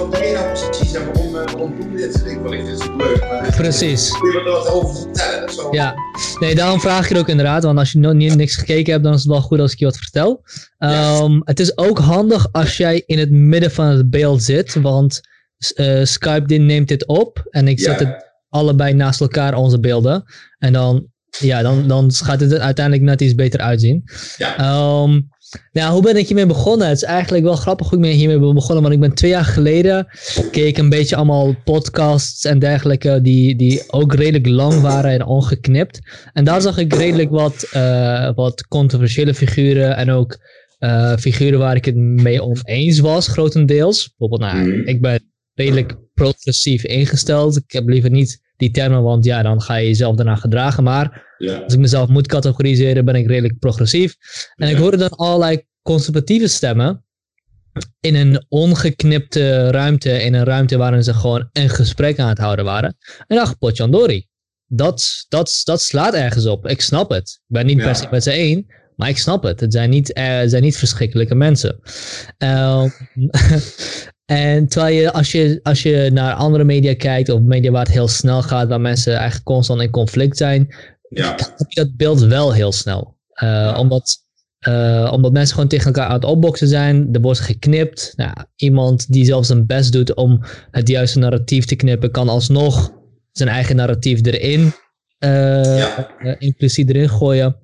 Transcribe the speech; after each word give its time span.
wat 0.00 0.10
ben 0.10 0.26
je 0.28 0.32
nou 0.34 0.46
precies 0.46 0.94
en 0.94 1.32
waarom, 1.32 1.72
uh, 1.72 1.90
je 1.90 1.96
dit? 1.96 2.14
Ik 2.16 2.26
ik 2.26 2.96
leuk, 2.96 3.20
maar 3.20 3.54
Precies. 3.56 4.10
kun 4.18 4.30
je 4.32 4.38
er 4.38 4.50
wat 4.50 4.68
over 4.68 4.94
vertellen? 5.00 5.72
Ja, 5.72 5.94
nee, 6.40 6.54
daarom 6.54 6.80
vraag 6.80 7.02
ik 7.02 7.08
het 7.08 7.18
ook 7.18 7.28
inderdaad. 7.28 7.62
Want 7.62 7.78
als 7.78 7.92
je 7.92 7.98
nog 7.98 8.12
niet 8.12 8.34
niks 8.34 8.56
gekeken 8.56 8.92
hebt, 8.92 9.04
dan 9.04 9.12
is 9.14 9.18
het 9.22 9.30
wel 9.30 9.40
goed 9.40 9.60
als 9.60 9.72
ik 9.72 9.78
je 9.78 9.84
wat 9.84 9.96
vertel. 9.96 10.42
Ehm, 10.78 11.40
Het 11.44 11.60
is 11.60 11.78
ook 11.78 11.98
handig 11.98 12.48
als 12.52 12.76
jij 12.76 13.02
in 13.06 13.18
het 13.18 13.30
midden 13.30 13.70
van 13.70 13.86
het 13.86 14.10
beeld 14.10 14.42
zit. 14.42 14.74
Want 14.74 15.20
eh, 15.74 16.04
Skype 16.04 16.54
neemt 16.54 16.88
dit 16.88 17.06
op. 17.06 17.46
En 17.50 17.68
ik 17.68 17.80
zet 17.80 18.00
Ja. 18.00 18.06
het 18.06 18.24
allebei 18.48 18.94
naast 18.94 19.20
elkaar, 19.20 19.54
onze 19.54 19.80
beelden. 19.80 20.24
En 20.58 20.72
dan, 20.72 21.06
ja, 21.38 21.62
dan, 21.62 21.88
dan 21.88 22.12
gaat 22.12 22.40
het 22.40 22.52
er 22.52 22.60
uiteindelijk 22.60 23.04
net 23.06 23.20
iets 23.20 23.34
beter 23.34 23.60
uitzien. 23.60 24.04
Ja. 24.36 24.56
Ehm, 24.56 25.20
nou, 25.72 25.92
hoe 25.92 26.02
ben 26.02 26.16
ik 26.16 26.26
hiermee 26.26 26.46
begonnen? 26.46 26.88
Het 26.88 26.96
is 26.96 27.02
eigenlijk 27.02 27.44
wel 27.44 27.56
grappig 27.56 27.88
hoe 27.88 27.98
ik 27.98 28.04
ben 28.04 28.12
hiermee 28.14 28.38
ben 28.38 28.54
begonnen. 28.54 28.82
Want 28.82 28.94
ik 28.94 29.00
ben 29.00 29.14
twee 29.14 29.30
jaar 29.30 29.44
geleden 29.44 30.06
keek 30.50 30.78
een 30.78 30.88
beetje 30.88 31.16
allemaal 31.16 31.54
podcasts 31.64 32.44
en 32.44 32.58
dergelijke. 32.58 33.20
Die, 33.22 33.56
die 33.56 33.82
ook 33.86 34.14
redelijk 34.14 34.46
lang 34.46 34.80
waren 34.80 35.10
en 35.10 35.24
ongeknipt. 35.26 35.98
En 36.32 36.44
daar 36.44 36.60
zag 36.60 36.78
ik 36.78 36.94
redelijk 36.94 37.30
wat, 37.30 37.66
eh, 37.70 38.30
wat 38.34 38.66
controversiële 38.66 39.34
figuren. 39.34 39.96
En 39.96 40.10
ook 40.10 40.38
eh, 40.78 41.16
figuren 41.16 41.58
waar 41.58 41.76
ik 41.76 41.84
het 41.84 41.96
mee 41.96 42.42
oneens 42.42 42.98
was, 42.98 43.28
grotendeels. 43.28 44.14
Bijvoorbeeld, 44.16 44.52
nou, 44.52 44.68
Mhm. 44.68 44.88
ik 44.88 45.00
ben 45.00 45.20
redelijk 45.54 45.96
progressief 46.14 46.84
ingesteld. 46.84 47.56
Ik 47.56 47.72
heb 47.72 47.88
liever 47.88 48.10
niet 48.10 48.40
die 48.60 48.70
termen, 48.70 49.02
want 49.02 49.24
ja, 49.24 49.42
dan 49.42 49.62
ga 49.62 49.74
je 49.74 49.86
jezelf 49.86 50.16
daarna 50.16 50.36
gedragen. 50.36 50.82
Maar 50.84 51.34
Ja. 51.38 51.56
als 51.58 51.72
ik 51.72 51.78
mezelf 51.78 52.08
moet 52.08 52.26
categoriseren, 52.26 53.04
ben 53.04 53.14
ik 53.14 53.26
redelijk 53.26 53.58
progressief. 53.58 54.16
En 54.54 54.68
ik 54.68 54.76
hoorde 54.76 54.96
dan 54.96 55.08
allerlei 55.10 55.64
conservatieve 55.82 56.46
stemmen 56.48 57.04
in 58.00 58.14
een 58.14 58.44
ongeknipte 58.48 59.70
ruimte, 59.70 60.22
in 60.22 60.34
een 60.34 60.44
ruimte 60.44 60.76
waarin 60.76 61.02
ze 61.04 61.14
gewoon 61.14 61.48
een 61.52 61.68
gesprek 61.68 62.18
aan 62.18 62.28
het 62.28 62.38
houden 62.38 62.64
waren. 62.64 62.96
En 63.26 63.36
dacht, 63.36 63.58
potjandori, 63.58 64.26
dat, 64.66 65.24
dat, 65.28 65.60
dat 65.64 65.82
slaat 65.82 66.14
ergens 66.14 66.46
op. 66.46 66.68
Ik 66.68 66.80
snap 66.80 67.10
het. 67.10 67.28
Ik 67.30 67.54
ben 67.54 67.66
niet 67.66 67.78
Ja. 67.78 67.84
per 67.84 67.94
se 67.96 68.06
met 68.10 68.22
ze 68.22 68.30
één, 68.30 68.66
maar 68.96 69.08
ik 69.08 69.18
snap 69.18 69.42
het. 69.42 69.60
Het 69.60 69.72
zijn 69.72 69.90
niet, 69.90 70.12
eh, 70.12 70.40
zijn 70.44 70.62
niet 70.62 70.76
verschrikkelijke 70.76 71.34
mensen. 71.34 71.80
Ehm, 72.38 72.88
en 74.30 74.68
terwijl 74.68 74.94
je 74.96 75.12
als, 75.12 75.32
je, 75.32 75.60
als 75.62 75.82
je 75.82 76.10
naar 76.12 76.34
andere 76.34 76.64
media 76.64 76.94
kijkt, 76.94 77.28
of 77.28 77.40
media 77.40 77.70
waar 77.70 77.84
het 77.84 77.92
heel 77.92 78.08
snel 78.08 78.42
gaat, 78.42 78.68
waar 78.68 78.80
mensen 78.80 79.14
eigenlijk 79.14 79.44
constant 79.44 79.80
in 79.80 79.90
conflict 79.90 80.36
zijn, 80.36 80.74
Ja. 81.08 81.30
heb 81.56 81.70
je 81.70 81.80
dat 81.80 81.96
beeld 81.96 82.20
wel 82.20 82.52
heel 82.52 82.72
snel. 82.72 83.16
Eh, 83.32 83.76
omdat, 83.78 84.16
eh, 84.58 85.10
omdat 85.12 85.32
mensen 85.32 85.54
gewoon 85.54 85.68
tegen 85.68 85.86
elkaar 85.86 86.06
aan 86.06 86.14
het 86.14 86.24
opboksen 86.24 86.68
zijn. 86.68 87.08
Er 87.12 87.20
wordt 87.20 87.40
geknipt. 87.40 88.12
Nou, 88.16 88.32
iemand 88.56 89.12
die 89.12 89.24
zelfs 89.24 89.46
zijn 89.48 89.66
best 89.66 89.92
doet 89.92 90.14
om 90.14 90.42
het 90.70 90.88
juiste 90.88 91.18
narratief 91.18 91.64
te 91.64 91.76
knippen, 91.76 92.10
kan 92.10 92.28
alsnog 92.28 92.92
zijn 93.32 93.48
eigen 93.48 93.76
narratief 93.76 94.26
erin, 94.26 94.72
Ja. 95.18 96.08
impliciet 96.38 96.88
erin 96.88 97.08
gooien. 97.08 97.56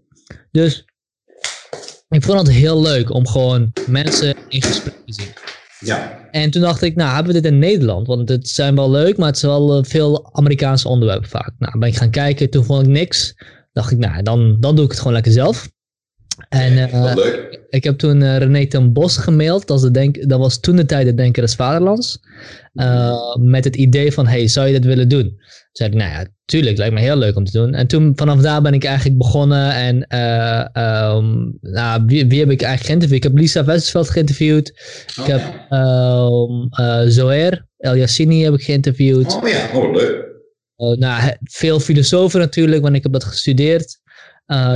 Dus 0.50 0.84
ik 2.08 2.22
vond 2.22 2.38
het 2.38 2.50
heel 2.56 2.82
leuk 2.82 3.10
om 3.14 3.26
gewoon 3.26 3.72
mensen 3.86 4.34
in 4.48 4.62
gesprek 4.62 4.94
te 5.06 5.12
zien. 5.12 5.32
Ja. 5.86 6.28
En 6.30 6.50
toen 6.50 6.62
dacht 6.62 6.82
ik, 6.82 6.96
nou, 6.96 7.14
hebben 7.14 7.34
we 7.34 7.40
dit 7.40 7.52
in 7.52 7.58
Nederland? 7.58 8.06
Want 8.06 8.28
het 8.28 8.48
zijn 8.48 8.74
wel 8.74 8.90
leuk, 8.90 9.16
maar 9.16 9.26
het 9.26 9.36
is 9.36 9.42
wel 9.42 9.76
eh, 9.76 9.84
veel 9.84 10.28
Amerikaanse 10.32 10.88
onderwerpen 10.88 11.28
vaak. 11.28 11.52
Nou, 11.58 11.78
ben 11.78 11.88
ik 11.88 11.96
gaan 11.96 12.10
kijken, 12.10 12.50
toen 12.50 12.64
vond 12.64 12.82
ik 12.82 12.92
niks. 12.92 13.34
Dacht 13.72 13.90
ik, 13.92 13.98
nou, 13.98 14.22
dan, 14.22 14.56
dan 14.60 14.74
doe 14.74 14.84
ik 14.84 14.90
het 14.90 14.98
gewoon 14.98 15.12
lekker 15.12 15.32
zelf. 15.32 15.68
En 16.48 16.78
eh, 16.78 17.02
Wel 17.02 17.14
leuk. 17.14 17.65
Ik 17.76 17.84
heb 17.84 17.98
toen 17.98 18.22
eh, 18.22 18.36
René 18.36 18.66
ten 18.66 18.92
Bos 18.92 19.16
gemaild. 19.16 19.66
Dat, 19.66 19.80
de 19.80 19.90
denk, 19.90 20.28
dat 20.28 20.38
was 20.38 20.60
toen 20.60 20.76
de 20.76 20.84
tijd 20.84 21.06
de 21.06 21.14
Denker 21.14 21.42
des 21.42 21.54
Vaderlands. 21.54 22.20
eh, 22.74 23.36
met 23.36 23.64
het 23.64 23.76
idee 23.76 24.12
van, 24.12 24.26
hey, 24.26 24.48
zou 24.48 24.66
je 24.66 24.72
dit 24.72 24.84
willen 24.84 25.08
doen? 25.08 25.22
Toen 25.22 25.38
zei 25.72 25.90
ik, 25.90 25.94
nou 25.96 26.10
ja, 26.10 26.26
tuurlijk, 26.44 26.76
lijkt 26.76 26.94
me 26.94 27.00
heel 27.00 27.16
leuk 27.16 27.36
om 27.36 27.44
te 27.44 27.52
doen. 27.52 27.74
En 27.74 27.86
toen, 27.86 28.12
vanaf 28.16 28.40
daar 28.40 28.62
ben 28.62 28.74
ik 28.74 28.84
eigenlijk 28.84 29.18
begonnen. 29.18 29.72
En 29.72 30.06
eh, 30.06 30.66
ehm, 30.72 31.50
nou, 31.60 32.02
wie, 32.06 32.26
wie 32.26 32.40
heb 32.40 32.50
ik 32.50 32.62
eigenlijk 32.62 32.84
geïnterviewd? 32.84 33.24
Ik 33.24 33.30
heb 33.30 33.38
Lisa 33.38 33.64
Westerveld 33.64 34.10
geïnterviewd. 34.10 34.68
Ik 35.16 35.26
heb 35.26 35.40
ehm 35.68 36.66
eh 36.70 37.02
Zoher 37.06 37.66
El 37.76 37.96
Yassini 37.96 38.42
heb 38.42 38.54
ik 38.54 38.62
geïnterviewd. 38.62 39.36
Oh 39.36 39.48
ja, 39.48 39.68
oh 39.74 39.94
leuk. 39.94 40.24
Nou, 40.98 41.32
veel 41.42 41.80
filosofen 41.80 42.40
natuurlijk, 42.40 42.82
want 42.82 42.96
ik 42.96 43.02
heb 43.02 43.12
dat 43.12 43.24
gestudeerd. 43.24 43.98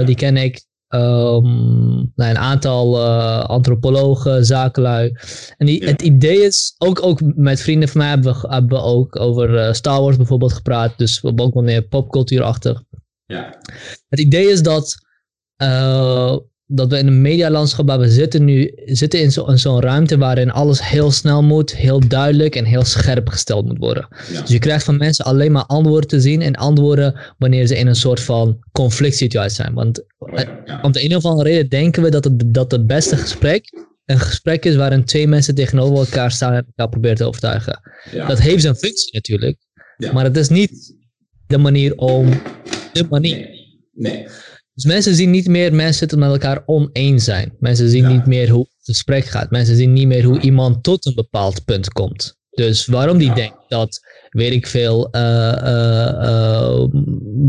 Die 0.04 0.14
ken 0.14 0.36
ik. 0.36 0.68
Ehm, 0.90 1.94
nou, 2.14 2.30
een 2.30 2.38
aantal 2.38 2.96
eh, 2.98 3.44
antropologen, 3.44 4.44
zakenlui. 4.46 5.12
En 5.56 5.66
die, 5.66 5.80
Ja. 5.82 5.86
het 5.86 6.02
idee 6.02 6.42
is, 6.42 6.74
ook, 6.78 7.02
ook 7.02 7.20
met 7.22 7.60
vrienden 7.60 7.88
van 7.88 8.00
mij 8.00 8.08
hebben 8.08 8.32
we, 8.40 8.48
hebben 8.48 8.78
we 8.78 8.84
ook 8.84 9.20
over 9.20 9.56
eh, 9.58 9.72
Star 9.72 10.00
Wars 10.00 10.16
bijvoorbeeld 10.16 10.52
gepraat. 10.52 10.98
Dus 10.98 11.20
we 11.20 11.28
hebben 11.28 11.44
ook 11.46 11.54
wel 11.54 11.62
meer 11.62 11.82
popcultuurachtig. 11.82 12.82
Ja. 13.26 13.58
Het 14.08 14.20
idee 14.20 14.50
is 14.50 14.62
dat, 14.62 14.96
eh, 15.56 16.36
dat 16.72 16.90
we 16.90 16.98
in 16.98 17.06
een 17.06 17.20
medialandschap 17.22 17.86
waar 17.86 17.98
we 17.98 18.10
zitten 18.10 18.44
nu, 18.44 18.72
zitten 18.84 19.20
in 19.20 19.32
zo- 19.32 19.44
in 19.46 19.58
zo'n 19.58 19.80
ruimte 19.80 20.18
waarin 20.18 20.50
alles 20.50 20.88
heel 20.88 21.10
snel 21.10 21.42
moet, 21.42 21.76
heel 21.76 22.08
duidelijk 22.08 22.56
en 22.56 22.64
heel 22.64 22.84
scherp 22.84 23.28
gesteld 23.28 23.66
moet 23.66 23.78
worden. 23.78 24.08
Ja. 24.32 24.40
Dus 24.40 24.50
je 24.50 24.58
krijgt 24.58 24.84
van 24.84 24.96
mensen 24.96 25.24
alleen 25.24 25.52
maar 25.52 25.64
antwoorden 25.66 26.08
te 26.08 26.20
zien 26.20 26.42
en 26.42 26.54
antwoorden 26.54 27.20
wanneer 27.38 27.66
ze 27.66 27.76
in 27.78 27.86
een 27.86 27.94
soort 27.94 28.20
van 28.20 28.58
conflict 28.72 29.16
situatie 29.16 29.54
zijn. 29.54 29.74
Want 29.74 30.04
Oh 30.18 30.28
ja, 30.38 30.62
ja. 30.64 30.78
om 30.82 30.92
de 30.92 31.04
een 31.04 31.16
of 31.16 31.24
andere 31.24 31.48
reden 31.48 31.68
denken 31.68 32.02
we 32.02 32.10
dat 32.10 32.24
het, 32.24 32.54
dat 32.54 32.70
het 32.70 32.86
beste 32.86 33.16
gesprek 33.16 33.64
een 34.04 34.18
gesprek 34.20 34.64
is 34.64 34.76
waarin 34.76 35.04
twee 35.04 35.28
mensen 35.28 35.54
tegenover 35.54 35.96
elkaar 35.96 36.30
staan 36.30 36.52
en 36.52 36.64
elkaar 36.66 36.88
proberen 36.88 37.16
te 37.16 37.24
overtuigen. 37.24 37.80
Ja. 38.10 38.26
Dat 38.26 38.40
heeft 38.40 38.62
zijn 38.62 38.74
functie 38.76 39.12
natuurlijk, 39.12 39.56
maar 40.12 40.24
het 40.24 40.36
is 40.36 40.48
niet 40.48 40.96
de 41.46 41.58
manier 41.58 41.94
om 41.96 42.28
de 42.92 43.06
manier. 43.10 43.36
Nee. 43.36 43.58
Nee. 43.92 44.26
Dus 44.80 44.92
mensen 44.92 45.14
zien 45.14 45.30
niet 45.30 45.48
meer 45.48 45.74
mensen 45.74 46.08
het 46.08 46.18
met 46.18 46.30
elkaar 46.30 46.62
oneens 46.66 47.24
zijn. 47.24 47.52
Mensen 47.58 47.88
zien 47.88 48.02
Ja. 48.02 48.08
niet 48.08 48.26
meer 48.26 48.48
hoe 48.48 48.60
het 48.60 48.84
gesprek 48.84 49.24
gaat. 49.24 49.50
Mensen 49.50 49.76
zien 49.76 49.92
niet 49.92 50.06
meer 50.06 50.24
hoe 50.24 50.40
iemand 50.40 50.82
tot 50.82 51.06
een 51.06 51.14
bepaald 51.14 51.64
punt 51.64 51.92
komt. 51.92 52.38
Dus 52.50 52.86
waarom 52.86 53.18
die 53.18 53.28
Ja. 53.28 53.34
denkt 53.34 53.56
dat, 53.68 54.00
weet 54.30 54.52
ik 54.52 54.66
veel, 54.66 55.10
eh, 55.10 55.52
eh, 55.52 56.08
eh, 56.08 56.88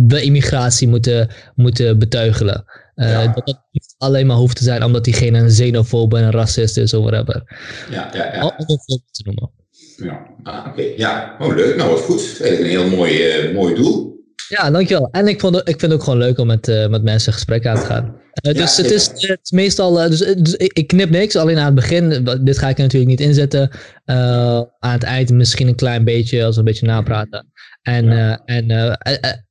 we 0.08 0.22
immigratie 0.22 0.88
moeten, 0.88 1.30
moeten 1.56 2.00
beteugelen. 2.00 2.64
Ja. 2.96 3.26
Dat 3.26 3.46
dat 3.46 3.62
niet 3.72 3.96
alleen 3.98 4.28
maar 4.28 4.38
hoeft 4.38 4.56
te 4.58 4.64
zijn 4.64 4.84
omdat 4.84 5.04
diegene 5.04 5.40
een 5.40 5.48
xenofoob 5.48 6.14
en 6.14 6.24
een 6.24 6.32
racist 6.32 6.78
is 6.78 6.94
of 6.94 7.04
whatever. 7.04 7.44
Ja, 7.92 8.10
ja, 8.14 8.34
ja. 8.34 8.46
Om 8.46 8.54
een 8.58 9.02
te 9.12 9.24
noemen. 9.24 9.52
Ja, 9.98 10.28
ah, 10.44 10.68
oké. 10.68 10.84
Ja, 10.98 11.36
oh 11.40 11.56
leuk. 11.56 11.76
Nou, 11.76 11.90
wat 11.90 12.00
goed. 12.02 12.38
Een 12.42 12.66
heel 12.66 12.90
mooi, 12.90 13.52
mooi 13.54 13.76
doel. 13.76 14.21
Ja, 14.52 14.72
dankjewel. 14.72 15.08
En 15.12 15.28
ik, 15.28 15.40
vond 15.40 15.56
ik 15.56 15.64
vind 15.66 15.82
het 15.82 15.94
ook 15.94 16.04
gewoon 16.04 16.20
leuk 16.20 16.38
om 16.40 16.48
met, 16.48 16.68
eh, 16.68 16.88
met 16.88 17.04
mensen 17.04 17.34
gesprek 17.34 17.66
aan 17.66 17.80
te 17.80 17.86
gaan. 17.86 18.16
Eh, 18.34 18.54
Ja, 18.54 18.60
dus 18.62 18.78
het 18.78 18.92
is, 18.92 19.08
het 19.08 19.40
is 19.44 19.52
meestal, 19.52 20.02
eh, 20.02 20.10
dus, 20.10 20.20
dus 20.20 20.56
ik, 20.56 20.88
knip 20.88 21.10
niks, 21.10 21.36
alleen 21.36 21.58
aan 21.58 21.66
het 21.66 21.76
begin. 21.76 22.28
Dit 22.42 22.58
ga 22.58 22.70
ik 22.70 22.76
er 22.78 22.84
natuurlijk 22.84 23.12
niet 23.12 23.20
inzetten. 23.22 23.70
Aan 24.06 24.68
het 24.80 25.04
eind 25.04 25.30
misschien 25.32 25.68
een 25.68 25.76
klein 25.76 26.04
beetje, 26.04 26.46
als 26.46 26.54
we 26.54 26.60
een 26.60 26.66
beetje 26.68 26.86
napraten. 26.86 27.52
En, 27.82 28.06
Ja. 28.06 28.42
en 28.46 28.98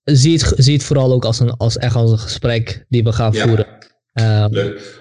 zie, 0.05 0.33
het, 0.39 0.53
zie 0.57 0.75
het 0.75 0.83
vooral 0.85 1.13
ook 1.13 1.25
als, 1.25 1.41
een, 1.41 1.51
als 1.57 1.77
echt 1.79 1.95
als 1.95 2.11
een 2.11 2.19
gesprek 2.19 2.85
die 2.89 3.03
we 3.05 3.13
gaan 3.13 3.33
Ja. 3.33 3.47
voeren. 3.47 3.67
Eh, 4.13 4.47
Leuk. 4.51 4.99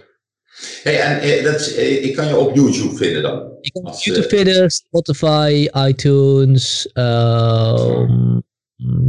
Hey, 0.84 1.00
en 1.00 1.44
dat 1.44 1.60
is, 1.60 1.74
ik 1.76 2.16
kan 2.16 2.28
je 2.28 2.36
op 2.38 2.56
YouTube 2.56 2.96
vinden 2.96 3.22
dan. 3.22 3.40
kan 3.72 3.86
op 3.88 4.00
YouTube 4.00 4.28
vinden, 4.28 4.70
Spotify, 4.72 5.68
iTunes, 5.88 6.90
ehm, 6.94 8.40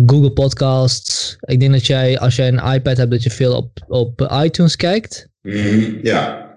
Google 0.07 0.33
Podcasts. 0.33 1.37
Ik 1.41 1.61
denk 1.61 1.72
dat 1.72 1.87
jij, 1.87 2.19
als 2.19 2.37
jij 2.37 2.49
een 2.49 2.72
iPad 2.75 2.97
hebt, 2.97 3.11
dat 3.11 3.22
je 3.22 3.31
veel 3.31 3.57
op, 3.57 3.84
op 3.89 4.31
iTunes 4.43 4.77
kijkt. 4.77 5.28
Mhm, 5.43 5.99
ja, 6.07 6.49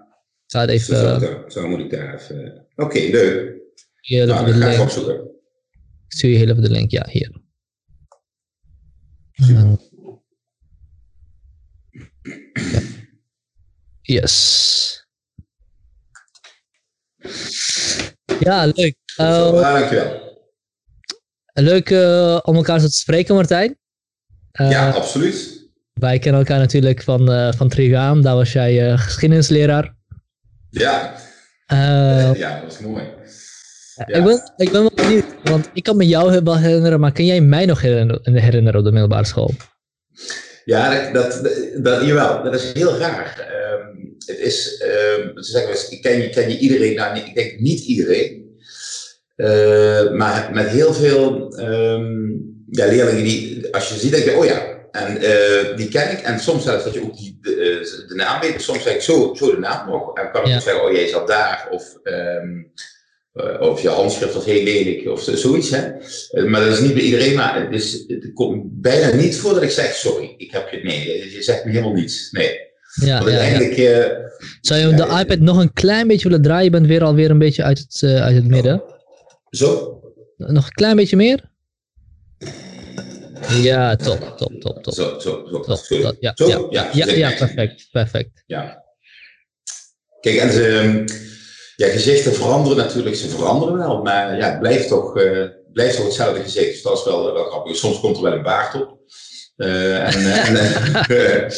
Ik 0.48 0.50
dus 0.50 0.66
even, 0.66 0.96
zo, 0.98 1.06
eh, 1.16 1.20
zo- 1.22 1.44
zo 1.48 1.68
moet 1.68 1.80
ik 1.80 1.90
daar 1.90 2.14
even... 2.14 2.68
Oké, 2.76 3.00
leuk. 3.00 3.54
hier 4.02 4.26
Nou, 4.26 4.46
de 4.46 4.52
ga 4.54 4.58
ik 4.66 4.70
link. 4.70 4.82
opzoeken. 4.82 5.16
Ik 6.08 6.20
stuur 6.20 6.30
je 6.32 6.38
heel 6.38 6.50
even 6.50 6.62
de 6.62 6.70
link, 6.70 6.92
ja, 6.92 7.06
hier. 7.10 7.42
Yes. 14.02 15.08
Ja, 18.40 18.66
leuk. 18.76 18.96
Ah, 19.16 19.52
dankjewel. 19.52 20.33
Leuk 21.54 21.90
eh, 21.90 22.40
om 22.44 22.56
elkaar 22.56 22.80
zo 22.80 22.86
te 22.86 22.98
spreken, 22.98 23.36
Martijn. 23.36 23.78
Eh, 24.52 24.72
ja, 24.72 24.90
absoluut. 24.90 25.62
Wij 25.94 26.20
kennen 26.20 26.42
elkaar 26.42 26.60
natuurlijk 26.60 27.04
van, 27.04 27.32
eh 27.32 27.54
van 27.54 27.70
Triviaan. 27.70 28.22
Daar 28.22 28.36
was 28.36 28.52
jij 28.52 28.98
geschiedenisleraar. 28.98 29.96
Ja, 30.70 31.16
ja, 32.36 32.60
dat 32.62 32.64
was 32.64 32.80
mooi. 32.80 33.04
Ja. 33.96 34.18
ik, 34.18 34.24
ben, 34.24 34.52
ik 34.58 34.72
ben 34.72 34.82
wel 34.82 34.92
benieuwd, 34.96 35.26
want 35.44 35.70
ik 35.74 35.84
kan 35.84 35.98
me 35.98 36.08
jou 36.08 36.42
wel 36.44 36.58
herinneren, 36.58 37.00
maar 37.00 37.12
kan 37.12 37.26
jij 37.26 37.42
mij 37.42 37.66
nog 37.66 37.82
herinneren, 37.82 38.76
op 38.76 38.84
de 38.84 38.92
middelbare 38.92 39.26
school? 39.26 39.52
Ja, 40.66 41.12
dat, 41.12 41.14
dat, 41.14 41.52
dat, 41.84 42.06
jawel, 42.06 42.44
dat 42.44 42.54
is 42.54 42.72
heel 42.74 42.98
raar. 42.98 43.40
Ehm, 43.40 43.98
het 44.26 44.40
is, 44.40 44.78
ehm, 44.78 45.38
ze 45.38 45.52
zeggen 45.52 45.72
wel 45.72 45.82
eens, 45.82 46.00
ken 46.00 46.18
je, 46.18 46.30
ken 46.30 46.50
je 46.50 46.58
iedereen? 46.58 46.96
Nou, 46.96 47.18
ik 47.18 47.36
denk 47.36 47.60
niet 47.60 47.80
iedereen. 47.80 48.43
Maar 50.14 50.50
met 50.54 50.68
heel 50.68 50.94
veel 50.94 51.54
ehm, 51.56 52.30
ja, 52.70 52.86
leerlingen 52.86 53.24
die, 53.24 53.68
als 53.72 53.90
je 53.90 53.96
ziet, 53.96 54.12
denk 54.12 54.24
je, 54.24 54.38
oh 54.38 54.46
ja, 54.46 54.62
en 54.92 55.18
die 55.76 55.88
ken 55.88 56.12
ik. 56.12 56.20
En 56.20 56.40
soms 56.40 56.64
zelfs 56.64 56.84
dat 56.84 56.94
je 56.94 57.04
ook 57.04 57.18
die, 57.18 57.38
de, 57.42 58.06
de 58.08 58.16
naam 58.16 58.42
weet. 58.42 58.62
Soms 58.62 58.84
zeg 58.84 58.94
ik 58.94 59.02
zo, 59.02 59.34
zo 59.36 59.52
de 59.52 59.60
naam 59.60 59.90
nog. 59.90 60.18
En 60.18 60.32
kan 60.32 60.42
ik 60.42 60.48
ja. 60.48 60.60
zeggen, 60.60 60.84
oh 60.86 60.92
jij 60.92 61.08
zat 61.08 61.28
daar. 61.28 61.68
Of 61.72 61.98
um, 62.04 62.72
uh, 63.34 63.62
of 63.62 63.82
je 63.82 63.90
handschrift 63.90 64.34
was 64.34 64.46
heel 64.46 64.64
lelijk 64.64 65.08
of 65.08 65.22
zoiets. 65.34 65.70
Hè? 65.70 65.92
Uh, 66.32 66.50
maar 66.50 66.62
dat 66.62 66.74
is 66.74 66.80
niet 66.80 66.94
bij 66.94 67.04
iedereen, 67.04 67.36
maar 67.36 67.62
het, 67.62 67.74
is, 67.74 68.04
het 68.08 68.34
komt 68.34 68.82
bijna 68.82 69.16
niet 69.16 69.38
voor 69.38 69.54
dat 69.54 69.64
ik 69.64 69.70
zeg 69.70 69.94
sorry, 69.94 70.34
ik 70.38 70.52
heb 70.52 70.70
je, 70.72 70.80
nee, 70.84 71.32
je 71.32 71.44
zegt 71.44 71.66
me 71.66 71.72
helemaal 71.72 71.94
niets. 71.94 72.32
Nee. 72.32 72.72
Ja, 72.94 73.18
Want 73.18 73.30
uiteindelijk... 73.30 73.76
Ja. 73.76 74.32
Zou 74.62 74.80
je 74.80 74.96
de 74.96 75.18
iPad 75.20 75.40
nog 75.40 75.58
een 75.58 75.74
klein 75.74 76.08
beetje 76.08 76.28
willen 76.28 76.44
draaien? 76.44 76.64
Je 76.64 76.70
bent 76.70 76.88
weer 76.88 77.04
alweer 77.04 77.30
een 77.30 77.38
beetje 77.38 77.64
uit 77.64 77.80
het, 77.80 78.12
uit 78.22 78.36
het 78.36 78.48
midden. 78.48 78.84
Zo? 79.56 80.02
Nog 80.38 80.66
een 80.66 80.74
klein 80.74 80.96
beetje 80.96 81.16
meer? 81.16 81.52
Ja, 83.50 83.96
top, 83.96 84.34
top, 84.38 84.62
top, 84.62 84.84
top. 84.84 84.94
Zo, 84.94 85.20
zo, 85.20 85.48
zo. 85.52 85.60
Top? 85.60 86.18
Ja, 86.20 86.32
zo? 86.36 86.68
Ja, 86.70 86.90
ja, 86.92 87.06
ja, 87.06 87.14
ja, 87.14 87.36
perfect, 87.38 87.88
perfect. 87.92 88.44
Ja. 88.46 88.84
Kijk, 90.20 90.36
en 90.36 90.48
de, 90.48 91.04
ja, 91.76 91.88
gezichten 91.88 92.34
veranderen 92.34 92.78
natuurlijk, 92.78 93.16
ze 93.16 93.30
veranderen 93.30 93.78
wel, 93.78 94.02
maar 94.02 94.38
ja, 94.38 94.50
het 94.50 94.60
blijft 94.60 94.88
toch, 94.88 95.18
uh, 95.18 95.48
blijft 95.74 95.96
toch 95.96 96.06
hetzelfde 96.06 96.42
gezicht. 96.42 96.72
Dus 96.72 96.82
dat 96.82 96.98
is 96.98 97.06
wel, 97.06 97.34
wel 97.34 97.46
grappig. 97.46 97.76
Soms 97.76 98.00
komt 98.00 98.18
er 98.18 98.24
wel 98.24 98.34
een 98.34 98.44
baard 98.44 98.76
op. 98.76 99.00
Uh, 99.58 100.16
en, 100.16 100.46
en 100.46 100.54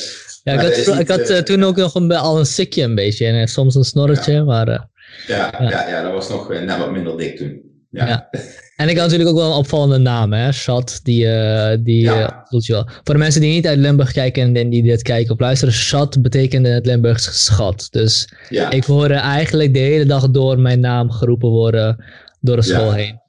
ja, 0.44 0.54
ik 0.54 0.60
had, 0.60 0.76
niet, 0.76 1.00
ik 1.00 1.08
had 1.08 1.46
toen 1.46 1.64
ook 1.64 1.76
nog 1.76 1.96
een, 1.96 2.12
al 2.12 2.40
een 2.40 2.46
sikje 2.46 2.84
een 2.84 2.96
beetje 2.96 3.26
en 3.26 3.48
soms 3.48 3.76
een 3.76 3.84
snorretje, 3.84 4.34
ja. 4.34 4.44
maar... 4.44 4.68
Ja, 4.68 5.54
ja. 5.60 5.70
Ja, 5.70 5.90
ja, 5.90 6.02
dat 6.02 6.12
was 6.12 6.30
nog 6.30 6.50
net 6.50 6.78
wat 6.78 6.92
minder 6.92 7.18
dik 7.18 7.38
toen. 7.38 7.75
Ja. 7.96 8.30
En 8.76 8.90
ik 8.90 8.98
had 8.98 9.04
natuurlijk 9.04 9.30
ook 9.30 9.42
wel 9.42 9.52
een 9.52 9.58
opvallende 9.58 9.98
naam, 9.98 10.34
hè? 10.34 10.52
Shad, 10.52 11.00
die, 11.04 11.26
uh, 11.26 11.72
die 11.80 12.02
ja. 12.02 12.46
uh, 12.50 12.60
je 12.60 12.74
wel. 12.74 12.90
Voor 13.04 13.14
de 13.14 13.20
mensen 13.20 13.42
die 13.42 13.54
niet 13.54 13.68
uit 13.68 13.80
Limburg 13.80 14.12
kijken 14.12 14.56
en 14.56 14.70
die 14.70 14.84
dit 14.84 15.02
kijken 15.02 15.34
of 15.34 15.40
luisteren, 15.40 15.74
Shad 15.74 16.22
betekende 16.22 16.70
het 16.70 16.86
Limburgs 16.86 17.46
schat. 17.46 17.88
Dus 17.92 18.30
ja. 18.50 18.70
ik 18.70 18.84
hoorde 18.84 19.14
eigenlijk 19.14 19.74
de 19.74 19.80
hele 19.80 20.06
dag 20.06 20.30
door 20.30 20.60
mijn 20.60 20.80
naam 20.80 21.12
geroepen 21.12 21.50
worden 21.50 22.04
door 22.40 22.56
de 22.56 22.62
school 22.62 22.94
heen. 22.94 23.20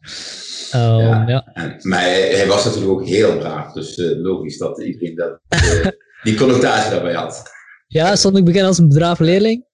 Um, 0.74 1.28
ja. 1.28 1.50
En, 1.52 1.76
maar 1.82 2.00
hij 2.00 2.44
was 2.48 2.64
natuurlijk 2.64 2.92
ook 2.92 3.06
heel 3.06 3.38
braaf, 3.38 3.72
dus 3.72 3.96
uh, 3.96 4.22
logisch 4.22 4.58
dat 4.58 4.82
iedereen 4.82 5.14
dat, 5.14 5.40
die 6.22 6.34
connotatie 6.34 6.90
daarbij 6.90 7.14
had. 7.14 7.42
Ja, 7.86 8.16
stond 8.16 8.36
ik 8.36 8.44
bekend 8.44 8.66
als 8.66 8.78
een 8.78 8.88
brave 8.88 9.24
leerling? 9.24 9.64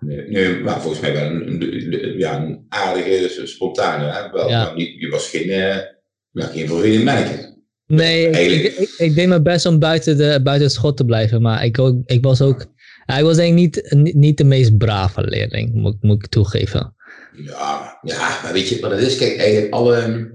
Nee, 0.00 0.28
nee, 0.28 0.60
maar 0.60 0.80
volgens 0.80 1.00
mij 1.00 1.12
wel 1.12 1.24
een, 1.24 1.62
een, 1.62 2.18
ja, 2.18 2.42
een 2.42 2.64
aardige, 2.68 3.46
spontane. 3.46 4.12
Hè? 4.12 4.30
Wel, 4.30 4.48
ja. 4.48 4.62
nou, 4.62 4.76
niet, 4.76 5.00
je 5.00 5.08
was 5.08 5.28
geen, 5.28 5.48
uh, 5.48 5.76
ja, 6.30 6.46
geen 6.46 6.68
vervelend 6.68 7.04
mannetje. 7.04 7.52
Nee, 7.86 8.30
ik, 8.30 8.78
ik, 8.78 8.94
ik, 8.98 9.14
deed 9.14 9.28
mijn 9.28 9.42
best 9.42 9.66
om 9.66 9.78
buiten, 9.78 10.16
de, 10.16 10.40
buiten 10.42 10.66
het 10.66 10.72
schot 10.72 10.96
te 10.96 11.04
blijven. 11.04 11.42
Maar 11.42 11.64
ik, 11.64 11.78
ook, 11.78 12.02
ik 12.06 12.24
was 12.24 12.40
ook. 12.40 12.66
Ik 13.18 13.22
was 13.22 13.36
denk 13.36 13.48
ik 13.48 13.54
niet, 13.54 14.14
niet 14.14 14.38
de 14.38 14.44
meest 14.44 14.76
brave 14.76 15.22
leerling, 15.22 15.74
moet, 15.74 16.02
moet 16.02 16.24
ik 16.24 16.30
toegeven. 16.30 16.94
Ja, 17.36 17.98
ja, 18.02 18.40
maar 18.42 18.52
weet 18.52 18.68
je 18.68 18.80
wat 18.80 18.90
het 18.90 19.00
is? 19.00 19.16
Kijk, 19.16 19.36
eigenlijk 19.36 19.72
alle. 19.72 20.32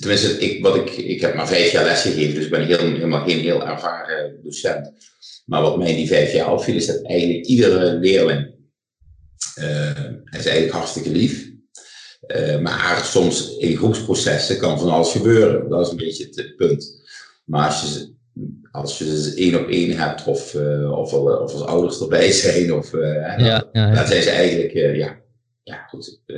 Tenminste, 0.00 0.38
ik, 0.38 0.62
wat 0.62 0.76
ik, 0.76 0.90
ik 0.90 1.20
heb 1.20 1.34
maar 1.34 1.48
vijf 1.48 1.72
jaar 1.72 1.84
lesgegeven, 1.84 2.34
dus 2.34 2.44
ik 2.44 2.50
ben 2.50 2.66
heel, 2.66 2.78
helemaal 2.78 3.24
geen 3.24 3.38
heel 3.38 3.66
ervaren 3.66 4.40
docent. 4.42 4.92
Maar 5.46 5.62
wat 5.62 5.78
mij 5.78 5.90
in 5.90 5.96
die 5.96 6.06
vijf 6.06 6.32
jaar 6.32 6.52
opviel, 6.52 6.74
is 6.74 6.86
dat 6.86 7.04
eigenlijk 7.04 7.46
iedere 7.46 7.94
leerling 7.94 8.55
uh, 9.58 10.38
is 10.38 10.46
eigenlijk 10.46 10.70
hartstikke 10.70 11.10
lief. 11.10 11.50
Uh, 12.36 12.58
maar 12.58 13.00
soms 13.04 13.56
in 13.56 13.76
groepsprocessen 13.76 14.58
kan 14.58 14.78
van 14.78 14.90
alles 14.90 15.12
gebeuren. 15.12 15.68
Dat 15.68 15.86
is 15.86 15.90
een 15.90 15.96
beetje 15.96 16.24
het, 16.24 16.56
punt. 16.56 17.04
Maar 17.44 17.66
als 17.66 17.82
je, 17.82 18.14
als 18.70 18.98
je 18.98 19.20
ze 19.20 19.34
één 19.34 19.60
op 19.60 19.68
één 19.68 19.98
hebt, 19.98 20.24
of, 20.24 20.54
uh, 20.54 20.98
of, 20.98 21.12
of 21.12 21.52
als 21.52 21.62
ouders 21.62 22.00
erbij 22.00 22.32
zijn, 22.46 22.72
of, 22.72 22.92
ja, 22.92 23.38
ja, 23.38 23.68
ja. 23.72 23.94
dan 23.94 24.06
zijn 24.06 24.22
ze 24.22 24.30
eigenlijk, 24.30 24.72
ja, 24.72 25.16
ja, 25.62 25.86
goed. 25.88 26.20
dat 26.26 26.36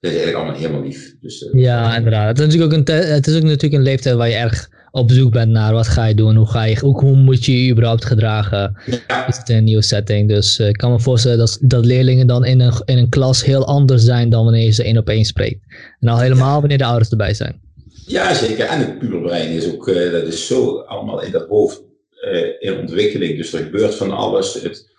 is 0.00 0.10
eigenlijk 0.10 0.36
allemaal 0.36 0.56
helemaal 0.56 0.82
lief. 0.82 1.14
Dus, 1.20 1.48
ja, 1.52 1.96
inderdaad. 1.96 2.28
Het 2.28 2.38
is, 2.38 2.44
natuurlijk 2.44 2.72
ook 2.72 2.88
een 2.88 2.94
het 2.94 3.26
is 3.26 3.36
ook 3.36 3.42
natuurlijk 3.42 3.72
een 3.72 3.82
leeftijd 3.82 4.16
waar 4.16 4.28
je 4.28 4.34
erg 4.34 4.70
op 4.92 5.10
zoek 5.10 5.32
bent 5.32 5.50
naar 5.50 5.72
wat 5.72 5.88
ga 5.88 6.04
je 6.04 6.14
doen, 6.14 6.36
hoe, 6.36 6.46
ga 6.46 6.64
je, 6.64 6.78
hoe, 6.78 7.00
hoe 7.00 7.16
moet 7.16 7.44
je 7.44 7.64
je 7.64 7.70
überhaupt 7.70 8.04
gedragen. 8.04 8.76
Ja. 8.86 9.26
Is 9.26 9.36
het 9.36 9.48
een 9.48 9.64
nieuwe 9.64 9.82
setting? 9.82 10.28
Dus 10.28 10.58
uh, 10.58 10.68
ik 10.68 10.76
kan 10.76 10.90
me 10.90 11.00
voorstellen 11.00 11.38
dat, 11.38 11.58
dat 11.60 11.84
leerlingen 11.84 12.26
dan 12.26 12.44
in 12.44 12.60
een, 12.60 12.82
in 12.84 12.98
een 12.98 13.08
klas 13.08 13.44
heel 13.44 13.66
anders 13.66 14.02
zijn 14.02 14.30
dan 14.30 14.44
wanneer 14.44 14.64
je 14.64 14.70
ze 14.70 14.84
één 14.84 14.98
op 14.98 15.08
één 15.08 15.24
spreekt. 15.24 15.60
En 16.00 16.08
al 16.08 16.18
helemaal 16.20 16.60
wanneer 16.60 16.78
de 16.78 16.84
ouders 16.84 17.10
erbij 17.10 17.34
zijn. 17.34 17.60
Ja, 18.06 18.34
zeker. 18.34 18.66
En 18.66 18.78
het 18.78 18.98
puberbrein 18.98 19.48
is 19.48 19.72
ook, 19.72 19.88
uh, 19.88 20.12
dat 20.12 20.22
is 20.22 20.46
zo 20.46 20.78
allemaal 20.78 21.22
in 21.22 21.32
dat 21.32 21.48
hoofd 21.48 21.82
uh, 22.24 22.46
in 22.58 22.78
ontwikkeling. 22.78 23.36
Dus 23.36 23.52
er 23.52 23.64
gebeurt 23.64 23.94
van 23.94 24.10
alles. 24.10 24.62
Het 24.62 24.90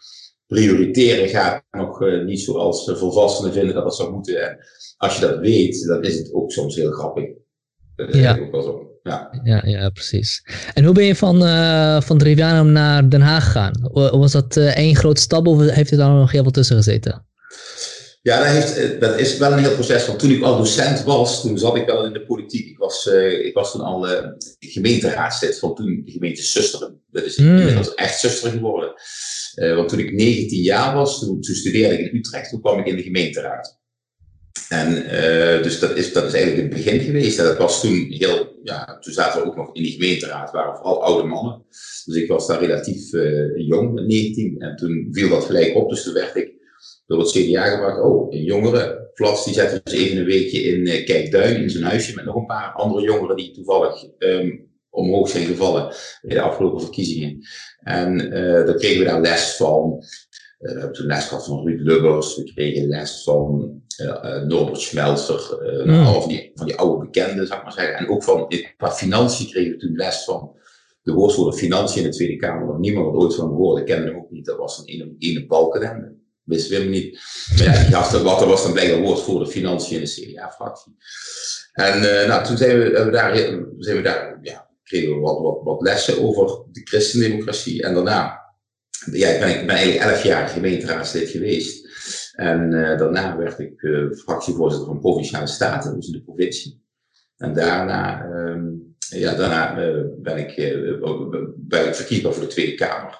prioriteren 0.47 1.27
gaat 1.29 1.63
nog 1.71 2.23
niet 2.25 2.41
zoals 2.41 2.85
de 2.85 2.95
volwassenen 2.95 3.53
vinden 3.53 3.75
dat 3.75 3.83
dat 3.83 3.95
zou 3.95 4.11
moeten. 4.11 4.49
En 4.49 4.57
als 4.97 5.15
je 5.15 5.21
dat 5.21 5.39
weet, 5.39 5.87
dan 5.87 6.03
is 6.03 6.17
het 6.17 6.33
ook 6.33 6.51
soms 6.51 6.75
heel 6.75 6.91
grappig. 6.91 7.25
Dat 7.95 8.15
ja. 8.15 8.37
ook 8.39 8.51
wel 8.51 8.61
zo. 8.61 8.92
Ja. 9.03 9.29
Ja, 9.44 9.61
ja, 9.65 9.89
precies. 9.89 10.44
En 10.73 10.83
hoe 10.83 10.94
ben 10.94 11.05
je 11.05 11.15
van, 11.15 11.44
uh, 11.44 12.01
van 12.01 12.17
Trivianum 12.17 12.71
naar 12.71 13.09
Den 13.09 13.21
Haag 13.21 13.44
gegaan? 13.44 13.89
Was 13.91 14.31
dat 14.31 14.55
uh, 14.55 14.77
één 14.77 14.95
grote 14.95 15.21
stap 15.21 15.47
of 15.47 15.69
heeft 15.69 15.91
er 15.91 15.97
dan 15.97 16.17
nog 16.17 16.31
heel 16.31 16.41
veel 16.41 16.51
tussen 16.51 16.75
gezeten? 16.75 17.25
Ja, 18.21 18.38
dat, 18.38 18.47
heeft, 18.47 19.00
dat 19.01 19.19
is 19.19 19.38
wel 19.38 19.51
een 19.51 19.59
heel 19.59 19.73
proces. 19.73 20.07
Want 20.07 20.19
toen 20.19 20.31
ik 20.31 20.44
al 20.44 20.57
docent 20.57 21.03
was, 21.03 21.41
toen 21.41 21.57
zat 21.57 21.75
ik 21.75 21.85
wel 21.85 22.05
in 22.05 22.13
de 22.13 22.25
politiek. 22.25 22.67
Ik 22.67 22.77
was, 22.77 23.05
uh, 23.05 23.45
ik 23.45 23.53
was 23.53 23.71
toen 23.71 23.81
al 23.81 24.07
gemeenteraadslid 24.59 25.59
van 25.59 25.75
toen 25.75 26.01
de 26.05 26.11
gemeente 26.11 26.44
Susteren. 26.44 27.01
Dat 27.11 27.23
is 27.23 27.38
mm. 27.38 27.57
inmiddels 27.57 27.94
echt 27.94 28.19
Susteren 28.19 28.53
geworden. 28.53 28.94
want 29.75 29.89
toen 29.89 30.00
ik 30.00 30.13
19 30.13 30.61
jaar 30.61 30.95
was, 30.95 31.19
toen, 31.19 31.41
toen 31.41 31.55
studeerde 31.55 32.00
ik 32.00 32.11
in 32.11 32.17
Utrecht. 32.17 32.50
Toen 32.50 32.61
kwam 32.61 32.79
ik 32.79 32.85
in 32.85 32.95
de 32.95 33.03
gemeenteraad. 33.03 33.81
En 34.69 35.05
uh, 35.05 35.63
dus 35.63 35.79
dat 35.79 35.97
is, 35.97 36.13
dat 36.13 36.23
is 36.23 36.33
eigenlijk 36.33 36.63
het 36.63 36.83
begin 36.83 37.00
geweest. 37.00 37.39
En 37.39 37.45
dat 37.45 37.57
was 37.57 37.81
toen 37.81 38.05
heel, 38.09 38.59
ja, 38.63 38.97
toen 39.00 39.13
zaten 39.13 39.41
we 39.41 39.47
ook 39.47 39.55
nog 39.55 39.75
in 39.75 39.83
die 39.83 39.91
gemeenteraad, 39.91 40.51
waren 40.51 40.75
vooral 40.75 41.03
oude 41.03 41.27
mannen. 41.27 41.65
Dus 42.05 42.15
ik 42.15 42.27
was 42.27 42.48
daar 42.48 42.60
relatief 42.60 43.13
uh, 43.13 43.67
jong, 43.67 44.07
19. 44.07 44.60
En 44.60 44.75
toen 44.75 45.07
viel 45.12 45.29
dat 45.29 45.43
gelijk 45.43 45.75
op. 45.75 45.89
Dus 45.89 46.03
toen 46.03 46.13
werd 46.13 46.36
ik 46.36 46.51
door 47.05 47.19
het 47.19 47.31
CDA 47.31 47.65
gebracht. 47.65 48.01
Oh, 48.01 48.33
een 48.33 48.43
jongere 48.43 49.12
Flats, 49.13 49.45
die 49.45 49.53
zetten 49.53 49.81
dus 49.83 49.93
even 49.93 50.17
een 50.17 50.25
weekje 50.25 50.62
in 50.62 50.79
uh, 50.79 51.05
Kijkduin, 51.05 51.62
in 51.62 51.69
zijn 51.69 51.83
huisje, 51.83 52.15
met 52.15 52.25
nog 52.25 52.36
een 52.36 52.45
paar 52.45 52.72
andere 52.74 53.05
jongeren 53.05 53.36
die 53.36 53.51
toevallig 53.51 54.05
um, 54.17 54.72
omhoog 54.89 55.29
zijn 55.29 55.45
gevallen 55.45 55.95
bij 56.22 56.36
de 56.36 56.41
afgelopen 56.41 56.81
verkiezingen. 56.81 57.39
En 57.79 58.38
uh, 58.38 58.65
dan 58.65 58.77
kregen 58.77 59.00
we 59.00 59.05
daar 59.05 59.22
les 59.22 59.55
van. 59.55 60.03
Uh, 60.63 60.72
we 60.72 60.79
hebben 60.79 60.98
toen 60.98 61.05
les 61.05 61.25
gehad 61.25 61.46
van 61.46 61.65
Ruud 61.65 61.79
Lubbers. 61.79 62.36
We 62.36 62.43
kregen 62.43 62.88
les 62.88 63.24
van 63.24 63.82
uh, 64.01 64.41
Norbert 64.41 64.79
Schmelzer. 64.79 65.60
Uh, 65.63 65.86
mm. 65.86 66.22
van, 66.22 66.27
die, 66.27 66.51
van 66.55 66.65
die 66.65 66.75
oude 66.75 67.05
bekenden, 67.05 67.48
zou 67.48 67.60
ik 67.60 67.65
maar 67.65 67.74
zeggen. 67.74 67.96
En 67.96 68.10
ook 68.10 68.24
van, 68.24 68.53
qua 68.77 68.91
financiën 68.91 69.50
kregen 69.50 69.72
we 69.72 69.77
toen 69.77 69.96
les 69.96 70.24
van 70.24 70.55
de 71.01 71.12
woordvoerder 71.12 71.60
Financiën 71.60 72.03
in 72.03 72.10
de 72.10 72.15
Tweede 72.15 72.36
Kamer. 72.36 72.67
Nog 72.67 72.79
niemand 72.79 73.05
had 73.05 73.15
ooit 73.15 73.36
van 73.36 73.48
gehoord. 73.48 73.84
kende 73.84 74.08
hem 74.08 74.17
ook 74.17 74.32
niet. 74.32 74.46
Dat 74.46 74.58
was 74.58 74.77
een 74.77 74.86
ene, 74.86 75.15
ene 75.17 75.46
balken. 75.46 76.17
Wist 76.43 76.70
we 76.70 76.75
hem 76.75 76.89
niet. 76.89 77.20
Maar 77.58 77.63
ja, 77.63 77.72
die 77.72 77.96
gast, 77.96 78.22
wat, 78.22 78.39
dat 78.39 78.48
was 78.48 78.63
dan 78.63 78.74
blijkbaar 78.74 79.01
woordvoerder 79.01 79.48
Financiën 79.48 79.98
in 79.98 80.03
de 80.03 80.10
CDA-fractie. 80.10 80.96
En 81.74 82.01
nou, 82.27 82.46
toen 82.46 82.58
zijn 82.58 82.79
we, 82.79 83.03
we 83.03 83.12
daar, 83.12 83.38
zijn 83.77 83.98
we 83.98 84.01
daar 84.01 84.39
ja, 84.41 84.70
kregen 84.84 85.13
we 85.13 85.20
wat, 85.20 85.39
wat, 85.39 85.60
wat 85.63 85.82
lessen 85.82 86.24
over 86.24 86.65
de 86.72 86.82
christendemocratie. 86.84 87.84
En 87.84 87.93
daarna 87.93 88.42
ja, 89.12 89.27
ik 89.27 89.39
ben, 89.39 89.60
ik 89.60 89.67
ben 89.67 89.75
eigenlijk 89.75 90.12
elf 90.12 90.24
jaar 90.24 90.48
gemeenteraadslid 90.48 91.29
geweest. 91.29 91.88
En 92.36 92.72
uh, 92.72 92.98
daarna 92.98 93.38
werd 93.38 93.60
ik 93.60 93.81
uh, 93.81 94.12
fractievoorzitter 94.12 94.88
van 94.88 95.00
Provinciale 95.00 95.48
Staten, 95.48 95.95
dus 95.95 96.07
in 96.07 96.13
de 96.13 96.24
provincie. 96.24 96.81
En 97.38 97.53
daarna, 97.53 98.25
uh, 98.25 98.62
ja, 98.98 99.33
daarna 99.33 99.79
uh, 99.79 100.03
ben, 100.22 100.38
ik, 100.38 100.55
ben 101.55 101.88
ik 101.88 101.95
verkiesbaar 101.95 102.33
voor 102.33 102.43
de 102.43 102.50
Tweede 102.50 102.75
Kamer. 102.75 103.17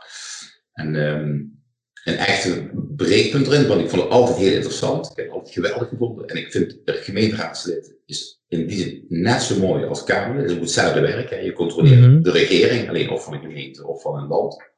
En 0.74 0.96
um, 0.96 1.62
een 2.04 2.18
echte 2.18 2.70
breekpunt 2.96 3.48
erin, 3.48 3.68
want 3.68 3.82
ik 3.82 3.90
vond 3.90 4.02
het 4.02 4.12
altijd 4.12 4.38
heel 4.38 4.54
interessant. 4.54 5.10
Ik 5.10 5.16
heb 5.16 5.25
het 5.25 5.36
altijd 5.36 5.54
geweldig 5.54 5.90
gevonden. 5.90 6.28
En 6.28 6.38
ik 6.38 6.52
vind 6.52 6.82
gemeenteraadslid 6.86 7.96
is 8.06 8.44
in 8.48 8.68
die 8.68 8.78
zin 8.78 9.06
net 9.08 9.42
zo 9.42 9.60
mooi 9.60 9.86
als 9.86 10.04
Kamer. 10.04 10.42
Het 10.42 10.52
is 10.52 10.58
hetzelfde 10.58 11.02
werk. 11.02 11.30
Hè. 11.30 11.36
Je 11.36 11.54
controleert 11.54 12.00
mm 12.00 12.04
-hmm. 12.04 12.24
de 12.24 12.32
regering, 12.32 12.90
alleen 12.90 13.10
of 13.10 13.24
van 13.24 13.34
een 13.34 13.42
gemeente 13.42 13.88
of 13.88 14.02
van 14.02 14.18
een 14.18 14.28
land. 14.28 14.73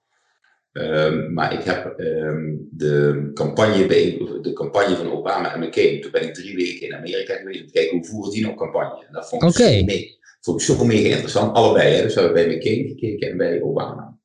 Um, 0.77 1.33
maar 1.33 1.53
ik 1.53 1.63
heb 1.63 1.93
um, 1.97 2.67
de, 2.71 3.31
campagne 3.33 3.85
bij, 3.85 4.17
de 4.41 4.53
campagne 4.53 4.95
van 4.95 5.11
Obama 5.11 5.53
en 5.53 5.59
McCain. 5.59 6.01
Toen 6.01 6.11
ben 6.11 6.23
ik 6.23 6.33
drie 6.33 6.55
weken 6.55 6.87
in 6.87 6.95
Amerika 6.95 7.35
geweest 7.35 7.61
om 7.61 7.67
te 7.67 7.73
kijken 7.73 7.97
hoe 7.97 8.05
voeren 8.05 8.31
die 8.31 8.41
nou 8.41 8.55
campagne. 8.55 9.05
En 9.07 9.13
dat 9.13 9.29
vond 9.29 9.43
ik, 9.43 9.49
okay. 9.49 9.79
zo, 9.79 9.85
mee, 9.85 10.17
vond 10.41 10.61
ik 10.61 10.65
zo 10.65 10.85
mega 10.85 11.09
interessant. 11.09 11.55
Allebei, 11.55 11.93
hè. 11.93 12.01
dus 12.01 12.13
we 12.13 12.21
hebben 12.21 12.47
bij 12.47 12.55
McCain 12.55 12.87
gekeken 12.87 13.29
en 13.29 13.37
bij 13.37 13.61
Obama. 13.61 14.17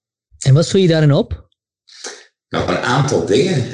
En 0.46 0.54
wat 0.54 0.68
voel 0.68 0.80
je 0.80 0.88
daarin 0.88 1.12
op? 1.12 1.48
Nou, 2.48 2.70
een 2.70 2.76
aantal 2.76 3.26
dingen. 3.26 3.64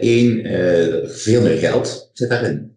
Eén, 0.00 0.46
uh, 0.46 0.86
uh, 0.86 1.08
veel 1.08 1.42
meer 1.42 1.58
geld 1.58 2.10
zit 2.12 2.28
daarin. 2.28 2.76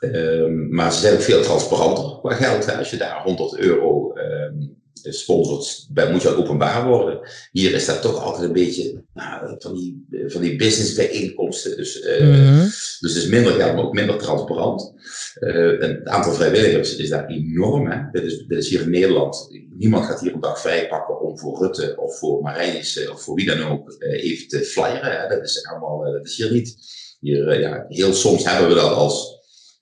Ehm, 0.00 0.74
maar 0.74 0.92
ze 0.92 1.00
zijn 1.00 1.14
ook 1.14 1.20
veel 1.20 1.42
transparanter 1.42 2.18
qua 2.20 2.34
geld. 2.34 2.66
Hè. 2.66 2.72
Als 2.72 2.90
je 2.90 2.96
daar 2.96 3.22
100 3.22 3.58
euro 3.58 4.12
um, 4.16 4.79
sponsort, 5.02 5.88
moet 6.10 6.22
je 6.22 6.28
ook 6.28 6.38
openbaar 6.38 6.86
worden. 6.86 7.20
Hier 7.52 7.74
is 7.74 7.86
dat 7.86 8.02
toch 8.02 8.22
altijd 8.22 8.44
een 8.44 8.52
beetje 8.52 9.02
nou, 9.14 9.56
van, 9.58 9.74
die, 9.74 10.04
van 10.26 10.40
die 10.40 10.56
business 10.56 10.94
bijeenkomsten. 10.94 11.76
Dus, 11.76 12.00
uh, 12.00 12.20
mm 12.20 12.68
dus 13.00 13.14
het 13.14 13.22
is 13.22 13.28
minder 13.28 13.52
geld, 13.52 13.74
maar 13.74 13.84
ook 13.84 13.92
minder 13.92 14.18
transparant. 14.18 14.92
Uh, 15.40 15.80
het 15.80 16.08
aantal 16.08 16.32
vrijwilligers 16.32 16.96
is 16.96 17.08
daar 17.08 17.26
enorm. 17.26 17.90
Hè. 17.90 18.10
Dit, 18.12 18.22
is, 18.22 18.44
dit 18.46 18.58
is 18.58 18.68
hier 18.68 18.80
in 18.80 18.90
Nederland. 18.90 19.48
Niemand 19.70 20.04
gaat 20.04 20.20
hier 20.20 20.34
een 20.34 20.40
dag 20.40 20.60
vrijpakken 20.60 21.20
om 21.20 21.38
voor 21.38 21.58
Rutte 21.58 21.94
of 21.96 22.18
voor 22.18 22.42
Marijnis 22.42 23.08
of 23.08 23.22
voor 23.22 23.34
wie 23.34 23.46
dan 23.46 23.62
ook 23.62 23.96
uh, 23.98 24.24
even 24.24 24.48
te 24.48 24.58
flyeren. 24.58 25.20
Hè. 25.20 25.28
Dat 25.28 25.44
is 25.44 25.66
allemaal, 25.66 26.12
dat 26.12 26.26
is 26.26 26.36
hier 26.36 26.52
niet. 26.52 26.76
Hier, 27.20 27.60
ja, 27.60 27.84
heel 27.88 28.12
soms 28.12 28.44
hebben 28.44 28.68
we 28.68 28.74
dat 28.74 28.92
als 28.92 29.39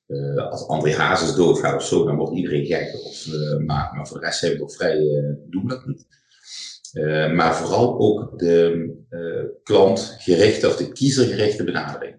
uh, 0.08 0.50
als 0.50 0.66
André 0.66 0.94
Hazes 0.94 1.34
doodgaat 1.34 1.74
of 1.74 1.86
zo, 1.86 2.04
dan 2.04 2.16
wordt 2.16 2.36
iedereen 2.36 2.66
gek. 2.66 2.94
Of, 3.04 3.26
uh, 3.26 3.66
maar, 3.66 4.06
voor 4.06 4.20
de 4.20 4.24
rest 4.24 4.38
zijn 4.38 4.52
we 4.52 4.58
toch 4.58 4.72
vrij, 4.72 4.98
uh, 4.98 5.34
doen 5.46 5.62
we 5.62 5.68
dat 5.68 5.86
niet. 5.86 6.06
maar 7.34 7.56
vooral 7.56 7.98
ook 7.98 8.38
de 8.38 8.90
klantgerichte 9.62 10.66
of 10.66 10.76
de 10.76 10.92
kiezergerichte 10.92 11.64
benadering. 11.64 12.16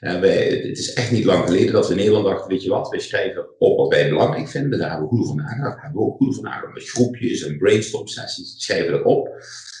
Wij, 0.00 0.48
het 0.48 0.78
is 0.78 0.92
echt 0.92 1.10
niet 1.10 1.24
lang 1.24 1.44
geleden 1.44 1.72
dat 1.72 1.86
we 1.86 1.92
in 1.92 1.98
Nederland 1.98 2.24
dachten, 2.24 2.50
weet 2.50 2.62
je 2.62 2.70
wat, 2.70 2.88
wij 2.88 2.98
schrijven 2.98 3.46
op 3.58 3.76
wat 3.76 3.88
wij 3.88 4.08
belangrijk 4.08 4.48
vinden. 4.48 4.78
Daar 4.78 4.90
hebben 4.90 5.08
we 5.08 5.14
goed 5.14 5.24
over 5.24 5.36
nagedacht. 5.36 5.74
Daar 5.74 5.82
hebben 5.82 6.00
we 6.00 6.06
ook 6.06 6.16
goed 6.16 6.28
over 6.28 6.42
nagedacht 6.42 6.74
met 6.74 6.88
groepjes 6.88 7.42
en 7.42 7.58
brainstorm 7.58 8.06
sessies. 8.06 8.54
Schrijven 8.56 8.92
we 8.92 8.98
erop. 8.98 9.28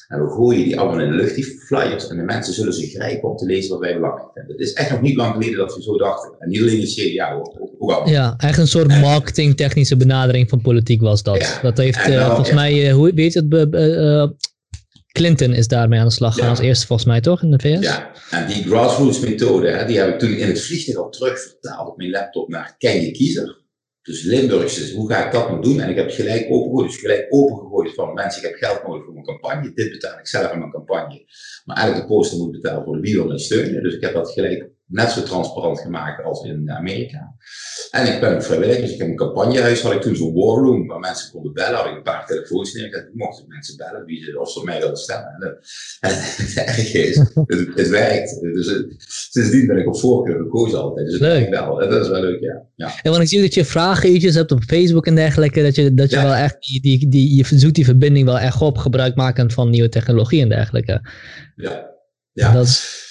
En 0.08 0.24
we 0.24 0.30
gooien 0.30 0.64
die 0.64 0.78
allemaal 0.78 1.00
in 1.00 1.10
de 1.10 1.16
lucht, 1.16 1.34
die 1.34 1.44
flyers. 1.44 2.08
En 2.08 2.16
de 2.16 2.22
mensen 2.22 2.54
zullen 2.54 2.72
ze 2.72 2.86
grijpen 2.86 3.30
om 3.30 3.36
te 3.36 3.46
lezen 3.46 3.70
wat 3.70 3.80
wij 3.80 3.94
belangrijk 3.94 4.28
vinden. 4.34 4.52
Het 4.52 4.60
is 4.60 4.72
echt 4.72 4.90
nog 4.90 5.00
niet 5.00 5.16
lang 5.16 5.32
geleden 5.32 5.58
dat 5.58 5.74
we 5.74 5.82
zo 5.82 5.96
dachten. 5.96 6.34
En 6.38 6.48
niet 6.48 6.60
alleen 6.60 6.74
in 6.74 6.80
het 6.80 6.94
CDA, 6.94 7.32
ook, 7.32 7.56
ook 7.78 7.90
al. 7.90 8.08
Ja, 8.08 8.34
echt 8.36 8.58
een 8.58 8.68
soort 8.68 8.88
marketingtechnische 8.88 9.96
benadering 9.96 10.48
van 10.48 10.60
politiek 10.60 11.00
was 11.00 11.22
dat. 11.22 11.40
Ja, 11.40 11.60
dat 11.62 11.76
heeft 11.76 12.08
uh, 12.08 12.26
volgens 12.26 12.48
ja. 12.48 12.54
mij, 12.54 12.88
uh, 12.88 12.92
hoe 12.92 13.14
weet 13.14 13.32
je 13.32 13.46
het, 13.48 13.74
uh, 13.74 14.26
Clinton 15.12 15.52
is 15.52 15.68
daarmee 15.68 15.98
aan 15.98 16.06
de 16.06 16.12
slag 16.12 16.34
gegaan 16.34 16.50
als 16.50 16.58
eerste 16.58 16.86
volgens 16.86 17.08
mij 17.08 17.20
toch 17.20 17.42
in 17.42 17.50
de 17.50 17.58
VS? 17.58 17.82
Ja, 17.82 18.10
en 18.30 18.46
die 18.46 18.64
grassroots 18.64 19.20
methode, 19.20 19.68
hè, 19.68 19.86
die 19.86 19.98
heb 19.98 20.08
ik 20.08 20.18
toen 20.18 20.32
in 20.32 20.48
het 20.48 20.60
vliegtuig 20.60 20.98
al 20.98 21.10
terug 21.10 21.40
vertaald 21.40 21.88
op 21.88 21.96
mijn 21.96 22.10
laptop 22.10 22.48
naar 22.48 22.74
Ken 22.78 23.00
je 23.00 23.10
kiezer. 23.10 23.66
Dus 24.08 24.22
Limburgse, 24.22 24.94
hoe 24.94 25.08
ga 25.10 25.26
ik 25.26 25.32
dat 25.32 25.48
nou 25.48 25.62
doen? 25.62 25.80
En 25.80 25.90
ik 25.90 25.96
heb 25.96 26.06
het 26.06 26.14
gelijk 26.14 26.50
opengegooid. 26.50 26.90
Dus 26.90 27.00
gelijk 27.00 27.26
opengegooid 27.28 27.94
van 27.94 28.14
mensen, 28.14 28.42
ik 28.42 28.48
heb 28.48 28.58
geld 28.58 28.86
nodig 28.86 29.04
voor 29.04 29.12
mijn 29.12 29.24
campagne. 29.24 29.72
Dit 29.74 29.90
betaal 29.90 30.18
ik 30.18 30.26
zelf 30.26 30.50
aan 30.50 30.58
mijn 30.58 30.70
campagne. 30.70 31.24
Maar 31.64 31.76
eigenlijk 31.76 32.08
de 32.08 32.14
poster 32.14 32.38
moet 32.38 32.50
betalen 32.50 32.84
voor 32.84 32.94
de 32.94 33.00
wie 33.00 33.22
wil 33.22 33.38
steunen. 33.38 33.82
Dus 33.82 33.94
ik 33.94 34.00
heb 34.00 34.12
dat 34.12 34.30
gelijk 34.30 34.70
net 34.88 35.10
zo 35.10 35.22
transparant 35.22 35.80
gemaakt 35.80 36.24
als 36.24 36.44
in 36.44 36.70
Amerika. 36.70 37.34
En 37.90 38.14
ik 38.14 38.20
ben 38.20 38.34
ook 38.34 38.42
vrijwillig, 38.42 38.80
dus 38.80 38.92
ik 38.92 38.98
heb 38.98 39.08
een 39.08 39.16
campagnehuis, 39.16 39.82
had 39.82 39.92
ik 39.92 40.00
toen 40.00 40.16
zo'n 40.16 40.34
war 40.34 40.64
room 40.64 40.86
waar 40.86 40.98
mensen 40.98 41.30
konden 41.30 41.52
bellen, 41.52 41.76
had 41.76 41.86
ik 41.86 41.96
een 41.96 42.02
paar 42.02 42.26
telefoons 42.26 42.74
neergezet, 42.74 43.10
mochten 43.14 43.44
mensen 43.48 43.76
bellen 43.76 44.04
wie 44.04 44.24
ze, 44.24 44.40
of 44.40 44.50
ze 44.50 44.64
mij 44.64 44.78
wilden 44.78 44.96
stemmen. 44.96 45.36
En 46.00 46.10
het 46.44 46.56
erge 46.56 46.98
is, 46.98 47.16
het, 47.16 47.68
het, 47.74 47.88
werkt. 47.88 48.40
Dus 48.40 48.66
het, 48.66 48.94
sindsdien 49.30 49.66
ben 49.66 49.78
ik 49.78 49.86
op 49.86 49.98
voorkeur 49.98 50.38
gekozen 50.38 50.80
altijd. 50.80 51.06
Dus 51.06 51.18
leuk. 51.20 51.48
wel. 51.50 51.76
Dat 51.76 52.02
is 52.02 52.08
wel 52.08 52.20
leuk, 52.20 52.40
ja. 52.40 52.62
ja. 52.74 52.92
En 53.02 53.10
want 53.10 53.22
ik 53.22 53.28
zie 53.28 53.40
dat 53.40 53.54
je 53.54 53.64
vragenuurtjes 53.64 54.34
hebt 54.34 54.52
op 54.52 54.62
Facebook 54.62 55.06
en 55.06 55.14
dergelijke, 55.14 55.62
dat 55.62 55.74
je, 55.74 55.94
dat 55.94 56.10
je 56.10 56.16
wel 56.16 56.34
echt, 56.34 56.56
die, 56.60 56.80
die, 56.80 57.08
die, 57.08 57.36
je 57.36 57.58
zoekt 57.58 57.74
die 57.74 57.84
verbinding 57.84 58.26
wel 58.26 58.38
echt 58.38 58.60
op, 58.60 58.78
gebruikmakend 58.78 59.52
van 59.52 59.70
nieuwe 59.70 59.88
technologie 59.88 60.42
en 60.42 60.48
dergelijke. 60.48 61.00
Ja. 61.56 61.96
Ja. 62.32 62.52
Dat 62.52 62.66
is, 62.66 63.07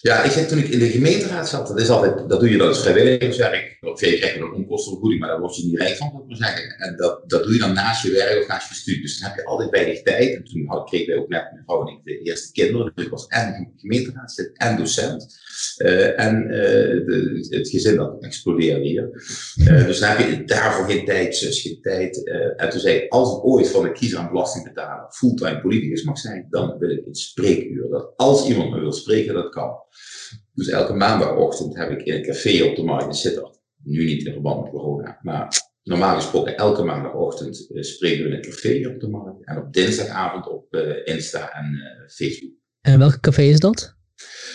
ja, 0.00 0.22
ik 0.22 0.30
zeg 0.30 0.48
toen 0.48 0.58
ik 0.58 0.68
in 0.68 0.78
de 0.78 0.90
gemeenteraad 0.90 1.48
zat, 1.48 1.66
dat 1.66 1.80
is 1.80 1.88
altijd, 1.88 2.28
dat 2.28 2.40
doe 2.40 2.50
je 2.50 2.56
dan 2.56 2.68
als 2.68 2.82
vrijwilligerswerk. 2.82 3.76
Of 3.80 4.00
je 4.00 4.18
krijgt 4.18 4.36
een 4.36 4.52
onkostenvergoeding, 4.52 5.20
maar 5.20 5.30
daar 5.30 5.40
word 5.40 5.56
je 5.56 5.66
niet 5.66 5.78
rijk 5.78 5.96
van, 5.96 6.10
moet 6.12 6.22
ik 6.22 6.28
maar 6.28 6.48
zeggen. 6.48 6.76
En 6.78 6.96
dat, 6.96 7.22
dat 7.26 7.42
doe 7.42 7.52
je 7.52 7.58
dan 7.58 7.72
naast 7.72 8.02
je 8.02 8.12
werk 8.12 8.40
of 8.40 8.48
naast 8.48 8.68
je 8.68 8.74
studie. 8.74 9.02
Dus 9.02 9.20
dan 9.20 9.28
heb 9.28 9.38
je 9.38 9.44
altijd 9.44 9.70
weinig 9.70 10.02
tijd. 10.02 10.34
En 10.34 10.44
toen 10.44 10.66
had, 10.66 10.88
kregen 10.88 11.06
wij 11.06 11.16
ook 11.16 11.28
net, 11.28 11.52
mijn 11.52 11.64
vrouw 11.64 11.86
en 11.86 11.92
ik, 11.92 12.00
de 12.04 12.18
eerste 12.18 12.52
kinderen. 12.52 12.92
Dus 12.94 13.04
ik 13.04 13.10
was 13.10 13.26
en 13.26 13.72
gemeenteraadslid 13.76 14.50
en 14.54 14.76
docent. 14.76 15.38
Uh, 15.78 16.20
en 16.20 16.46
uh, 16.50 17.58
het 17.58 17.68
gezin 17.68 17.96
dat 17.96 18.22
explodeerde 18.22 18.84
hier. 18.84 19.10
Uh, 19.56 19.86
dus 19.86 19.98
dan 19.98 20.08
heb 20.08 20.18
je 20.18 20.44
daarvoor 20.44 20.90
geen 20.90 21.04
tijd, 21.04 21.36
zus, 21.36 21.60
geen 21.60 21.80
tijd. 21.80 22.28
en 22.56 22.70
toen 22.70 22.80
zei 22.80 22.96
ik, 22.96 23.12
als 23.12 23.36
ik 23.36 23.44
ooit 23.44 23.68
van 23.68 23.82
de 23.82 23.92
kiezer 23.92 24.18
aan 24.18 24.28
belasting 24.28 24.64
betalen 24.64 25.06
fulltime 25.10 25.60
politicus 25.60 26.02
mag 26.02 26.18
zijn, 26.18 26.46
dan 26.50 26.78
wil 26.78 26.90
ik 26.90 27.06
een 27.06 27.14
spreekuur. 27.14 27.88
Dat 27.88 28.12
als 28.16 28.48
iemand 28.48 28.70
me 28.70 28.80
wil 28.80 28.92
spreken, 28.92 29.34
dat 29.34 29.48
kan. 29.48 29.72
Dus 30.52 30.68
elke 30.68 30.92
maandagochtend 30.92 31.76
heb 31.76 31.90
ik 31.90 32.02
in 32.02 32.14
een 32.14 32.22
café 32.22 32.62
op 32.64 32.76
de 32.76 32.82
markt 32.82 33.16
Sittard. 33.16 33.58
Nu 33.82 34.04
niet 34.04 34.26
in 34.26 34.32
verband 34.32 34.62
met 34.62 34.70
corona, 34.70 35.18
maar 35.22 35.68
normaal 35.82 36.14
gesproken 36.14 36.56
elke 36.56 36.82
maandagochtend 36.82 37.66
uh, 37.70 37.82
spreken 37.82 38.22
we 38.22 38.30
in 38.30 38.34
een 38.34 38.42
café 38.42 38.88
op 38.88 39.00
de 39.00 39.08
markt. 39.08 39.46
En 39.46 39.58
op 39.58 39.72
dinsdagavond 39.72 40.48
op 40.48 40.74
uh, 40.74 40.96
Insta 41.04 41.52
en 41.52 41.72
uh, 41.72 42.08
Facebook. 42.08 42.50
En 42.80 42.98
welk 42.98 43.20
café 43.20 43.42
is 43.42 43.60
dat? 43.60 43.98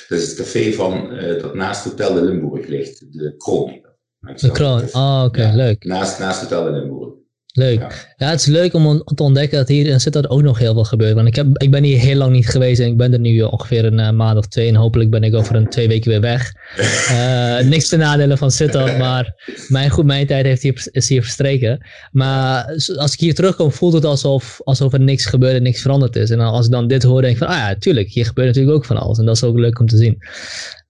Dat 0.07 0.19
is 0.19 0.27
het 0.27 0.37
café 0.37 0.71
van, 0.71 1.09
dat 1.41 1.53
naast 1.53 1.83
Hotel 1.83 2.13
de 2.13 2.23
Limburg 2.23 2.67
ligt, 2.67 3.13
de 3.13 3.35
Kroon. 3.37 3.85
De 4.19 4.51
Kroon, 4.51 4.81
oh, 4.91 5.23
oké, 5.25 5.25
okay, 5.25 5.45
ja, 5.45 5.55
leuk. 5.55 5.83
Naast, 5.83 6.19
naast 6.19 6.41
Hotel 6.41 6.63
de 6.63 6.71
Limburg. 6.71 7.13
Leuk. 7.57 8.13
Ja. 8.17 8.29
het 8.29 8.39
is 8.39 8.45
leuk 8.45 8.73
om 8.73 9.03
te 9.03 9.23
ontdekken 9.23 9.57
dat 9.57 9.67
hier 9.67 9.85
in 9.85 9.99
Sittard 9.99 10.29
ook 10.29 10.41
nog 10.41 10.59
heel 10.59 10.73
veel 10.73 10.83
gebeurt. 10.83 11.13
Want 11.13 11.27
ik, 11.27 11.35
heb, 11.35 11.61
ik 11.61 11.71
ben 11.71 11.83
hier 11.83 11.99
heel 11.99 12.15
lang 12.15 12.31
niet 12.31 12.47
geweest 12.47 12.79
en 12.79 12.87
ik 12.87 12.97
ben 12.97 13.13
er 13.13 13.19
nu 13.19 13.41
ongeveer 13.41 13.85
een 13.85 13.99
uh, 13.99 14.09
maand 14.09 14.37
of 14.37 14.47
twee. 14.47 14.67
En 14.67 14.75
hopelijk 14.75 15.09
ben 15.09 15.23
ik 15.23 15.33
over 15.33 15.55
een 15.55 15.69
twee 15.69 15.87
weken 15.87 16.11
weer 16.11 16.21
weg. 16.21 16.53
Uh, 17.11 17.59
niks 17.73 17.89
te 17.89 17.97
nadelen 17.97 18.37
van 18.37 18.51
Sittard, 18.51 18.97
maar 18.97 19.33
mijn, 19.67 19.89
goed, 19.89 20.05
mijn 20.05 20.27
tijd 20.27 20.45
heeft 20.45 20.61
hier, 20.61 20.87
is 20.91 21.09
hier 21.09 21.21
verstreken. 21.21 21.85
Maar 22.11 22.65
als 22.97 23.13
ik 23.13 23.19
hier 23.19 23.35
terugkom, 23.35 23.71
voelt 23.71 23.93
het 23.93 24.05
alsof, 24.05 24.61
alsof 24.63 24.93
er 24.93 25.01
niks 25.01 25.25
gebeurt 25.25 25.55
en 25.55 25.63
niks 25.63 25.81
veranderd 25.81 26.15
is. 26.15 26.29
En 26.29 26.39
als 26.39 26.65
ik 26.65 26.71
dan 26.71 26.87
dit 26.87 27.03
hoor, 27.03 27.21
denk 27.21 27.33
ik 27.33 27.39
van, 27.39 27.47
ah 27.47 27.57
ja, 27.57 27.75
tuurlijk, 27.75 28.09
hier 28.09 28.25
gebeurt 28.25 28.47
natuurlijk 28.47 28.75
ook 28.75 28.85
van 28.85 28.97
alles. 28.97 29.17
En 29.17 29.25
dat 29.25 29.35
is 29.35 29.43
ook 29.43 29.57
leuk 29.57 29.79
om 29.79 29.87
te 29.87 29.97
zien. 29.97 30.17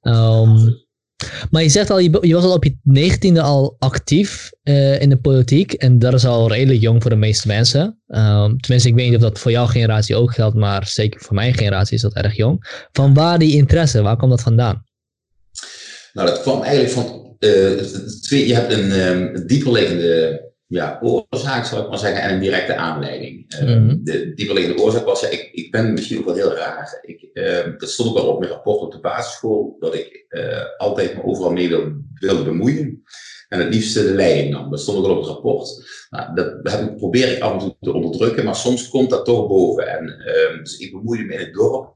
Um, 0.02 0.85
maar 1.52 1.62
je 1.62 1.70
zegt 1.70 1.90
al, 1.90 2.00
je, 2.00 2.18
je 2.22 2.34
was 2.34 2.44
al 2.44 2.54
op 2.54 2.64
je 2.64 2.78
negentiende 2.84 3.42
al 3.42 3.76
actief 3.80 4.52
uh, 4.64 5.02
in 5.02 5.10
de 5.10 5.18
politiek. 5.18 5.74
En 5.74 6.00
dat 6.00 6.14
is 6.14 6.26
al 6.26 6.52
redelijk 6.52 6.82
jong 6.82 7.02
voor 7.02 7.12
de 7.12 7.18
meeste 7.18 7.48
mensen. 7.48 8.00
Um, 8.08 8.60
tenminste, 8.60 8.90
ik 8.90 8.96
weet 8.96 9.06
niet 9.06 9.16
of 9.16 9.22
dat 9.22 9.40
voor 9.40 9.52
jouw 9.52 9.66
generatie 9.66 10.16
ook 10.16 10.34
geldt, 10.34 10.56
maar 10.56 10.88
zeker 10.88 11.22
voor 11.22 11.36
mijn 11.36 11.54
generatie 11.54 11.96
is 11.96 12.02
dat 12.02 12.14
erg 12.14 12.36
jong. 12.36 12.88
Van 12.92 13.14
waar 13.14 13.40
die 13.40 13.56
interesse, 13.56 14.02
waar 14.02 14.18
kwam 14.18 14.30
dat 14.30 14.42
vandaan? 14.42 14.84
Nou, 16.14 16.28
dat 16.28 16.42
kwam 16.42 16.62
eigenlijk 16.62 16.94
van 16.94 17.36
uh, 17.40 17.82
twee, 18.22 18.48
je 18.48 18.54
hebt 18.54 18.74
een 18.74 18.92
um, 18.92 19.48
dieperliggende 19.48 20.45
ja, 20.68 21.00
oorzaak, 21.02 21.66
zal 21.66 21.84
ik 21.84 21.90
maar 21.90 21.98
zeggen, 21.98 22.22
en 22.22 22.34
een 22.34 22.40
directe 22.40 22.76
aanleiding. 22.76 23.56
Mm 23.62 23.68
-hmm. 23.68 24.04
De 24.04 24.34
dieperliggende 24.34 24.82
oorzaak 24.82 25.06
was, 25.06 25.22
ja, 25.22 25.28
ik, 25.28 25.50
ik 25.52 25.72
ben 25.72 25.94
misschien 25.94 26.20
ook 26.20 26.26
wel 26.26 26.36
heel 26.36 26.54
raar. 26.54 27.00
Ik, 27.02 27.30
uh, 27.34 27.78
dat 27.78 27.90
stond 27.90 28.10
ook 28.10 28.16
wel 28.16 28.28
op 28.28 28.40
mijn 28.40 28.52
rapport 28.52 28.80
op 28.80 28.92
de 28.92 29.00
basisschool, 29.00 29.76
dat 29.80 29.96
ik 29.96 30.26
uh, 30.30 30.64
altijd 30.78 31.16
me 31.16 31.24
overal 31.24 31.52
mee 31.52 31.70
wilde, 31.70 32.02
wilde 32.14 32.44
bemoeien. 32.44 33.04
En 33.48 33.60
het 33.60 33.74
liefst 33.74 33.94
de 33.94 34.04
leiding 34.04 34.50
nam. 34.50 34.70
Dat 34.70 34.80
stond 34.80 34.98
ook 34.98 35.06
wel 35.06 35.16
op 35.16 35.22
het 35.22 35.32
rapport. 35.32 35.84
Nou, 36.10 36.36
dat 36.36 36.72
heb 36.72 36.90
ik, 36.90 36.96
probeer 36.96 37.32
ik 37.32 37.42
af 37.42 37.54
en 37.54 37.60
toe 37.60 37.76
te 37.82 37.94
onderdrukken, 37.94 38.46
maar 38.46 38.56
soms 38.56 38.90
komt 38.90 39.10
dat 39.10 39.26
toch 39.26 39.48
boven. 39.48 39.88
En, 39.88 40.10
ehm, 40.10 40.58
dus 40.64 40.78
ik 40.78 40.92
bemoeide 40.92 41.24
me 41.24 41.34
in 41.34 41.40
het 41.40 41.54
dorp 41.54 41.96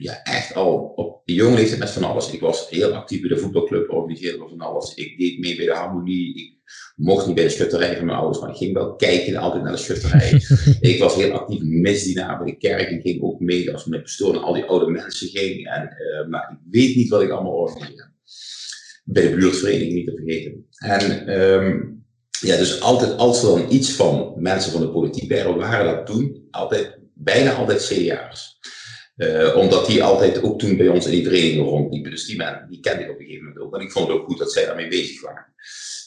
ja, 0.00 0.22
echt 0.22 0.54
al 0.54 0.92
op 0.94 1.22
de 1.24 1.34
jonge 1.34 1.54
leeftijd 1.54 1.78
met 1.78 1.90
van 1.90 2.04
alles. 2.04 2.32
Ik 2.32 2.40
was 2.40 2.68
heel 2.68 2.92
actief 2.92 3.20
bij 3.20 3.28
de 3.28 3.38
voetbalclub, 3.38 3.90
organiseerde 3.90 4.48
van 4.48 4.60
alles. 4.60 4.94
Ik 4.94 5.18
deed 5.18 5.38
mee 5.38 5.56
bij 5.56 5.66
de 5.66 5.74
harmonie. 5.74 6.36
Ik 6.36 6.59
mocht 6.96 7.26
niet 7.26 7.34
bij 7.34 7.44
de 7.44 7.50
schutterij 7.50 7.96
van 7.96 8.06
mijn 8.06 8.18
ouders, 8.18 8.40
maar 8.40 8.50
ik 8.50 8.56
ging 8.56 8.74
wel 8.74 8.96
kijken 8.96 9.36
altijd 9.36 9.62
naar 9.62 9.72
de 9.72 9.78
schutterij. 9.78 10.42
ik 10.92 10.98
was 10.98 11.14
heel 11.14 11.32
actief 11.32 11.60
misdienaar 11.62 12.38
bij 12.38 12.46
de 12.46 12.58
kerk 12.58 12.90
en 12.90 13.00
ging 13.00 13.22
ook 13.22 13.40
mee 13.40 13.72
als 13.72 13.84
met 13.84 14.02
pastoor 14.02 14.32
naar 14.32 14.42
al 14.42 14.54
die 14.54 14.64
oude 14.64 14.90
mensen 14.90 15.28
ging. 15.28 15.66
En, 15.66 15.82
uh, 15.82 16.28
maar 16.28 16.50
ik 16.50 16.70
weet 16.70 16.96
niet 16.96 17.08
wat 17.08 17.22
ik 17.22 17.30
allemaal 17.30 17.52
organiseerde. 17.52 18.08
Bij 19.04 19.22
de 19.22 19.36
buurtvereniging 19.36 19.92
niet 19.92 20.06
te 20.06 20.16
vergeten. 20.16 20.66
En 20.78 21.40
um, 21.40 22.04
ja, 22.40 22.56
dus 22.56 22.80
altijd 22.80 23.16
als 23.16 23.42
er 23.42 23.48
dan 23.48 23.72
iets 23.72 23.90
van 23.90 24.32
mensen 24.36 24.72
van 24.72 24.80
de 24.80 24.90
politiek 24.90 25.28
wereld 25.28 25.56
waren 25.56 25.96
dat 25.96 26.06
toen 26.06 26.46
altijd, 26.50 26.98
bijna 27.14 27.52
altijd 27.52 27.86
CDA'ers. 27.86 28.58
Uh, 29.16 29.56
omdat 29.56 29.86
die 29.86 30.02
altijd 30.02 30.42
ook 30.42 30.58
toen 30.58 30.76
bij 30.76 30.88
ons 30.88 31.04
in 31.04 31.10
die 31.10 31.24
vereniging 31.24 31.62
rondliepen. 31.62 32.10
Dus 32.10 32.26
die, 32.26 32.36
man, 32.36 32.66
die 32.68 32.80
kende 32.80 33.02
ik 33.02 33.10
op 33.10 33.18
een 33.18 33.24
gegeven 33.24 33.46
moment 33.46 33.64
ook. 33.64 33.74
En 33.74 33.80
ik 33.80 33.92
vond 33.92 34.08
het 34.08 34.16
ook 34.16 34.26
goed 34.26 34.38
dat 34.38 34.52
zij 34.52 34.64
daarmee 34.64 34.88
bezig 34.88 35.20
waren. 35.20 35.52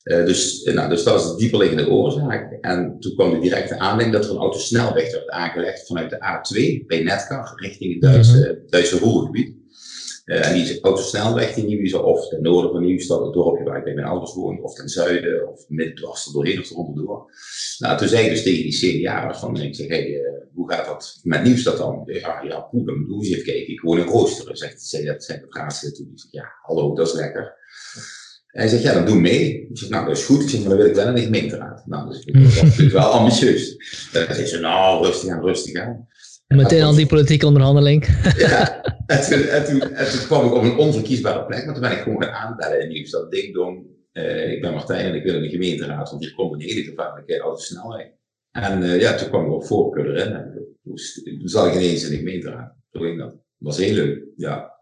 Uh, 0.04 0.26
dus, 0.26 0.64
nou, 0.64 0.90
dus 0.90 1.04
dat 1.04 1.20
is 1.20 1.28
de 1.28 1.38
dieperliggende 1.38 1.90
oorzaak. 1.90 2.58
En 2.62 3.00
toen 3.00 3.14
kwam 3.16 3.32
de 3.32 3.40
directe 3.40 3.80
aanleiding 3.80 4.16
dat 4.16 4.26
er 4.26 4.32
een 4.32 4.42
autosnelweg 4.42 5.12
werd 5.12 5.30
aangelegd 5.30 5.88
vanuit 5.88 6.10
de 6.10 6.18
A2 6.18 6.86
bij 6.86 7.04
Netkar 7.04 7.54
richting 7.56 7.94
het 7.94 8.02
Duitse, 8.02 8.38
mm 8.38 8.44
-hmm. 8.44 8.64
Duitse 8.68 8.98
Ruhrgebied. 8.98 9.56
Uh, 10.26 10.48
en 10.48 10.54
die 10.54 10.82
autosnelweg 10.82 11.54
die 11.54 11.64
Nieuwse 11.64 12.02
of 12.02 12.28
ten 12.28 12.42
noorden 12.42 12.72
van 12.72 12.82
Nieuwstad, 12.82 13.24
het 13.24 13.34
dorpje 13.34 13.64
waar 13.64 13.78
ik 13.78 13.84
bij 13.84 13.94
mijn 13.94 14.08
ouders 14.08 14.34
woon, 14.34 14.62
of 14.62 14.76
ten 14.76 14.90
zuiden, 14.90 15.52
of 15.52 15.66
midden 15.70 15.96
dwars 15.96 16.26
er 16.26 16.34
doorheen 16.34 16.60
of 16.60 16.72
eronderdoor. 16.72 17.32
Nou, 17.78 17.98
toen 17.98 18.08
zei 18.08 18.24
ik 18.24 18.30
dus 18.30 18.44
tegen 18.44 18.64
die 18.64 19.02
CDA'ers 19.02 19.40
van, 19.40 19.62
ik 19.62 19.76
zeg, 19.76 19.88
hey, 19.88 20.08
uh, 20.08 20.22
hoe 20.54 20.72
gaat 20.72 20.86
dat 20.86 21.20
met 21.24 21.44
Nieuwstad 21.44 21.78
dan? 21.78 22.02
Ja, 22.06 22.42
ja, 22.42 22.60
poeh, 22.60 22.86
dan 22.86 23.06
moet 23.08 23.28
je 23.28 23.34
even 23.34 23.46
kijken. 23.46 23.74
Ik 23.74 23.82
woon 23.82 24.00
in 24.00 24.06
Roosteren, 24.06 24.58
zegt, 24.58 24.82
zei 24.82 25.06
dat 25.06 25.24
zijn 25.24 25.40
de 25.40 25.46
raadslid 25.50 25.96
toen. 25.96 26.10
Ik 26.12 26.20
zeg, 26.20 26.32
ja, 26.32 26.52
hallo, 26.62 26.96
dat 26.96 27.08
is 27.08 27.14
lekker. 27.14 27.56
Hij 28.54 28.68
zegt, 28.68 28.84
ja, 28.84 28.94
dan 28.94 29.06
doe 29.06 29.20
mee. 29.20 29.68
Ik 29.70 29.78
zeg, 29.78 29.90
nou, 29.90 30.06
dat 30.06 30.18
is 30.18 30.26
goed. 30.26 30.42
Ik 30.42 30.50
zeg, 30.50 30.60
maar 30.60 30.70
dan 30.70 30.78
wil 30.78 30.88
ik 30.88 30.96
wel 30.96 31.08
in 31.08 31.16
de 31.16 31.22
gemeenteraad. 31.22 31.86
Nou, 31.86 32.10
dus 32.10 32.24
ik 32.24 32.36
was 32.36 32.62
natuurlijk 32.62 32.94
wel 32.94 33.12
ambitieus. 33.12 33.76
Dan 34.12 34.36
zei 34.36 34.46
ze, 34.46 34.60
nou, 34.60 35.06
rustig 35.06 35.30
aan, 35.30 35.42
rustig 35.42 35.82
aan. 35.82 36.08
Meteen 36.48 36.84
al 36.84 36.96
die 36.96 37.06
politieke 37.06 37.46
onderhandeling. 37.46 38.06
ja, 38.38 38.84
en 39.06 39.22
toen, 39.22 39.42
en, 39.42 39.66
toen, 39.66 39.82
en 39.82 40.12
toen 40.12 40.26
kwam 40.26 40.46
ik 40.46 40.54
op 40.54 40.64
een 40.64 40.78
onverkiesbare 40.78 41.46
plek, 41.46 41.66
maar 41.66 41.74
toen 41.74 41.84
ben 41.84 41.92
ik 41.92 41.98
gewoon 41.98 42.24
gaan 42.24 42.34
aanbellen 42.34 42.82
in 42.82 42.88
Nieuwstad. 42.88 43.32
Ding 43.32 43.54
dong, 43.54 43.86
uh, 44.14 44.52
ik 44.52 44.62
ben 44.62 44.74
Martijn 44.74 45.06
en 45.06 45.16
ik 45.16 45.24
wil 45.24 45.36
in 45.36 45.42
de 45.42 45.50
gemeenteraad, 45.50 46.10
want 46.10 46.24
hier 46.24 46.34
komt 46.34 46.54
een 46.54 46.68
hele 46.68 46.84
gevaarlijke 46.84 47.40
autosnelheid. 47.40 48.12
En 48.52 48.84
uh, 48.84 49.02
ja, 49.02 49.16
toen 49.16 49.30
kwam 49.30 49.46
ik 49.46 49.52
op 49.52 49.66
voorkeur 49.66 50.16
erin 50.16 50.34
en 50.34 50.54
toen, 50.84 50.98
zag 51.44 51.68
ik 51.68 51.74
ineens 51.74 52.04
in 52.04 52.10
de 52.10 52.18
gemeenteraad. 52.18 52.76
Toen 52.92 53.02
ging 53.02 53.20
dat. 53.20 53.30
Dat 53.30 53.42
was 53.58 53.78
heel 53.78 53.94
leuk, 53.94 54.24
ja. 54.36 54.73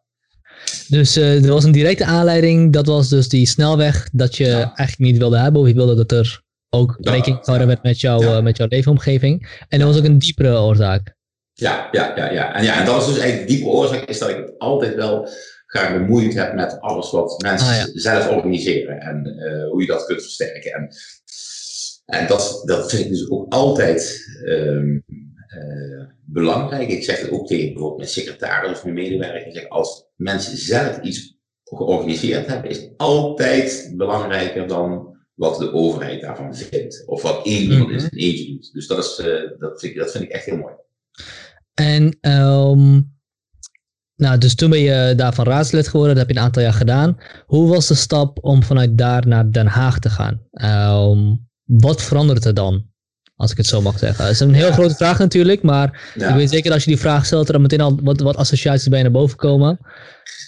Dus 0.92 1.18
uh, 1.18 1.44
er 1.44 1.52
was 1.52 1.64
een 1.64 1.72
directe 1.72 2.06
aanleiding, 2.06 2.74
dat 2.74 2.86
was 2.86 3.10
dus 3.10 3.30
die 3.30 3.48
snelweg 3.48 4.10
dat 4.12 4.36
je 4.36 4.46
ja. 4.46 4.74
eigenlijk 4.76 4.98
niet 4.98 5.18
wilde 5.18 5.38
hebben, 5.38 5.62
of 5.62 5.68
je 5.68 5.74
wilde 5.74 5.96
dat 5.96 6.12
er 6.12 6.42
ook 6.70 6.98
rekening 7.00 7.40
gehouden 7.40 7.68
werd 7.68 7.84
met, 7.84 8.02
jou, 8.02 8.26
ja. 8.26 8.42
met 8.42 8.58
jouw 8.58 8.68
leefomgeving. 8.70 9.64
En 9.68 9.80
er 9.80 9.86
was 9.86 9.98
ook 9.98 10.04
een 10.04 10.20
diepere 10.20 10.60
oorzaak. 10.60 11.16
Ja, 11.54 11.88
ja, 11.92 12.14
ja, 12.16 12.32
ja. 12.32 12.56
En, 12.56 12.64
ja, 12.64 12.80
en 12.80 12.86
dat 12.86 13.02
is 13.02 13.08
dus 13.08 13.18
eigenlijk 13.18 13.48
de 13.48 13.54
diepe 13.54 13.70
oorzaak, 13.70 14.10
is 14.10 14.20
dat 14.20 14.30
ik 14.30 14.36
het 14.36 14.54
altijd 14.58 14.96
wel 14.96 15.30
graag 15.66 15.94
bemoeid 15.94 16.34
heb 16.34 16.54
met 16.54 16.80
alles 16.80 17.12
wat 17.12 17.42
mensen 17.42 17.68
ah, 17.68 17.76
ja. 17.76 17.88
zelf 17.94 18.28
organiseren 18.28 19.00
en 19.00 19.28
uh, 19.28 19.70
hoe 19.70 19.82
je 19.82 19.88
dat 19.88 20.06
kunt 20.06 20.22
versterken. 20.22 20.72
En, 20.72 20.90
en 22.06 22.28
dat, 22.28 22.62
dat 22.66 22.90
vind 22.90 23.06
ik 23.06 23.10
dus 23.10 23.30
ook 23.30 23.54
altijd 23.54 24.28
um, 24.46 25.04
uh, 25.08 25.31
belangrijk. 26.32 26.90
Ik 26.90 27.04
zeg 27.04 27.22
het 27.22 27.32
ook 27.32 27.48
tegen 27.48 27.66
bijvoorbeeld 27.66 27.98
mijn 27.98 28.10
secretaris 28.10 28.72
of 28.72 28.84
mijn 28.84 28.96
medewerker. 28.96 29.48
Ik 29.48 29.56
zeg, 29.56 29.70
als 29.70 30.06
mensen 30.16 30.58
zelf 30.58 31.00
iets 31.02 31.38
georganiseerd 31.64 32.48
hebben, 32.48 32.70
is 32.70 32.90
altijd 32.98 33.94
belangrijker 33.96 34.68
dan 34.68 35.18
wat 35.34 35.58
de 35.58 35.74
overheid 35.74 36.22
daarvan 36.22 36.56
vindt. 36.56 37.04
Of 37.06 37.22
wat 37.22 37.46
één 37.46 37.62
iemand 37.62 37.90
mm 37.90 37.98
-hmm. 37.98 38.08
in 38.12 38.18
eentje 38.18 38.46
doet. 38.46 38.74
Dus 38.74 38.88
dat, 38.88 38.98
is, 38.98 39.20
uh, 39.20 39.60
dat, 39.60 39.80
vind 39.80 39.94
ik, 39.94 40.00
dat 40.00 40.12
vind 40.12 40.24
ik 40.24 40.30
echt 40.30 40.46
heel 40.46 40.58
mooi. 40.58 40.74
En 41.74 42.04
um, 42.22 43.14
nou, 44.16 44.38
dus 44.38 44.56
toen 44.56 44.70
ben 44.70 44.80
je 44.80 45.14
daarvan 45.16 45.46
raadslid 45.46 45.88
geworden, 45.88 46.16
dat 46.16 46.26
heb 46.26 46.36
je 46.36 46.40
een 46.40 46.46
aantal 46.46 46.64
jaar 46.64 46.74
gedaan. 46.74 47.18
Hoe 47.46 47.70
was 47.70 47.88
de 47.88 47.96
stap 47.96 48.44
om 48.44 48.64
vanuit 48.64 48.98
daar 48.98 49.28
naar 49.28 49.52
Den 49.52 49.68
Haag 49.68 50.00
te 50.00 50.10
gaan? 50.10 50.42
Um, 50.52 51.50
wat 51.64 52.02
verandert 52.02 52.46
er 52.46 52.54
dan? 52.54 52.91
Als 53.42 53.52
ik 53.52 53.58
het 53.58 53.66
zo 53.66 53.82
mag 53.82 54.00
zeggen. 54.00 54.24
Dat 54.24 54.34
is 54.34 54.40
een 54.40 54.54
heel 54.54 54.68
ja. 54.68 54.74
grote 54.74 54.96
vraag 54.96 55.20
natuurlijk, 55.20 55.62
maar 55.62 56.12
ja. 56.16 56.30
ik 56.30 56.36
weet 56.36 56.50
zeker 56.50 56.72
als 56.72 56.84
je 56.84 56.90
die 56.90 57.00
vraag 57.00 57.26
stelt, 57.26 57.48
er 57.48 57.54
dan 57.54 57.62
meteen 57.62 57.82
al 57.82 58.00
wat, 58.04 58.20
wat 58.20 58.36
associaties 58.36 58.88
bij 58.88 59.02
naar 59.02 59.12
boven 59.12 59.38
komen. 59.38 59.80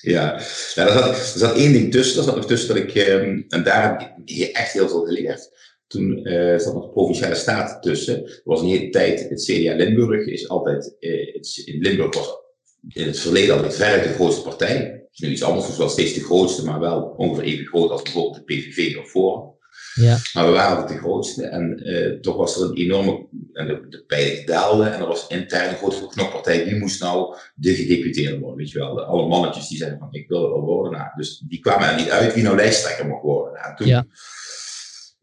Ja, 0.02 0.42
ja 0.76 0.88
er, 0.88 0.94
zat, 0.94 1.08
er 1.08 1.40
zat 1.40 1.56
één 1.56 1.72
ding 1.72 1.92
tussen. 1.92 2.18
Er 2.18 2.24
zat 2.24 2.36
nog 2.36 2.46
tussen 2.46 2.68
dat 2.68 2.78
ik, 2.78 3.08
um, 3.08 3.46
en 3.50 3.64
daar 3.64 3.84
heb 3.84 4.12
ik 4.26 4.40
echt 4.40 4.72
heel 4.74 4.90
veel 4.90 5.06
geleerd. 5.06 5.50
Toen 5.88 6.28
uh, 6.28 6.60
zat 6.60 6.74
nog 6.74 6.84
de 6.84 6.92
provinciale 6.92 7.36
staten 7.36 7.82
tussen. 7.82 8.26
Er 8.26 8.42
was 8.44 8.62
een 8.62 8.68
hele 8.68 8.90
tijd, 8.90 9.30
het 9.30 9.44
CDA 9.44 9.76
Limburg 9.76 10.26
is 10.26 10.50
altijd, 10.50 10.96
uh, 11.00 11.34
het, 11.34 11.62
in 11.66 11.82
Limburg 11.82 12.16
was 12.16 12.42
in 12.88 13.08
het 13.08 13.20
verleden 13.20 13.56
altijd 13.56 13.76
ver 13.76 14.02
de 14.02 14.14
grootste 14.14 14.42
partij. 14.42 14.78
Het 14.78 15.10
is 15.12 15.20
nu 15.20 15.30
iets 15.30 15.44
anders, 15.44 15.68
dus 15.68 15.78
wel 15.78 15.90
steeds 15.90 16.14
de 16.14 16.24
grootste, 16.24 16.66
maar 16.66 16.80
wel 16.80 17.14
ongeveer 17.18 17.44
even 17.44 17.66
groot 17.66 17.90
als 17.90 18.02
bijvoorbeeld 18.02 18.36
de 18.36 18.44
PVV 18.44 18.98
of 18.98 19.10
Forum. 19.10 19.53
Ja. 19.94 20.18
Maar 20.34 20.46
we 20.46 20.52
waren 20.52 20.78
altijd 20.78 20.98
de 20.98 21.04
grootste 21.04 21.46
en 21.46 21.90
uh, 21.90 22.20
toch 22.20 22.36
was 22.36 22.56
er 22.56 22.62
een 22.62 22.76
enorme, 22.76 23.28
en 23.54 23.68
de, 23.68 23.86
de 23.90 24.04
pijlen 24.08 24.46
daalden 24.46 24.94
en 24.94 25.00
er 25.00 25.08
was 25.08 25.28
intern 25.28 25.70
een 25.70 25.76
grote 25.76 26.08
knokpartij, 26.08 26.66
wie 26.66 26.80
moest 26.80 27.02
nou 27.02 27.36
de 27.56 27.76
gedeputeerde 27.76 28.40
worden, 28.40 28.58
weet 28.58 28.72
je 28.72 28.80
wel. 28.80 28.96
De, 28.96 29.04
alle 29.04 29.28
mannetjes 29.28 29.68
die 29.68 29.78
zeiden 29.78 30.00
van 30.00 30.08
ik 30.12 30.28
wil 30.28 30.42
het 30.42 30.52
wel 30.52 30.62
worden, 30.62 30.92
nou, 30.92 31.08
dus 31.16 31.44
die 31.48 31.60
kwamen 31.60 31.90
er 31.90 31.96
niet 31.96 32.10
uit 32.10 32.34
wie 32.34 32.44
nou 32.44 32.56
lijsttrekker 32.56 33.08
mocht 33.08 33.24
worden. 33.24 33.54
Nou, 33.62 33.76
toen, 33.76 33.88
ja. 33.88 34.06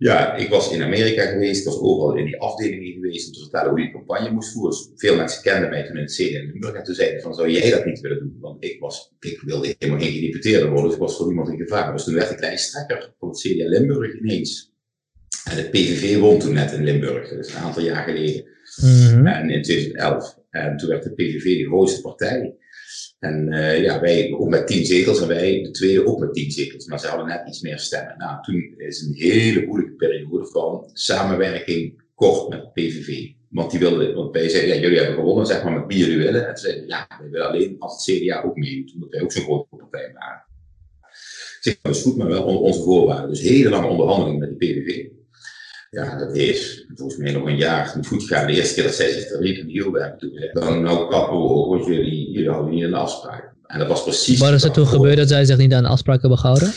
Ja, 0.00 0.36
ik 0.36 0.48
was 0.48 0.72
in 0.72 0.82
Amerika 0.82 1.26
geweest, 1.26 1.60
ik 1.60 1.66
was 1.66 1.80
overal 1.80 2.16
in 2.16 2.24
die 2.24 2.40
afdelingen 2.40 2.92
geweest 2.92 3.26
om 3.26 3.32
te 3.32 3.40
vertellen 3.40 3.70
hoe 3.70 3.80
je 3.80 3.90
campagne 3.90 4.30
moest 4.30 4.52
voeren. 4.52 4.70
Dus 4.70 4.90
veel 4.94 5.16
mensen 5.16 5.42
kenden 5.42 5.70
mij 5.70 5.86
toen 5.86 5.96
in 5.96 6.02
het 6.02 6.14
CDA 6.14 6.38
in 6.38 6.46
Limburg 6.46 6.74
en 6.74 6.84
toen 6.84 6.94
zeiden 6.94 7.22
van, 7.22 7.34
zou 7.34 7.50
jij 7.50 7.70
dat 7.70 7.84
niet 7.84 8.00
willen 8.00 8.18
doen? 8.18 8.36
Want 8.40 8.64
ik, 8.64 8.80
was, 8.80 9.12
ik 9.20 9.40
wilde 9.40 9.74
helemaal 9.78 10.02
geen 10.02 10.12
gedeputeerde 10.12 10.66
worden, 10.66 10.84
dus 10.84 10.94
ik 10.94 11.00
was 11.00 11.16
voor 11.16 11.26
niemand 11.26 11.48
in 11.48 11.58
gevaar. 11.58 11.92
Dus 11.92 12.04
toen 12.04 12.14
werd 12.14 12.30
ik 12.30 12.40
lijsttrekker 12.40 13.14
van 13.18 13.28
het 13.28 13.40
CDA 13.40 13.68
Limburg 13.68 14.14
ineens. 14.20 14.72
En 15.50 15.56
de 15.56 15.68
PVV 15.68 16.18
won 16.18 16.38
toen 16.38 16.54
net 16.54 16.72
in 16.72 16.84
Limburg, 16.84 17.28
dat 17.28 17.46
is 17.46 17.54
een 17.54 17.60
aantal 17.60 17.82
jaar 17.82 18.04
geleden. 18.04 18.44
Mm 18.82 18.88
-hmm. 18.88 19.26
En 19.26 19.50
in 19.50 19.62
2011. 19.62 20.38
En 20.50 20.76
toen 20.76 20.88
werd 20.88 21.02
de 21.02 21.12
PVV 21.12 21.44
de 21.44 21.66
grootste 21.66 22.00
partij. 22.00 22.56
En 23.20 23.52
uh, 23.52 23.82
ja, 23.82 24.00
wij 24.00 24.32
ook 24.32 24.48
met 24.48 24.66
tien 24.66 24.84
zetels 24.84 25.20
en 25.20 25.28
wij 25.28 25.62
de 25.62 25.70
tweede 25.70 26.06
ook 26.06 26.18
met 26.18 26.34
tien 26.34 26.50
zetels. 26.50 26.86
Maar 26.86 27.00
ze 27.00 27.06
hadden 27.06 27.26
net 27.26 27.48
iets 27.48 27.60
meer 27.60 27.78
stemmen. 27.78 28.14
Nou, 28.18 28.42
toen 28.42 28.74
is 28.76 29.00
een 29.00 29.14
hele 29.14 29.66
moeilijke 29.66 29.94
periode 29.94 30.46
van 30.46 30.90
samenwerking 30.92 32.02
kort 32.14 32.48
met 32.48 32.72
PVV. 32.72 33.28
Want 33.48 33.70
die 33.70 33.80
wilden, 33.80 34.14
want 34.14 34.32
wij 34.32 34.48
zeiden, 34.48 34.74
ja, 34.74 34.80
jullie 34.80 34.98
hebben 34.98 35.14
gewonnen, 35.14 35.46
zeg 35.46 35.64
maar, 35.64 35.72
met 35.72 35.84
wie 35.86 35.98
jullie 35.98 36.18
willen. 36.18 36.48
En 36.48 36.56
ze 36.56 36.66
zeiden, 36.66 36.88
ja, 36.88 37.06
wij 37.20 37.30
willen 37.30 37.48
alleen 37.48 37.76
als 37.78 38.06
het 38.06 38.16
CDA 38.16 38.42
ook 38.42 38.56
meedoet, 38.56 38.94
omdat 38.94 39.10
wij 39.10 39.20
ook 39.20 39.32
zo'n 39.32 39.42
grote 39.42 39.76
partij 39.76 40.12
waren. 40.12 40.44
Zeg, 41.60 41.78
dat 41.82 41.94
is 41.94 42.02
goed, 42.02 42.16
maar 42.16 42.28
wel 42.28 42.44
onder 42.44 42.62
onze 42.62 42.82
voorwaarden. 42.82 43.28
Dus 43.28 43.40
hele 43.40 43.68
lange 43.68 43.88
onderhandelingen 43.88 44.40
met 44.40 44.48
de 44.48 44.56
PVV. 44.56 45.06
Ja, 45.90 46.18
dat 46.18 46.36
is 46.36 46.84
volgens 46.94 47.18
mij 47.18 47.32
nog 47.32 47.46
een 47.46 47.56
jaar 47.56 47.92
niet 47.96 48.06
goed 48.06 48.22
gegaan. 48.22 48.46
De 48.46 48.52
eerste 48.52 48.74
keer 48.74 48.84
dat 48.84 48.94
zij 48.94 49.12
zich 49.12 49.30
in 49.30 49.66
hielden, 49.66 50.02
hebben 50.02 50.18
toen 50.18 50.50
dan 50.52 50.82
nou 50.82 51.10
kappen 51.10 51.42
we 51.42 51.48
want 51.48 51.86
jullie, 51.86 52.30
jullie 52.30 52.50
houden 52.50 52.74
niet 52.74 52.84
aan 52.84 52.90
de 52.90 52.96
afspraak. 52.96 53.52
En 53.66 53.78
dat 53.78 53.88
was 53.88 54.02
precies... 54.02 54.38
Wat 54.38 54.52
is 54.52 54.62
er 54.62 54.70
toen 54.70 54.86
gebeurd 54.86 55.16
dat 55.16 55.28
zij 55.28 55.44
zich 55.44 55.56
niet 55.56 55.72
aan 55.72 55.82
de 55.82 55.88
afspraak 55.88 56.20
hebben 56.20 56.38
gehouden? 56.38 56.72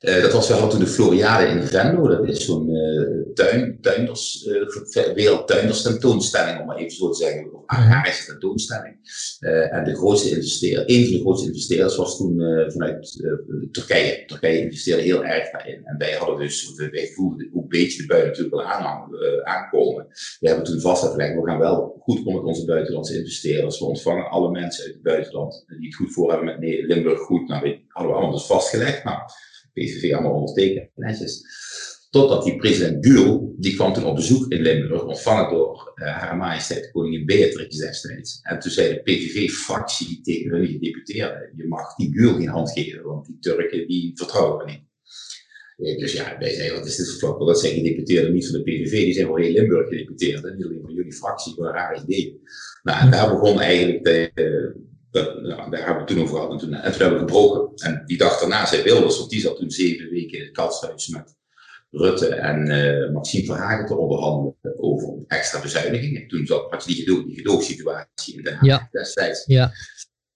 Uh, 0.00 0.22
dat 0.22 0.32
was 0.32 0.48
wel 0.48 0.68
toen 0.68 0.80
de 0.80 0.86
Floriade 0.86 1.46
in 1.46 1.62
Venlo. 1.62 2.08
Dat 2.08 2.28
is 2.28 2.44
zo'n 2.44 2.70
uh, 2.70 3.34
tuin, 3.34 3.78
tuinders, 3.80 4.46
uh, 4.46 5.12
wereldtuinders 5.14 5.82
tentoonstelling, 5.82 6.60
om 6.60 6.66
maar 6.66 6.76
even 6.76 6.96
zo 6.96 7.10
te 7.10 7.16
zeggen. 7.16 7.54
Of 7.54 7.62
agrarische 7.66 8.26
tentoonstelling. 8.26 8.96
en 9.70 9.84
de 9.84 9.94
grootste 9.94 10.30
investeerder, 10.30 10.84
een 10.86 11.04
van 11.04 11.12
de 11.12 11.20
grootste 11.20 11.46
investeerders 11.46 11.96
was 11.96 12.16
toen 12.16 12.40
vanuit 12.68 13.22
Turkije. 13.70 14.24
Turkije 14.26 14.60
investeerde 14.60 15.02
heel 15.02 15.24
erg 15.24 15.50
daarin. 15.50 15.80
En 15.84 15.98
wij 15.98 16.12
hadden 16.12 16.38
dus, 16.38 16.74
wij 16.90 17.10
voelden 17.14 17.50
ook 17.54 17.62
een 17.62 17.68
beetje 17.68 18.02
de 18.02 18.06
bui 18.06 18.24
natuurlijk 18.24 18.54
wel 18.54 18.64
aan, 18.64 19.08
aankomen. 19.44 20.06
We 20.40 20.48
hebben 20.48 20.64
toen 20.64 20.80
vastgelegd, 20.80 21.34
we 21.34 21.46
gaan 21.46 21.58
wel 21.58 21.96
goed 22.00 22.24
om 22.24 22.34
met 22.34 22.44
onze 22.44 22.64
buitenlandse 22.64 23.16
investeerders. 23.18 23.78
We 23.78 23.84
ontvangen 23.84 24.30
alle 24.30 24.50
mensen 24.50 24.84
uit 24.84 24.92
het 24.92 25.02
buitenland 25.02 25.64
die 25.66 25.86
het 25.86 25.94
goed 25.94 26.12
voor 26.12 26.28
hebben 26.28 26.46
met 26.46 26.60
nee, 26.60 26.86
Limburg 26.86 27.20
goed. 27.20 27.48
Nou, 27.48 27.62
we 27.62 27.80
hadden 27.88 28.12
we 28.12 28.18
allemaal 28.18 28.36
dus 28.36 28.46
vastgelegd. 28.46 29.04
Nou, 29.04 29.18
PVV 29.72 30.12
allemaal 30.12 30.32
ondertekend, 30.32 30.90
netjes. 30.94 31.42
Totdat 32.10 32.44
die 32.44 32.56
president 32.56 33.06
Gül, 33.06 33.54
die 33.58 33.74
kwam 33.74 33.92
toen 33.92 34.04
op 34.04 34.14
bezoek 34.14 34.52
in 34.52 34.62
Limburg, 34.62 35.04
ontvangen 35.04 35.50
door 35.50 35.92
uh, 35.94 36.16
haar 36.16 36.36
majesteit 36.36 36.90
koningin 36.90 37.26
Beatrix 37.26 37.76
destijds. 37.76 38.40
En 38.42 38.58
toen 38.58 38.70
zei 38.70 38.88
de 38.88 39.02
PVV-fractie 39.02 40.20
tegen 40.20 40.50
hun 40.50 40.66
gedeputeerden, 40.66 41.52
je 41.56 41.66
mag 41.66 41.94
die 41.94 42.12
Gül 42.12 42.34
geen 42.34 42.48
hand 42.48 42.72
geven, 42.72 43.02
want 43.02 43.26
die 43.26 43.38
Turken 43.40 43.88
die 43.88 44.12
vertrouwen 44.14 44.64
we 44.64 44.70
niet. 44.70 44.86
Dus 45.98 46.12
ja, 46.12 46.36
wij 46.38 46.54
zeiden, 46.54 46.78
wat 46.78 46.86
is 46.86 46.96
dit 46.96 47.18
voor? 47.18 47.46
Dat 47.46 47.60
zijn 47.60 47.74
gedeputeerden 47.74 48.32
niet 48.32 48.46
van 48.46 48.58
de 48.58 48.62
PVV, 48.62 48.90
die 48.90 49.12
zijn 49.12 49.26
voor 49.26 49.40
heel 49.40 49.52
Limburg 49.52 49.88
gedeputeerd. 49.88 50.44
En 50.44 50.56
niet 50.56 50.64
alleen 50.64 50.82
van 50.82 50.94
jullie 50.94 51.12
fractie, 51.12 51.54
voor 51.54 51.66
een 51.66 51.72
raar 51.72 52.02
idee. 52.02 52.40
Nou, 52.82 53.00
en 53.00 53.10
daar 53.10 53.30
begon 53.30 53.60
eigenlijk 53.60 54.04
de, 54.04 54.30
dat, 55.10 55.42
nou, 55.42 55.70
daar 55.70 55.84
hebben 55.86 56.04
we 56.04 56.12
toen 56.12 56.22
over 56.22 56.34
gehad. 56.34 56.52
En 56.52 56.58
toen, 56.58 56.74
en 56.74 56.92
toen 56.92 57.00
hebben 57.00 57.18
we 57.18 57.32
gebroken. 57.32 57.76
En 57.76 58.02
die 58.06 58.18
dag 58.18 58.38
daarna 58.40 58.66
zei 58.66 58.82
Wilders, 58.82 59.18
want 59.18 59.30
die 59.30 59.40
zat 59.40 59.56
toen 59.56 59.70
zeven 59.70 60.10
weken 60.10 60.38
in 60.38 60.44
het 60.44 60.52
katshuis 60.52 61.08
met 61.08 61.36
Rutte 61.90 62.26
en 62.34 62.70
uh, 62.70 63.10
Maxime 63.10 63.44
Verhagen 63.44 63.86
te 63.86 63.96
onderhandelen 63.96 64.54
over 64.76 65.18
extra 65.26 65.60
bezuinigingen. 65.60 66.28
Toen 66.28 66.46
zat, 66.46 66.70
had 66.70 66.84
je 66.84 66.94
die, 66.94 67.04
gedoog, 67.04 67.24
die 67.24 67.36
gedoogsituatie 67.36 68.36
in 68.36 68.42
Den 68.42 68.54
Haag 68.54 68.64
ja. 68.64 68.88
destijds. 68.90 69.44
Ja. 69.46 69.72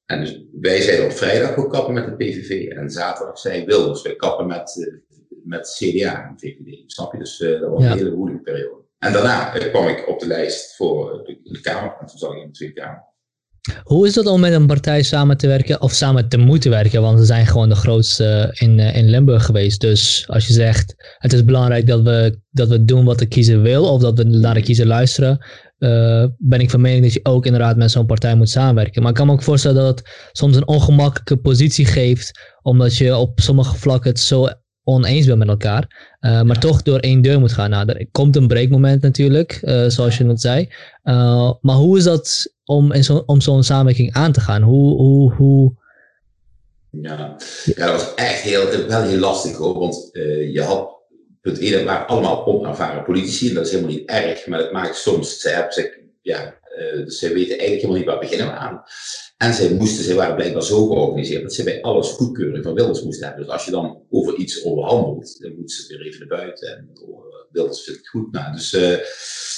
En 0.06 0.20
dus 0.20 0.44
wij 0.60 0.80
zeiden 0.80 1.04
op 1.04 1.12
vrijdag, 1.12 1.54
we 1.54 1.66
kappen 1.66 1.94
met 1.94 2.04
de 2.04 2.16
PVV. 2.16 2.68
En 2.68 2.90
zaterdag 2.90 3.38
zei 3.38 3.64
Wilders, 3.64 4.02
wij 4.02 4.16
kappen 4.16 4.46
met, 4.46 4.76
uh, 4.76 4.94
met 5.44 5.76
CDA 5.78 6.28
en 6.28 6.34
VVD. 6.38 6.82
Snap 6.86 7.12
je? 7.12 7.18
Dus 7.18 7.40
uh, 7.40 7.60
dat 7.60 7.70
was 7.70 7.82
ja. 7.82 7.90
een 7.90 7.98
hele 7.98 8.16
moeilijke 8.16 8.42
periode. 8.42 8.82
En 8.98 9.12
daarna 9.12 9.50
kwam 9.50 9.88
ik 9.88 10.08
op 10.08 10.20
de 10.20 10.26
lijst 10.26 10.76
voor 10.76 11.24
de, 11.24 11.40
de 11.42 11.60
Kamer. 11.60 11.96
En 12.00 12.06
toen 12.06 12.18
zat 12.18 12.32
ik 12.32 12.38
in 12.38 12.46
de 12.46 12.52
Tweede 12.52 12.74
Kamer. 12.80 13.11
Hoe 13.82 14.06
is 14.06 14.14
het 14.14 14.26
om 14.26 14.40
met 14.40 14.52
een 14.52 14.66
partij 14.66 15.02
samen 15.02 15.36
te 15.36 15.46
werken 15.46 15.80
of 15.80 15.92
samen 15.92 16.28
te 16.28 16.36
moeten 16.36 16.70
werken? 16.70 17.02
Want 17.02 17.18
ze 17.18 17.24
zijn 17.24 17.46
gewoon 17.46 17.68
de 17.68 17.74
grootste 17.74 18.56
in, 18.58 18.78
in 18.78 19.10
Limburg 19.10 19.44
geweest. 19.44 19.80
Dus 19.80 20.24
als 20.28 20.46
je 20.46 20.52
zegt 20.52 20.94
het 21.18 21.32
is 21.32 21.44
belangrijk 21.44 21.86
dat 21.86 22.02
we, 22.02 22.38
dat 22.50 22.68
we 22.68 22.84
doen 22.84 23.04
wat 23.04 23.18
de 23.18 23.26
kiezer 23.26 23.62
wil 23.62 23.84
of 23.84 24.00
dat 24.00 24.18
we 24.18 24.24
naar 24.24 24.54
de 24.54 24.62
kiezer 24.62 24.86
luisteren, 24.86 25.46
uh, 25.78 26.24
ben 26.38 26.60
ik 26.60 26.70
van 26.70 26.80
mening 26.80 27.02
dat 27.02 27.12
je 27.12 27.20
ook 27.22 27.46
inderdaad 27.46 27.76
met 27.76 27.90
zo'n 27.90 28.06
partij 28.06 28.34
moet 28.34 28.48
samenwerken. 28.50 29.02
Maar 29.02 29.10
ik 29.10 29.16
kan 29.16 29.26
me 29.26 29.32
ook 29.32 29.42
voorstellen 29.42 29.82
dat 29.82 29.98
het 29.98 30.08
soms 30.32 30.56
een 30.56 30.68
ongemakkelijke 30.68 31.36
positie 31.36 31.84
geeft, 31.84 32.56
omdat 32.62 32.96
je 32.96 33.16
op 33.16 33.40
sommige 33.40 33.76
vlakken 33.76 34.10
het 34.10 34.20
zo 34.20 34.48
oneens 34.84 35.26
bent 35.26 35.38
met 35.38 35.48
elkaar, 35.48 36.16
uh, 36.20 36.42
maar 36.42 36.58
toch 36.58 36.82
door 36.82 36.98
één 36.98 37.22
deur 37.22 37.40
moet 37.40 37.52
gaan. 37.52 37.70
Nou, 37.70 37.88
er 37.88 38.06
komt 38.12 38.36
een 38.36 38.46
breekmoment 38.46 39.02
natuurlijk, 39.02 39.60
uh, 39.62 39.88
zoals 39.88 40.18
je 40.18 40.24
net 40.24 40.40
zei. 40.40 40.68
Uh, 41.04 41.52
maar 41.60 41.76
hoe 41.76 41.98
is 41.98 42.04
dat 42.04 42.54
om, 42.64 42.92
in 42.92 43.04
zo, 43.04 43.22
om 43.26 43.40
zo'n 43.40 43.62
samenwerking 43.62 44.12
aan 44.12 44.32
te 44.32 44.40
gaan? 44.40 44.62
Hoe, 44.62 44.96
hoe, 44.96 45.32
hoe, 45.34 45.74
Ja. 46.90 47.36
ja, 47.64 47.86
dat 47.86 48.00
was 48.00 48.14
echt 48.14 48.40
heel, 48.40 48.86
wel 48.88 49.02
heel 49.02 49.18
lastig 49.18 49.56
hoor. 49.56 49.78
Want 49.78 50.08
uh, 50.12 50.52
je 50.52 50.62
had 50.62 51.00
het 51.40 51.58
ene 51.58 51.84
waren 51.84 52.06
allemaal 52.06 52.46
onervaren 52.46 53.04
politici. 53.04 53.48
En 53.48 53.54
dat 53.54 53.66
is 53.66 53.70
helemaal 53.70 53.94
niet 53.94 54.08
erg, 54.08 54.46
maar 54.46 54.58
het 54.58 54.72
maakt 54.72 54.96
soms. 54.96 55.40
Zij, 55.40 55.52
hebben, 55.52 55.90
ja, 56.22 56.54
uh, 56.78 57.02
zij 57.06 57.32
weten 57.32 57.58
eigenlijk 57.58 57.80
helemaal 57.80 57.96
niet 57.96 58.06
waar 58.06 58.18
beginnen 58.18 58.46
we 58.46 58.52
aan. 58.52 58.82
En 59.42 59.54
zij 59.54 59.74
moesten, 59.74 60.04
zij 60.04 60.14
waren 60.14 60.34
blijkbaar 60.34 60.62
zo 60.62 60.86
georganiseerd 60.86 61.42
dat 61.42 61.54
ze 61.54 61.64
bij 61.64 61.82
alles 61.82 62.08
goedkeuring 62.08 62.64
van 62.64 62.74
Wilders 62.74 63.02
moesten 63.02 63.26
hebben. 63.26 63.44
Dus 63.44 63.52
als 63.52 63.64
je 63.64 63.70
dan 63.70 64.02
over 64.10 64.36
iets 64.36 64.64
overhandelt, 64.64 65.40
dan 65.40 65.54
moeten 65.56 65.76
ze 65.76 65.96
weer 65.96 66.06
even 66.06 66.18
naar 66.28 66.38
buiten. 66.38 66.76
En 66.76 66.90
Wilders 67.50 67.84
vindt 67.84 68.00
het 68.00 68.08
goed. 68.08 68.32
Nou, 68.32 68.52
dus, 68.52 68.72
uh, 68.72 68.96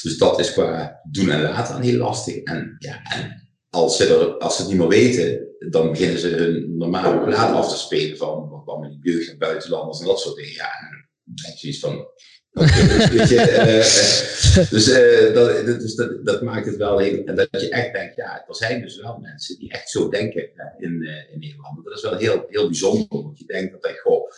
dus 0.02 0.18
dat 0.18 0.38
is 0.38 0.52
qua 0.52 1.00
doen 1.10 1.30
en 1.30 1.42
laten 1.42 1.82
heel 1.82 1.98
lastig. 1.98 2.42
En, 2.42 2.76
ja, 2.78 3.02
en 3.02 3.48
als 3.70 3.96
ze, 3.96 4.14
er, 4.14 4.38
als 4.38 4.56
ze 4.56 4.62
het 4.62 4.70
niet 4.70 4.80
meer 4.80 4.88
weten, 4.88 5.48
dan 5.70 5.90
beginnen 5.90 6.18
ze 6.18 6.28
hun 6.28 6.76
normale 6.76 7.24
plaat 7.24 7.54
af 7.54 7.68
te 7.72 7.78
spelen 7.78 8.16
van 8.16 8.62
wat 8.64 8.82
die 8.82 9.12
jeugd 9.12 9.30
en 9.30 9.38
buitenlanders 9.38 10.00
en 10.00 10.06
dat 10.06 10.20
soort 10.20 10.36
dingen. 10.36 10.52
Ja, 10.52 10.70
en 10.80 11.08
dan 11.24 11.52
je 11.56 11.68
iets 11.68 11.80
van. 11.80 12.06
Dus, 12.54 13.32
uh, 13.32 14.70
dus, 14.70 14.88
uh, 14.88 15.34
dat, 15.34 15.66
dus 15.66 15.94
dat, 15.94 16.26
dat, 16.26 16.42
maakt 16.42 16.66
het 16.66 16.76
wel 16.76 16.98
heel. 16.98 17.24
En 17.24 17.36
dat 17.36 17.48
je 17.50 17.68
echt 17.68 17.92
denkt, 17.92 18.16
ja, 18.16 18.44
er 18.48 18.56
zijn 18.56 18.80
dus 18.80 19.00
wel 19.00 19.18
mensen 19.18 19.58
die 19.58 19.72
echt 19.72 19.90
zo 19.90 20.08
denken 20.08 20.42
in, 20.78 21.02
in 21.32 21.38
Nederland. 21.38 21.84
Dat 21.84 21.96
is 21.96 22.02
wel 22.02 22.16
heel, 22.16 22.46
heel 22.48 22.66
bijzonder, 22.66 23.06
want 23.08 23.38
je 23.38 23.44
denkt 23.46 23.82
dat, 23.82 23.98
goh, 24.02 24.30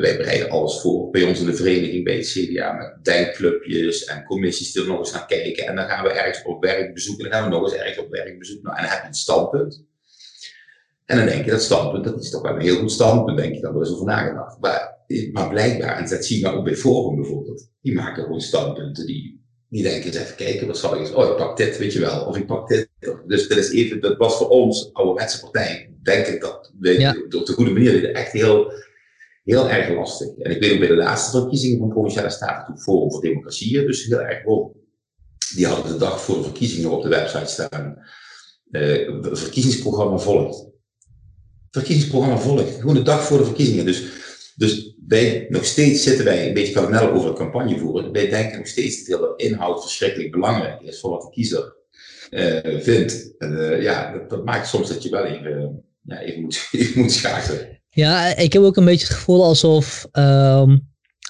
wij 0.00 0.16
bereiden 0.16 0.50
alles 0.50 0.80
voor 0.80 1.10
bij 1.10 1.22
ons 1.22 1.40
in 1.40 1.46
de 1.46 1.54
vereniging 1.54 2.04
bij 2.04 2.16
het 2.16 2.26
CDA 2.26 2.72
met 2.72 3.04
denkclubjes 3.04 4.04
en 4.04 4.24
commissies 4.24 4.72
die 4.72 4.82
er 4.82 4.88
nog 4.88 4.98
eens 4.98 5.12
naar 5.12 5.26
kijken. 5.26 5.66
En 5.66 5.76
dan 5.76 5.88
gaan 5.88 6.04
we 6.04 6.10
ergens 6.10 6.44
op 6.44 6.64
werkbezoek 6.64 7.18
en 7.18 7.22
dan 7.22 7.32
gaan 7.32 7.44
we 7.44 7.56
nog 7.56 7.62
eens 7.62 7.80
ergens 7.80 7.98
op 7.98 8.10
werkbezoek. 8.10 8.62
Nou, 8.62 8.76
en 8.76 8.82
dan 8.82 8.92
heb 8.92 9.02
je 9.02 9.08
een 9.08 9.14
standpunt. 9.14 9.84
En 11.04 11.16
dan 11.16 11.26
denk 11.26 11.44
je 11.44 11.50
dat 11.50 11.62
standpunt, 11.62 12.04
dat 12.04 12.22
is 12.22 12.30
toch 12.30 12.42
wel 12.42 12.54
een 12.54 12.60
heel 12.60 12.78
goed 12.78 12.92
standpunt, 12.92 13.38
denk 13.38 13.54
je, 13.54 13.60
dat 13.60 13.74
er 13.74 13.80
eens 13.80 13.92
over 13.92 14.06
nagedacht. 14.06 14.60
Maar, 14.60 14.95
maar 15.32 15.48
blijkbaar, 15.48 15.98
en 15.98 16.08
dat 16.08 16.24
zie 16.24 16.38
je 16.38 16.48
ook 16.48 16.64
bij 16.64 16.76
Forum 16.76 17.16
bijvoorbeeld, 17.16 17.70
die 17.80 17.94
maken 17.94 18.22
gewoon 18.22 18.40
standpunten 18.40 19.06
die, 19.06 19.44
die 19.68 19.82
denken 19.82 20.06
eens 20.06 20.16
even 20.16 20.36
kijken, 20.36 20.66
wat 20.66 20.78
zal 20.78 20.94
ik 20.94 21.00
eens, 21.00 21.12
oh 21.12 21.30
ik 21.30 21.36
pak 21.36 21.56
dit, 21.56 21.78
weet 21.78 21.92
je 21.92 22.00
wel, 22.00 22.24
of 22.24 22.36
ik 22.36 22.46
pak 22.46 22.68
dit. 22.68 22.88
Dus 23.26 23.48
dat 23.48 23.58
is 23.58 23.70
even, 23.70 24.00
dat 24.00 24.16
was 24.16 24.36
voor 24.36 24.48
ons, 24.48 24.90
ouderwetse 24.92 25.40
partij, 25.40 25.94
denk 26.02 26.26
ik 26.26 26.40
dat 26.40 26.72
we 26.78 27.00
ja. 27.00 27.16
op 27.36 27.46
de 27.46 27.52
goede 27.52 27.70
manier 27.70 28.12
echt 28.12 28.32
heel 28.32 28.72
heel 29.46 29.70
erg 29.70 29.96
lastig. 29.96 30.28
En 30.38 30.50
ik 30.50 30.60
weet 30.60 30.72
ook 30.72 30.78
bij 30.78 30.88
de 30.88 30.96
laatste 30.96 31.38
verkiezingen 31.38 31.78
van 31.78 31.88
Provinciale 31.88 32.30
Staten, 32.30 32.66
toen 32.66 32.82
Forum 32.82 33.10
voor 33.10 33.20
Democratie, 33.20 33.86
dus 33.86 34.04
heel 34.04 34.20
erg 34.20 34.44
hoog. 34.44 34.72
Die 35.54 35.66
hadden 35.66 35.92
de 35.92 35.98
dag 35.98 36.20
voor 36.20 36.36
de 36.36 36.42
verkiezingen 36.42 36.90
op 36.90 37.02
de 37.02 37.08
website 37.08 37.46
staan. 37.46 37.98
Uh, 38.70 39.20
verkiezingsprogramma 39.20 40.18
volgt. 40.18 40.68
Verkiezingsprogramma 41.70 42.38
volgt. 42.38 42.80
Gewoon 42.80 42.94
de 42.94 43.02
dag 43.02 43.22
voor 43.22 43.38
de 43.38 43.44
verkiezingen. 43.44 43.84
Dus, 43.84 44.02
dus 44.56 44.94
wij, 45.06 45.46
nog 45.48 45.64
steeds 45.64 46.02
zitten 46.02 46.24
wij 46.24 46.48
een 46.48 46.54
beetje 46.54 46.72
parallel 46.72 47.10
over 47.10 47.30
de 47.30 47.36
campagne 47.36 47.78
voeren. 47.78 48.12
Wij 48.12 48.28
denken 48.28 48.58
nog 48.58 48.66
steeds 48.66 49.04
dat 49.04 49.20
de 49.20 49.44
inhoud 49.44 49.82
verschrikkelijk 49.82 50.30
belangrijk 50.30 50.80
is 50.80 51.00
voor 51.00 51.10
wat 51.10 51.22
de 51.22 51.30
kiezer 51.30 51.76
uh, 52.30 52.80
vindt. 52.80 53.34
Uh, 53.38 53.82
ja, 53.82 54.24
dat, 54.28 54.44
maakt 54.44 54.68
soms 54.68 54.88
dat 54.88 55.02
je 55.02 55.10
wel 55.10 55.24
even, 55.24 55.82
ja, 56.02 56.20
even, 56.20 56.40
moet, 56.40 56.68
moet 56.94 57.12
schakelen. 57.12 57.80
Ja, 57.90 58.36
ik 58.36 58.52
heb 58.52 58.62
ook 58.62 58.76
een 58.76 58.84
beetje 58.84 59.06
het 59.06 59.16
gevoel 59.16 59.44
alsof 59.44 60.06
ehm, 60.12 60.76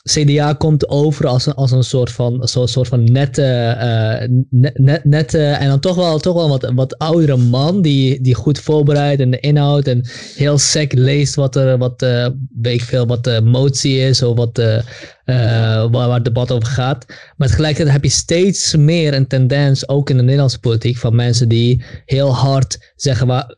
CDA 0.06 0.52
komt 0.52 0.88
over 0.88 1.26
als 1.26 1.46
een, 1.46 1.54
als 1.54 1.70
een 1.70 1.84
soort 1.84 2.12
van, 2.12 2.48
zo, 2.48 2.66
soort 2.66 2.88
van 2.88 3.04
nette, 3.04 3.76
uh, 3.80 4.38
net, 4.74 5.04
nette 5.04 5.38
en 5.38 5.68
dan 5.68 5.80
toch 5.80 5.96
wel, 5.96 6.18
toch 6.18 6.34
wel 6.34 6.48
wat, 6.48 6.72
wat 6.74 6.98
oudere 6.98 7.36
man 7.36 7.82
die, 7.82 8.20
die 8.20 8.34
goed 8.34 8.58
voorbereidt 8.58 9.20
en 9.20 9.30
de 9.30 9.40
inhoud 9.40 9.86
en 9.86 10.08
heel 10.34 10.58
sec 10.58 10.92
leest 10.92 11.34
wat 11.34 11.56
er, 11.56 11.78
wat, 11.78 12.02
uh, 12.02 12.26
weet 12.60 12.74
ik 12.74 12.82
veel, 12.82 13.06
wat 13.06 13.24
de 13.24 13.40
motie 13.44 13.98
is 13.98 14.22
of 14.22 14.36
wat, 14.36 14.58
uh, 14.58 14.78
waar, 15.24 15.90
waar 15.90 16.14
het 16.14 16.24
debat 16.24 16.52
over 16.52 16.68
gaat. 16.68 17.06
Maar 17.36 17.48
tegelijkertijd 17.48 17.92
heb 17.92 18.04
je 18.04 18.10
steeds 18.10 18.76
meer 18.76 19.14
een 19.14 19.26
tendens, 19.26 19.88
ook 19.88 20.10
in 20.10 20.16
de 20.16 20.22
Nederlandse 20.22 20.60
politiek, 20.60 20.96
van 20.96 21.14
mensen 21.14 21.48
die 21.48 21.84
heel 22.04 22.34
hard 22.34 22.92
zeggen 22.96 23.26
waar, 23.26 23.56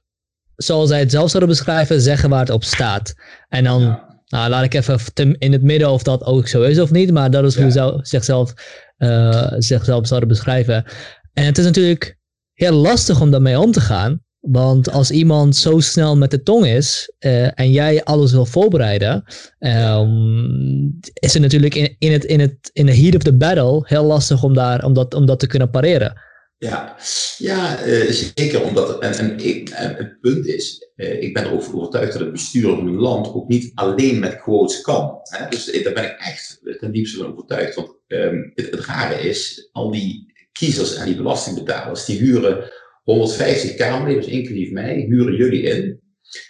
zoals 0.56 0.88
zij 0.88 0.98
het 0.98 1.10
zelf 1.10 1.30
zouden 1.30 1.50
beschrijven, 1.50 2.00
zeggen 2.00 2.30
waar 2.30 2.40
het 2.40 2.50
op 2.50 2.64
staat. 2.64 3.14
En 3.48 3.64
dan, 3.64 4.00
nou, 4.28 4.50
laat 4.50 4.64
ik 4.64 4.74
even 4.74 5.36
in 5.38 5.52
het 5.52 5.62
midden 5.62 5.90
of 5.90 6.02
dat 6.02 6.24
ook 6.24 6.48
zo 6.48 6.62
is 6.62 6.80
of 6.80 6.90
niet, 6.90 7.12
maar 7.12 7.30
dat 7.30 7.44
is 7.44 7.56
hoe 7.56 7.70
ze 7.70 7.98
zichzelf, 8.02 8.54
uh, 8.98 9.52
zichzelf 9.58 10.06
zouden 10.06 10.28
beschrijven. 10.28 10.84
En 11.32 11.44
het 11.44 11.58
is 11.58 11.64
natuurlijk 11.64 12.18
heel 12.52 12.72
lastig 12.72 13.20
om 13.20 13.30
daarmee 13.30 13.60
om 13.60 13.72
te 13.72 13.80
gaan. 13.80 14.26
Want 14.40 14.90
als 14.90 15.10
iemand 15.10 15.56
zo 15.56 15.80
snel 15.80 16.16
met 16.16 16.30
de 16.30 16.42
tong 16.42 16.66
is 16.66 17.12
uh, 17.18 17.60
en 17.60 17.70
jij 17.70 18.04
alles 18.04 18.32
wil 18.32 18.46
voorbereiden, 18.46 19.24
um, 19.58 20.98
is 21.12 21.32
het 21.32 21.42
natuurlijk 21.42 21.74
in, 21.74 21.96
in, 21.98 22.12
het, 22.12 22.24
in, 22.24 22.40
het, 22.40 22.70
in 22.72 22.86
de 22.86 22.96
heat 22.96 23.14
of 23.14 23.22
the 23.22 23.36
battle 23.36 23.82
heel 23.84 24.04
lastig 24.04 24.42
om, 24.42 24.54
daar, 24.54 24.84
om, 24.84 24.92
dat, 24.92 25.14
om 25.14 25.26
dat 25.26 25.38
te 25.38 25.46
kunnen 25.46 25.70
pareren. 25.70 26.20
Ja, 26.58 26.96
ja 27.38 27.86
uh, 27.86 28.10
zeker. 28.10 28.62
Omdat, 28.62 29.02
en, 29.02 29.12
en, 29.12 29.64
en, 29.64 29.94
het 29.94 30.20
punt 30.20 30.46
is, 30.46 30.90
uh, 30.96 31.22
ik 31.22 31.34
ben 31.34 31.44
er 31.44 31.52
overtuigd 31.52 32.12
dat 32.12 32.20
het 32.20 32.32
bestuur 32.32 32.62
van 32.62 32.86
een 32.86 32.94
land 32.94 33.34
ook 33.34 33.48
niet 33.48 33.72
alleen 33.74 34.18
met 34.18 34.40
quotes 34.40 34.80
kan. 34.80 35.18
Hè? 35.22 35.48
Dus 35.48 35.82
daar 35.82 35.92
ben 35.92 36.04
ik 36.04 36.16
echt 36.18 36.60
ten 36.78 36.92
diepste 36.92 37.18
van 37.18 37.32
overtuigd. 37.32 37.74
Want 37.74 37.96
um, 38.06 38.52
het, 38.54 38.74
rare 38.74 39.20
is, 39.20 39.68
al 39.72 39.90
die 39.90 40.32
kiezers 40.52 40.94
en 40.94 41.06
die 41.06 41.16
belastingbetalers, 41.16 42.04
die 42.04 42.18
huren 42.18 42.70
150 43.02 43.74
kamerleden, 43.74 44.30
inclusief 44.30 44.70
mij, 44.70 44.94
huren 45.08 45.36
jullie 45.36 45.62
in 45.62 46.00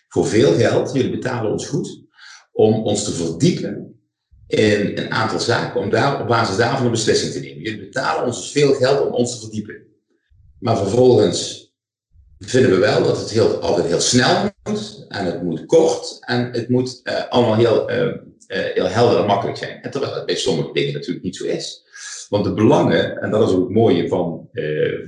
voor 0.08 0.26
veel 0.26 0.52
geld. 0.52 0.92
Jullie 0.92 1.10
betalen 1.10 1.52
ons 1.52 1.66
goed 1.66 2.06
om 2.52 2.74
ons 2.74 3.04
te 3.04 3.12
verdiepen 3.12 4.00
in 4.46 4.98
een 4.98 5.10
aantal 5.10 5.40
zaken, 5.40 5.80
om 5.80 5.90
daar 5.90 6.20
op 6.20 6.26
basis 6.26 6.56
daarvan 6.56 6.84
een 6.84 6.90
beslissing 6.90 7.32
te 7.32 7.40
nemen. 7.40 7.62
Jullie 7.62 7.80
betalen 7.80 8.26
ons 8.26 8.36
dus 8.36 8.50
veel 8.50 8.74
geld 8.74 9.06
om 9.06 9.12
ons 9.12 9.34
te 9.34 9.40
verdiepen. 9.40 9.87
Maar 10.60 10.76
vervolgens 10.76 11.72
vinden 12.38 12.70
we 12.70 12.78
wel 12.78 13.02
dat 13.02 13.20
het 13.20 13.30
heel, 13.30 13.56
altijd 13.56 13.86
heel 13.86 14.00
snel 14.00 14.50
moet. 14.62 15.04
En 15.08 15.24
het 15.24 15.42
moet 15.42 15.66
kort. 15.66 16.18
En 16.20 16.52
het 16.52 16.68
moet 16.68 17.00
uh, 17.04 17.28
allemaal 17.28 17.56
heel, 17.56 17.90
uh, 17.90 18.04
uh, 18.06 18.14
heel 18.48 18.86
helder 18.86 19.20
en 19.20 19.26
makkelijk 19.26 19.58
zijn. 19.58 19.82
En 19.82 19.90
terwijl 19.90 20.14
het 20.14 20.26
bij 20.26 20.36
sommige 20.36 20.72
dingen 20.72 20.92
natuurlijk 20.92 21.24
niet 21.24 21.36
zo 21.36 21.44
is. 21.44 21.86
Want 22.28 22.44
de 22.44 22.54
belangen, 22.54 23.20
en 23.20 23.30
dat 23.30 23.48
is 23.48 23.54
ook 23.54 23.64
het 23.64 23.76
mooie 23.76 24.08
van 24.08 24.48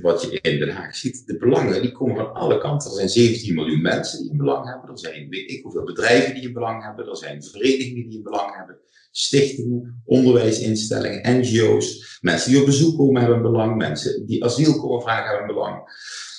wat 0.01 0.21
je 0.21 0.39
in 0.41 0.59
Den 0.59 0.69
Haag 0.69 0.95
ziet. 0.95 1.25
De 1.25 1.37
belangen 1.37 1.81
die 1.81 1.91
komen 1.91 2.15
van 2.15 2.33
alle 2.33 2.57
kanten. 2.57 2.89
Er 2.89 2.95
zijn 2.95 3.09
17 3.09 3.55
miljoen 3.55 3.81
mensen 3.81 4.21
die 4.21 4.31
een 4.31 4.37
belang 4.37 4.65
hebben. 4.65 4.89
Er 4.89 4.99
zijn 4.99 5.29
weet 5.29 5.51
ik 5.51 5.63
hoeveel 5.63 5.83
bedrijven 5.83 6.33
die 6.33 6.45
een 6.45 6.53
belang 6.53 6.83
hebben. 6.83 7.07
Er 7.07 7.17
zijn 7.17 7.43
verenigingen 7.43 8.09
die 8.09 8.17
een 8.17 8.23
belang 8.23 8.55
hebben 8.55 8.79
stichtingen, 9.11 10.01
onderwijsinstellingen, 10.05 11.39
NGO's, 11.39 12.17
mensen 12.21 12.51
die 12.51 12.59
op 12.59 12.65
bezoek 12.65 12.97
komen 12.97 13.21
hebben 13.21 13.37
een 13.37 13.51
belang, 13.51 13.77
mensen 13.77 14.25
die 14.25 14.43
asiel 14.43 14.79
komen 14.79 15.01
vragen 15.01 15.29
hebben 15.29 15.49
een 15.49 15.55
belang. 15.55 15.83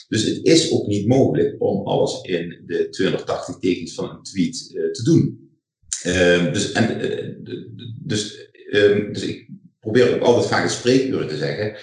Dus 0.09 0.25
het 0.25 0.39
is 0.43 0.73
ook 0.73 0.87
niet 0.87 1.07
mogelijk 1.07 1.55
om 1.59 1.87
alles 1.87 2.23
in 2.23 2.63
de 2.67 2.89
280 2.89 3.59
tekens 3.59 3.95
van 3.95 4.11
een 4.11 4.23
tweet 4.23 4.71
uh, 4.75 4.91
te 4.91 5.03
doen. 5.03 5.51
Uh, 6.07 6.53
dus, 6.53 6.73
en, 6.73 7.05
uh, 7.05 7.35
dus, 8.01 8.51
ehm, 8.71 9.13
dus 9.13 9.23
ik 9.23 9.49
probeer 9.81 10.15
ook 10.15 10.23
altijd 10.23 10.47
vaak 10.47 10.65
in 10.65 10.71
spreekuren 10.71 11.29
te 11.29 11.37
zeggen. 11.37 11.77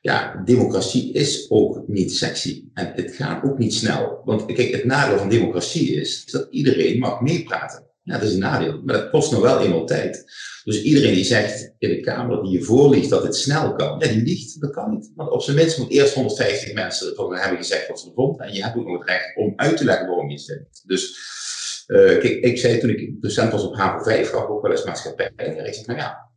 Ja, 0.00 0.42
democratie 0.44 1.12
is 1.12 1.50
ook 1.50 1.88
niet 1.88 2.12
sexy. 2.12 2.64
En 2.74 2.92
het 2.94 3.14
gaat 3.14 3.44
ook 3.44 3.58
niet 3.58 3.74
snel. 3.74 4.20
Want 4.24 4.46
kijk, 4.46 4.70
het 4.70 4.84
nadeel 4.84 5.18
van 5.18 5.28
democratie 5.28 5.90
is 5.90 6.24
dat 6.24 6.46
iedereen 6.50 6.98
mag 6.98 7.20
meepraten. 7.20 7.87
Ja, 8.08 8.18
dat 8.18 8.28
is 8.28 8.34
een 8.34 8.40
nadeel, 8.40 8.80
maar 8.84 8.94
dat 8.94 9.10
kost 9.10 9.32
nog 9.32 9.40
wel 9.40 9.60
eenmaal 9.60 9.84
tijd. 9.84 10.24
Dus 10.64 10.82
iedereen 10.82 11.14
die 11.14 11.24
zegt 11.24 11.74
in 11.78 11.88
de 11.88 12.00
Kamer 12.00 12.42
die 12.42 12.52
je 12.52 12.62
voorliegt 12.62 13.10
dat 13.10 13.22
het 13.22 13.36
snel 13.36 13.74
kan, 13.74 13.98
ja, 13.98 14.08
die 14.08 14.22
liegt. 14.22 14.60
Dat 14.60 14.70
kan 14.70 14.90
niet. 14.90 15.12
Want 15.14 15.30
op 15.30 15.42
zijn 15.42 15.56
minst 15.56 15.78
moet 15.78 15.90
eerst 15.90 16.14
150 16.14 16.72
mensen 16.72 17.14
van 17.14 17.34
hebben 17.34 17.58
gezegd 17.58 17.88
wat 17.88 18.00
ze 18.00 18.10
vonden. 18.14 18.46
En 18.46 18.54
je 18.54 18.62
hebt 18.62 18.76
ook 18.76 18.86
nog 18.86 18.98
het 18.98 19.08
recht 19.08 19.36
om 19.36 19.52
uit 19.56 19.76
te 19.76 19.84
leggen 19.84 20.06
waarom 20.06 20.30
je 20.30 20.40
vindt. 20.40 20.82
Dus 20.86 21.18
uh, 21.86 21.98
kijk, 21.98 22.24
ik 22.24 22.58
zei 22.58 22.78
toen 22.78 22.90
ik 22.90 23.22
docent 23.22 23.52
was 23.52 23.64
op 23.64 23.76
HAVO 23.76 24.02
5, 24.02 24.30
gaf 24.30 24.46
ook 24.46 24.62
wel 24.62 24.70
eens 24.70 24.84
maatschappij. 24.84 25.30
En 25.36 25.66
ik 25.66 25.74
zeg, 25.74 25.86
nou 25.86 25.98
ja, 25.98 26.27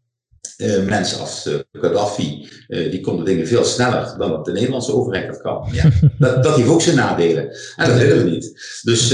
uh, 0.62 0.86
mensen 0.86 1.20
als 1.20 1.48
uh, 1.48 1.60
Gaddafi, 1.72 2.50
uh, 2.68 2.92
die 2.92 3.02
konden 3.02 3.26
dingen 3.26 3.48
veel 3.48 3.64
sneller 3.64 4.16
dan 4.18 4.44
de 4.44 4.52
Nederlandse 4.52 4.94
overheid 4.94 5.28
dat 5.28 5.42
kan. 5.42 5.70
Ja, 5.72 5.90
dat, 6.20 6.44
dat 6.44 6.56
heeft 6.56 6.70
ook 6.70 6.82
zijn 6.82 6.96
nadelen. 6.96 7.50
En 7.76 7.88
dat 7.90 7.98
willen 7.98 8.24
we 8.24 8.30
niet. 8.30 8.80
Dus, 8.84 9.12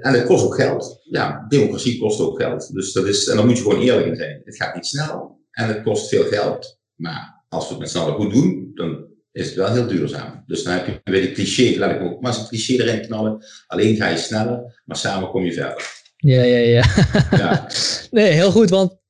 en 0.00 0.12
het 0.12 0.24
kost 0.24 0.44
ook 0.44 0.54
geld. 0.54 1.00
Ja, 1.02 1.44
democratie 1.48 2.00
kost 2.00 2.20
ook 2.20 2.42
geld. 2.42 2.74
Dus 2.74 2.92
dat 2.92 3.06
is, 3.06 3.26
en 3.26 3.36
daar 3.36 3.46
moet 3.46 3.56
je 3.56 3.62
gewoon 3.62 3.80
eerlijk 3.80 4.06
in 4.06 4.16
zijn. 4.16 4.40
Het 4.44 4.56
gaat 4.56 4.74
niet 4.74 4.86
snel 4.86 5.40
en 5.50 5.68
het 5.68 5.82
kost 5.82 6.08
veel 6.08 6.24
geld. 6.24 6.78
Maar 6.94 7.44
als 7.48 7.64
we 7.64 7.70
het 7.70 7.78
met 7.78 7.90
z'n 7.90 7.98
allen 7.98 8.14
goed 8.14 8.32
doen, 8.32 8.70
dan 8.74 9.04
is 9.32 9.46
het 9.46 9.54
wel 9.54 9.72
heel 9.72 9.86
duurzaam. 9.86 10.42
Dus 10.46 10.62
dan 10.62 10.72
heb 10.72 10.86
je 10.86 11.00
weer 11.04 11.20
die 11.20 11.32
cliché, 11.32 11.78
laat 11.78 11.90
ik 11.90 12.00
ook 12.00 12.20
maar 12.20 12.32
eens 12.32 12.40
een 12.40 12.48
cliché 12.48 12.72
erin 12.72 13.06
knallen. 13.06 13.44
Alleen 13.66 13.96
ga 13.96 14.08
je 14.08 14.16
sneller, 14.16 14.82
maar 14.84 14.96
samen 14.96 15.30
kom 15.30 15.44
je 15.44 15.52
verder. 15.52 16.00
Ja, 16.16 16.42
ja, 16.42 16.58
ja. 16.58 16.84
ja. 17.30 17.66
Nee, 18.10 18.32
heel 18.32 18.50
goed, 18.50 18.70
want 18.70 19.01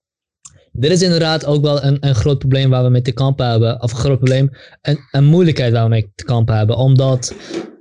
dit 0.72 0.90
is 0.90 1.02
inderdaad 1.02 1.46
ook 1.46 1.62
wel 1.62 1.82
een, 1.84 1.96
een 2.00 2.14
groot 2.14 2.38
probleem 2.38 2.70
waar 2.70 2.84
we 2.84 2.90
mee 2.90 3.02
te 3.02 3.12
kampen 3.12 3.50
hebben. 3.50 3.82
Of 3.82 3.92
een 3.92 3.98
groot 3.98 4.18
probleem, 4.18 4.50
een, 4.80 4.98
een 5.10 5.24
moeilijkheid 5.24 5.72
waar 5.72 5.82
we 5.82 5.88
mee 5.88 6.12
te 6.14 6.24
kampen 6.24 6.56
hebben. 6.56 6.76
Omdat 6.76 7.34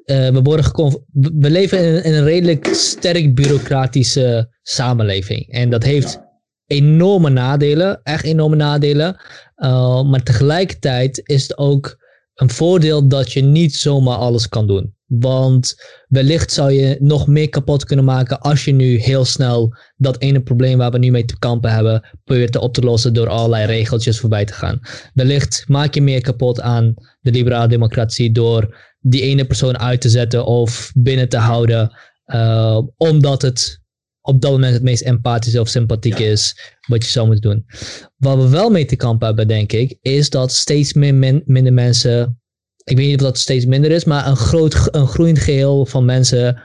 uh, 0.06 0.30
we, 0.30 0.42
worden 0.42 0.66
we 1.14 1.50
leven 1.50 2.04
in, 2.04 2.14
een 2.14 2.24
redelijk 2.24 2.68
sterk 2.72 3.36
bureaucratische 3.36 4.56
samenleving. 4.62 5.48
En 5.48 5.70
dat 5.70 5.84
heeft 5.84 6.22
enorme 6.68 7.30
nadelen, 7.30 8.00
echt 8.04 8.24
enorme 8.24 8.56
nadelen. 8.56 9.22
Uh, 9.58 10.04
maar 10.04 10.24
tegelijkertijd 10.24 11.22
is 11.24 11.42
het 11.42 11.58
ook 11.58 12.00
een 12.34 12.50
voordeel 12.50 13.08
dat 13.08 13.32
je 13.32 13.42
niet 13.42 13.76
zomaar 13.76 14.18
alles 14.18 14.50
kan 14.50 14.68
doen. 14.68 14.96
Want 15.20 15.76
wellicht 16.08 16.52
zou 16.52 16.72
je 16.72 16.98
nog 17.00 17.28
meer 17.28 17.50
kapot 17.50 17.86
kunnen 17.86 18.06
maken 18.06 18.40
als 18.40 18.66
je 18.66 18.72
nu 18.72 18.98
heel 18.98 19.26
snel 19.26 19.76
dat 19.96 20.22
ene 20.22 20.42
probleem 20.42 20.78
waar 20.78 20.92
we 20.92 20.98
nu 20.98 21.12
mee 21.12 21.26
te 21.26 21.40
kampen 21.40 21.72
hebben, 21.72 22.08
probeert 22.24 22.52
te 22.52 22.60
op 22.60 22.74
te 22.74 22.82
lossen 22.82 23.14
door 23.14 23.28
allerlei 23.28 23.66
regeltjes 23.66 24.20
voorbij 24.20 24.46
te 24.46 24.54
gaan. 24.54 24.80
Wellicht 25.14 25.64
maak 25.68 25.94
je 25.94 26.02
meer 26.02 26.22
kapot 26.22 26.62
aan 26.62 26.94
de 27.22 27.32
liberale 27.32 27.68
democratie 27.68 28.32
door 28.32 28.78
die 29.00 29.22
ene 29.22 29.46
persoon 29.46 29.80
uit 29.80 30.02
te 30.02 30.10
zetten 30.10 30.46
of 30.46 30.92
binnen 30.96 31.30
te 31.30 31.38
houden, 31.38 31.98
uh, 32.26 32.82
omdat 32.98 33.42
het 33.42 33.82
op 34.22 34.42
dat 34.42 34.52
moment 34.52 34.74
het 34.74 34.84
meest 34.84 35.02
empathisch 35.02 35.58
of 35.58 35.68
sympathiek 35.68 36.20
is 36.20 36.76
wat 36.88 37.04
je 37.04 37.10
zou 37.10 37.26
moeten 37.28 37.50
doen. 37.50 37.66
Wat 38.18 38.38
we 38.38 38.50
wel 38.50 38.70
mee 38.70 38.86
te 38.86 38.96
kampen 38.96 39.28
hebben, 39.28 39.48
denk 39.48 39.72
ik, 39.72 39.98
is 40.02 40.30
dat 40.30 40.52
steeds 40.52 40.94
meer 40.94 41.42
minder 41.46 41.74
mensen 41.74 42.41
ik 42.92 42.98
weet 42.98 43.08
niet 43.08 43.16
of 43.16 43.22
dat 43.22 43.38
steeds 43.38 43.66
minder 43.66 43.92
is, 43.92 44.04
maar 44.04 44.28
een, 44.28 44.36
groot, 44.36 44.88
een 44.96 45.08
groeiend 45.08 45.40
geheel 45.40 45.86
van 45.86 46.06
mensen 46.06 46.62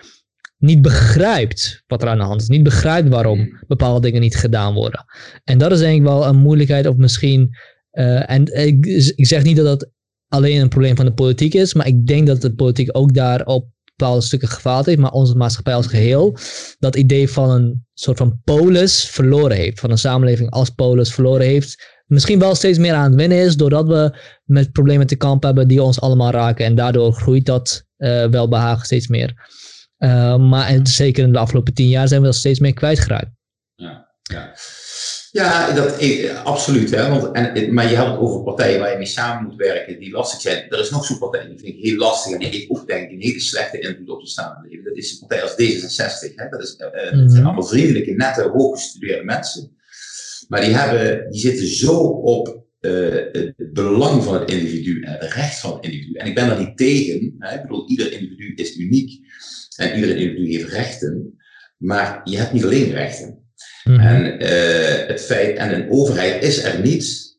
niet 0.59 0.83
begrijpt 0.83 1.83
wat 1.87 2.03
er 2.03 2.09
aan 2.09 2.19
de 2.19 2.25
hand 2.25 2.41
is. 2.41 2.49
Niet 2.49 2.63
begrijpt 2.63 3.09
waarom 3.09 3.39
hmm. 3.39 3.63
bepaalde 3.67 4.01
dingen 4.01 4.21
niet 4.21 4.37
gedaan 4.37 4.75
worden. 4.75 5.05
En 5.45 5.59
dat 5.59 5.73
is 5.73 5.79
denk 5.79 5.97
ik 5.97 6.03
wel 6.03 6.27
een 6.27 6.37
moeilijkheid 6.37 6.87
of 6.87 6.97
misschien... 6.97 7.57
Uh, 7.93 8.31
en 8.31 8.67
ik, 8.67 8.87
ik, 9.17 9.27
zeg 9.27 9.43
niet 9.43 9.57
dat 9.57 9.65
dat 9.65 9.91
alleen 10.29 10.61
een 10.61 10.69
probleem 10.69 10.97
van 10.97 11.05
de 11.05 11.13
politiek 11.13 11.55
is, 11.55 11.75
maar 11.75 11.87
ik 11.87 12.07
denk 12.07 12.27
dat 12.27 12.41
de 12.41 12.55
politiek 12.55 12.89
ook 12.93 13.15
daar 13.15 13.45
op 13.45 13.69
bepaalde 13.97 14.21
stukken 14.23 14.49
gefaald 14.49 14.87
heeft, 14.87 14.99
maar 14.99 15.11
onze 15.11 15.37
maatschappij 15.37 15.75
als 15.75 15.87
geheel 15.87 16.37
dat 16.79 16.97
idee 16.97 17.29
van 17.29 17.51
een 17.51 17.87
soort 17.95 18.19
van 18.19 18.41
polis 18.45 19.05
verloren 19.05 19.57
heeft. 19.57 19.81
Van 19.81 19.91
een 19.91 19.99
samenleving 19.99 20.51
als 20.51 20.71
polis 20.71 21.13
verloren 21.13 21.47
heeft 21.47 21.96
misschien 22.07 22.39
wel 22.39 22.55
steeds 22.55 22.79
meer 22.79 22.93
aan 22.93 23.11
het 23.11 23.15
winnen 23.15 23.39
is, 23.39 23.57
doordat 23.57 23.87
we 23.87 24.19
met 24.45 24.73
problemen 24.73 25.07
te 25.07 25.17
kampen 25.17 25.47
hebben 25.47 25.69
die 25.69 25.83
ons 25.83 26.01
allemaal 26.01 26.31
raken. 26.31 26.65
En 26.65 26.75
daardoor 26.75 27.13
groeit 27.13 27.47
dat 27.47 27.85
uh, 27.99 28.27
welbehagen 28.27 28.85
steeds 28.85 29.09
meer. 29.09 29.35
Uh, 29.99 30.37
maar 30.37 30.79
zeker 30.83 31.25
in 31.25 31.33
de 31.33 31.39
afgelopen 31.39 31.75
tien 31.75 31.89
jaar 31.89 32.09
zijn 32.09 32.21
we 32.21 32.27
dat 32.27 32.37
steeds 32.37 32.59
meer 32.59 32.75
kwijtgeraakt. 32.75 33.31
Ja, 33.75 34.09
ja. 34.23 34.55
ja 35.31 35.73
dat, 35.73 35.99
absoluut. 36.45 36.91
Hè? 36.91 37.09
Want, 37.09 37.35
en, 37.37 37.75
maar 37.75 37.91
je 37.91 37.97
had 37.97 38.07
het 38.07 38.19
over 38.19 38.43
partijen 38.43 38.81
waar 38.81 38.91
je 38.91 38.97
mee 38.97 39.07
samen 39.07 39.45
moet 39.45 39.57
werken 39.57 39.99
die 39.99 40.11
lastig 40.11 40.41
zijn. 40.41 40.71
Er 40.71 40.81
is 40.81 40.91
nog 40.91 41.05
zo'n 41.05 41.19
partij 41.19 41.47
die 41.47 41.59
vind 41.59 41.75
ik 41.75 41.83
heel 41.83 41.97
lastig 41.97 42.33
en 42.33 42.39
die 42.39 42.49
heeft 42.49 42.71
ook 42.71 42.87
denk 42.87 43.03
ik 43.03 43.11
een 43.11 43.23
hele 43.23 43.41
slechte 43.41 43.79
invloed 43.79 44.09
op 44.09 44.21
de 44.21 44.29
samenleving. 44.29 44.85
Dat 44.85 44.97
is 44.97 45.13
een 45.13 45.27
partij 45.27 45.43
als 45.43 45.53
D66. 45.53 46.35
Hè? 46.35 46.49
Dat, 46.49 46.63
is, 46.63 46.77
uh, 46.79 46.87
mm 46.87 47.09
-hmm. 47.09 47.21
dat 47.21 47.33
zijn 47.33 47.45
allemaal 47.45 47.65
vriendelijke, 47.65 48.13
nette, 48.13 48.43
hooggestudeerde 48.43 49.25
mensen. 49.25 49.77
Maar 50.49 50.61
die, 50.61 50.75
hebben, 50.75 51.31
die 51.31 51.41
zitten 51.41 51.67
zo 51.67 51.97
op 52.07 52.65
uh, 52.81 53.15
het 53.33 53.73
belang 53.73 54.23
van 54.25 54.35
het 54.35 54.51
individu 54.51 55.03
en 55.03 55.13
het 55.13 55.33
recht 55.33 55.59
van 55.59 55.73
het 55.75 55.85
individu. 55.85 56.13
En 56.13 56.27
ik 56.27 56.35
ben 56.35 56.47
daar 56.49 56.59
niet 56.59 56.77
tegen. 56.77 57.35
Hè? 57.39 57.55
Ik 57.55 57.63
bedoel, 57.63 57.89
ieder 57.89 58.13
individu 58.13 58.55
is 58.55 58.77
uniek 58.77 59.21
en 59.77 59.95
ieder 59.95 60.17
individu 60.17 60.53
heeft 60.53 60.73
rechten. 60.73 61.39
Maar 61.77 62.21
je 62.25 62.37
hebt 62.37 62.53
niet 62.53 62.65
alleen 62.65 62.91
rechten. 62.91 63.45
Mm 63.85 63.99
-hmm. 63.99 64.07
En 64.07 64.43
uh, 64.43 65.07
het 65.07 65.21
feit, 65.21 65.57
en 65.57 65.75
een 65.75 65.91
overheid 65.91 66.43
is 66.43 66.65
er 66.65 66.81
niet 66.81 67.37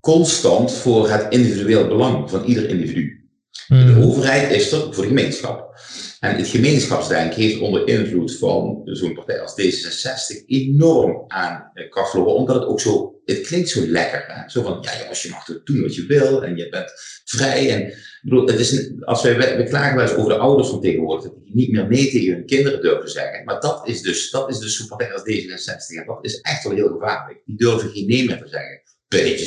constant 0.00 0.72
voor 0.72 1.10
het 1.10 1.26
individueel 1.28 1.88
belang 1.88 2.30
van 2.30 2.44
ieder 2.44 2.68
individu. 2.68 3.28
Mm 3.68 3.78
-hmm. 3.78 3.86
De 3.86 3.92
mhm. 3.92 4.02
overheid 4.02 4.50
is 4.50 4.72
er 4.72 4.94
voor 4.94 5.02
de 5.02 5.08
gemeenschap. 5.08 5.80
En 6.24 6.36
het 6.36 6.48
gemeenschapsdenken 6.48 7.42
heeft 7.42 7.60
onder 7.60 7.88
invloed 7.88 8.36
van 8.36 8.80
zo'n 8.84 9.14
partij 9.14 9.40
als 9.40 9.52
D66 9.60 10.46
enorm 10.46 11.24
aan 11.28 11.70
kracht 11.88 12.10
verloren, 12.10 12.34
omdat 12.34 12.56
het 12.56 12.64
ook 12.64 12.80
zo, 12.80 13.20
het 13.24 13.40
klinkt 13.40 13.68
zo 13.68 13.86
lekker. 13.86 14.24
Hè? 14.26 14.50
Zo 14.50 14.62
van, 14.62 14.78
ja 14.80 14.98
jongens, 15.00 15.22
je 15.22 15.28
mag 15.28 15.44
doen 15.64 15.82
wat 15.82 15.94
je 15.94 16.06
wil 16.06 16.44
en 16.44 16.56
je 16.56 16.68
bent 16.68 16.92
vrij. 17.24 17.70
En, 17.70 17.86
ik 17.86 18.20
bedoel, 18.22 18.46
het 18.46 18.58
is, 18.58 18.90
als 19.00 19.22
wij, 19.22 19.56
we 19.56 19.64
klagen 19.64 19.96
wel 19.96 20.04
eens 20.04 20.14
over 20.14 20.32
de 20.32 20.38
ouders 20.38 20.68
van 20.68 20.80
tegenwoordig, 20.80 21.24
dat 21.24 21.44
die 21.44 21.54
niet 21.54 21.72
meer 21.72 21.88
nee 21.88 22.10
tegen 22.10 22.34
hun 22.34 22.46
kinderen 22.46 22.80
durven 22.80 23.10
zeggen. 23.10 23.44
Maar 23.44 23.60
dat 23.60 23.88
is 23.88 24.02
dus, 24.02 24.30
dat 24.30 24.50
is 24.50 24.58
dus 24.58 24.76
zo'n 24.76 24.88
partij 24.88 25.12
als 25.12 25.22
D66. 25.22 25.98
En 25.98 26.06
dat 26.06 26.18
is 26.24 26.40
echt 26.40 26.64
wel 26.64 26.74
heel 26.74 26.88
gevaarlijk. 26.88 27.40
Die 27.44 27.56
durven 27.56 27.90
geen 27.90 28.06
nee 28.06 28.24
meer 28.24 28.42
te 28.42 28.48
zeggen 28.48 28.83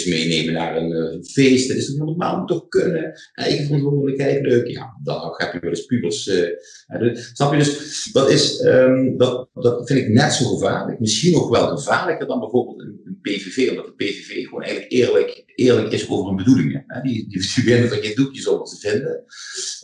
meenemen 0.06 0.54
naar 0.54 0.78
een 0.78 0.92
uh, 0.92 1.24
feest. 1.24 1.68
Dat 1.68 1.78
is 1.78 1.96
toch 1.96 2.18
moet 2.38 2.48
toch 2.48 2.68
kunnen. 2.68 3.14
Eigen 3.34 3.66
verantwoordelijkheid, 3.66 4.46
leuk. 4.46 4.68
Ja, 4.68 5.00
dan 5.04 5.34
heb 5.38 5.54
je 5.54 5.60
wel 5.60 5.70
eens 5.70 5.86
pubers. 5.86 6.28
Uh, 6.28 7.16
snap 7.34 7.52
je? 7.52 7.58
Dus 7.58 8.10
dat, 8.12 8.32
is, 8.32 8.62
um, 8.64 9.18
dat, 9.18 9.50
dat 9.54 9.88
vind 9.88 10.00
ik 10.00 10.10
net 10.10 10.34
zo 10.34 10.46
gevaarlijk. 10.46 11.00
Misschien 11.00 11.32
nog 11.32 11.50
wel 11.50 11.78
gevaarlijker 11.78 12.28
dan 12.28 12.40
bijvoorbeeld 12.40 12.80
een, 12.80 13.06
PVV. 13.22 13.70
Omdat 13.70 13.86
de 13.86 14.06
PVV 14.06 14.46
gewoon 14.46 14.64
eigenlijk 14.64 14.92
eerlijk, 14.92 15.44
eerlijk 15.56 15.92
is 15.92 16.10
over 16.10 16.28
hun 16.28 16.36
bedoelingen. 16.36 16.84
Hè? 16.88 17.02
Die, 17.02 17.28
die 17.30 17.90
dat 17.90 18.06
je 18.06 18.16
doekjes 18.16 18.48
over 18.48 18.66
te 18.66 18.90
vinden. 18.90 19.24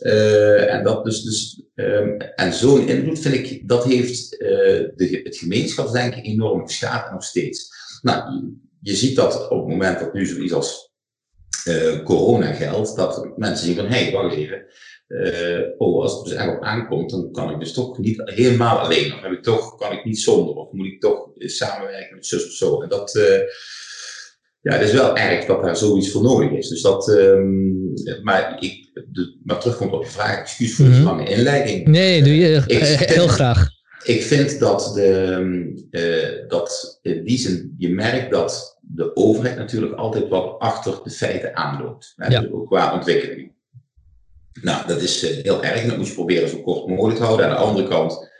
Uh, 0.00 0.74
en 0.74 0.84
dat 0.84 1.04
dus, 1.04 1.22
dus 1.22 1.62
um, 1.74 2.16
en 2.16 2.52
zo'n 2.52 2.88
invloed 2.88 3.18
vind 3.18 3.34
ik, 3.34 3.68
dat 3.68 3.84
heeft 3.84 4.30
de, 4.30 5.20
het 5.24 5.36
gemeenschapsdenken 5.36 6.22
enorm 6.22 6.66
geschaad 6.66 7.06
en 7.06 7.12
nog 7.12 7.24
steeds. 7.24 7.72
Nou, 8.02 8.52
je 8.84 8.94
ziet 8.94 9.16
dat 9.16 9.48
op 9.48 9.58
het 9.58 9.68
moment 9.68 9.98
dat 9.98 10.14
nu 10.14 10.26
zoiets 10.26 10.52
als 10.52 10.92
uh, 11.68 12.02
corona 12.02 12.52
geldt, 12.52 12.96
dat 12.96 13.32
mensen 13.36 13.66
zien 13.66 13.76
van, 13.76 13.86
hé, 13.86 14.02
hey, 14.02 14.12
wacht 14.12 14.34
even, 14.34 14.66
uh, 15.08 15.60
oh, 15.78 16.02
als 16.02 16.14
het 16.14 16.24
dus 16.24 16.34
echt 16.34 16.56
op 16.56 16.62
aankomt, 16.62 17.10
dan 17.10 17.32
kan 17.32 17.50
ik 17.50 17.58
dus 17.58 17.72
toch 17.72 17.98
niet 17.98 18.22
helemaal 18.24 18.78
alleen, 18.78 19.14
of 19.14 19.20
heb 19.20 19.32
ik 19.32 19.42
toch, 19.42 19.76
kan 19.76 19.92
ik 19.92 20.04
niet 20.04 20.20
zonder, 20.20 20.54
of 20.54 20.72
moet 20.72 20.86
ik 20.86 21.00
toch 21.00 21.30
samenwerken 21.36 22.14
met 22.14 22.26
zus 22.26 22.46
of 22.46 22.52
zo. 22.52 22.82
En 22.82 22.88
dat, 22.88 23.14
uh, 23.14 23.38
ja, 24.60 24.72
het 24.72 24.88
is 24.88 24.92
wel 24.92 25.16
erg 25.16 25.44
dat 25.44 25.62
daar 25.62 25.76
zoiets 25.76 26.10
voor 26.10 26.22
nodig 26.22 26.50
is. 26.50 26.68
Dus 26.68 26.82
dat, 26.82 27.08
um, 27.08 27.92
maar, 28.22 28.56
ik, 28.62 28.90
de, 28.92 29.38
maar 29.44 29.60
terugkomt 29.60 29.92
op 29.92 30.04
je 30.04 30.10
vraag, 30.10 30.38
excuus 30.38 30.74
voor 30.74 30.86
mm 30.86 30.92
-hmm. 30.92 31.04
lange 31.04 31.28
inleiding. 31.28 31.86
Nee, 31.86 32.22
doe 32.22 32.36
je 32.36 32.62
ik, 32.66 32.82
heel 33.18 33.28
graag. 33.28 33.73
Ik 34.04 34.22
vind 34.22 34.58
dat, 34.58 34.92
de, 34.94 35.86
uh, 35.90 36.48
dat 36.48 36.98
in 37.02 37.24
die 37.24 37.38
zin, 37.38 37.74
je 37.78 37.88
merkt 37.88 38.30
dat 38.30 38.78
de 38.80 39.16
overheid 39.16 39.56
natuurlijk 39.56 39.94
altijd 39.94 40.28
wat 40.28 40.58
achter 40.58 41.00
de 41.04 41.10
feiten 41.10 41.56
aanloopt. 41.56 42.12
Hè, 42.16 42.26
ja. 42.26 42.48
ook 42.52 42.66
qua 42.66 42.94
ontwikkeling. 42.94 43.52
Nou, 44.62 44.86
dat 44.86 45.00
is 45.00 45.24
uh, 45.24 45.42
heel 45.44 45.64
erg. 45.64 45.86
Dat 45.86 45.96
moet 45.96 46.06
je 46.06 46.14
proberen 46.14 46.48
zo 46.48 46.62
kort 46.62 46.86
mogelijk 46.86 47.18
te 47.18 47.24
houden. 47.24 47.46
Aan 47.46 47.52
de 47.52 47.62
andere 47.62 47.88
kant, 47.88 48.30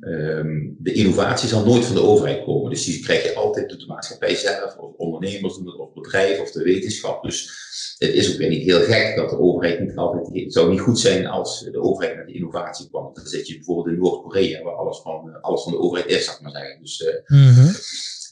um, 0.00 0.76
de 0.78 0.92
innovatie 0.92 1.48
zal 1.48 1.64
nooit 1.64 1.84
van 1.84 1.94
de 1.94 2.02
overheid 2.02 2.44
komen. 2.44 2.70
Dus 2.70 2.84
die 2.84 3.02
krijg 3.02 3.24
je 3.24 3.34
altijd 3.34 3.68
door 3.68 3.78
de 3.78 3.86
maatschappij 3.86 4.34
zelf, 4.34 4.76
of 4.76 4.94
ondernemers, 4.96 5.58
of 5.58 5.92
bedrijven, 5.92 6.42
of 6.42 6.50
de 6.50 6.62
wetenschap. 6.62 7.22
Dus 7.22 7.62
het 7.98 8.10
is 8.10 8.32
ook 8.32 8.38
weer 8.38 8.48
niet 8.48 8.62
heel 8.62 8.80
gek 8.80 9.16
dat 9.16 9.30
de 9.30 9.38
overheid 9.38 9.80
niet 9.80 9.96
altijd. 9.96 10.44
Het 10.44 10.52
zou 10.52 10.70
niet 10.70 10.80
goed 10.80 10.98
zijn 10.98 11.26
als 11.26 11.60
de 11.60 11.80
overheid 11.80 12.16
met 12.16 12.26
de 12.26 12.32
innovatie 12.34 12.88
kwam. 12.88 13.10
Dan 13.14 13.26
zit 13.26 13.48
je 13.48 13.54
bijvoorbeeld 13.54 13.96
in 13.96 14.02
Noord-Korea, 14.02 14.62
waar 14.62 14.74
alles 14.74 15.00
van, 15.00 15.40
alles 15.40 15.62
van 15.62 15.72
de 15.72 15.78
overheid 15.78 16.10
is, 16.10 16.24
zou 16.24 16.36
ik 16.36 16.42
maar 16.42 16.52
zeggen. 16.52 16.80
Dus. 16.80 17.00
Uh, 17.00 17.38
mm 17.38 17.54
-hmm. 17.54 17.72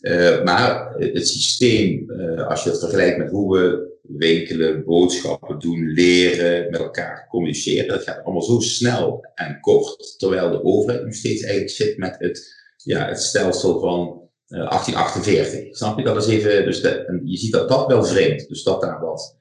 Uh, 0.03 0.43
maar 0.43 0.95
het 0.97 1.29
systeem, 1.29 2.11
uh, 2.11 2.49
als 2.49 2.65
je 2.65 2.71
het 2.71 2.79
vergelijkt 2.79 3.19
met 3.19 3.31
hoe 3.31 3.59
we 3.59 3.92
winkelen, 4.03 4.85
boodschappen 4.85 5.59
doen, 5.59 5.93
leren, 5.93 6.71
met 6.71 6.81
elkaar 6.81 7.27
communiceren, 7.29 7.89
dat 7.89 8.03
gaat 8.03 8.25
allemaal 8.25 8.43
zo 8.43 8.61
snel 8.61 9.25
en 9.35 9.61
kort. 9.61 10.15
Terwijl 10.19 10.51
de 10.51 10.65
overheid 10.65 11.05
nog 11.05 11.15
steeds 11.15 11.43
eigenlijk 11.43 11.75
zit 11.75 11.97
met 11.97 12.17
het, 12.19 12.55
ja, 12.77 13.07
het 13.07 13.21
stelsel 13.21 13.81
van 13.81 14.21
uh, 14.49 14.59
eh, 14.59 14.69
1848. 14.69 15.77
Snap 15.77 15.99
je? 15.99 16.05
Dat 16.05 16.17
is 16.17 16.27
even, 16.27 16.65
dus 16.65 16.81
de, 16.81 17.21
je 17.25 17.37
ziet 17.37 17.53
dat 17.53 17.69
dat 17.69 17.87
wel 17.87 18.05
vreemd. 18.05 18.49
Dus 18.49 18.63
dat 18.63 18.81
daar 18.81 19.01
wat 19.01 19.41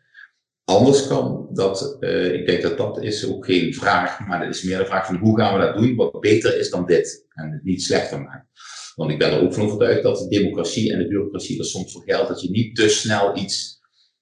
anders 0.63 1.07
kan, 1.07 1.47
dat, 1.53 1.97
ik 2.33 2.45
denk 2.45 2.61
dat 2.61 2.77
dat 2.77 3.03
is 3.03 3.29
ook 3.29 3.45
geen 3.45 3.73
vraag, 3.73 4.27
maar 4.27 4.39
dat 4.39 4.55
is 4.55 4.63
meer 4.63 4.79
een 4.79 4.85
vraag 4.85 5.05
van 5.05 5.15
hoe 5.15 5.39
gaan 5.39 5.59
we 5.59 5.65
dat 5.65 5.75
doen 5.75 5.95
wat 5.95 6.19
beter 6.19 6.59
is 6.59 6.69
dan 6.69 6.85
dit 6.85 7.25
en 7.29 7.51
het 7.51 7.63
niet 7.63 7.83
slechter 7.83 8.21
maken. 8.21 8.49
Want 8.95 9.11
ik 9.11 9.19
ben 9.19 9.31
er 9.31 9.41
ook 9.41 9.53
van 9.53 9.65
overtuigd 9.65 10.03
dat 10.03 10.17
de 10.17 10.27
democratie 10.27 10.91
en 10.91 10.99
de 10.99 11.07
bureaucratie 11.07 11.59
er 11.59 11.65
soms 11.65 11.91
voor 11.91 12.03
geldt 12.05 12.27
dat 12.27 12.41
je 12.41 12.49
niet 12.49 12.75
te 12.75 12.89
snel 12.89 13.37
iets 13.37 13.80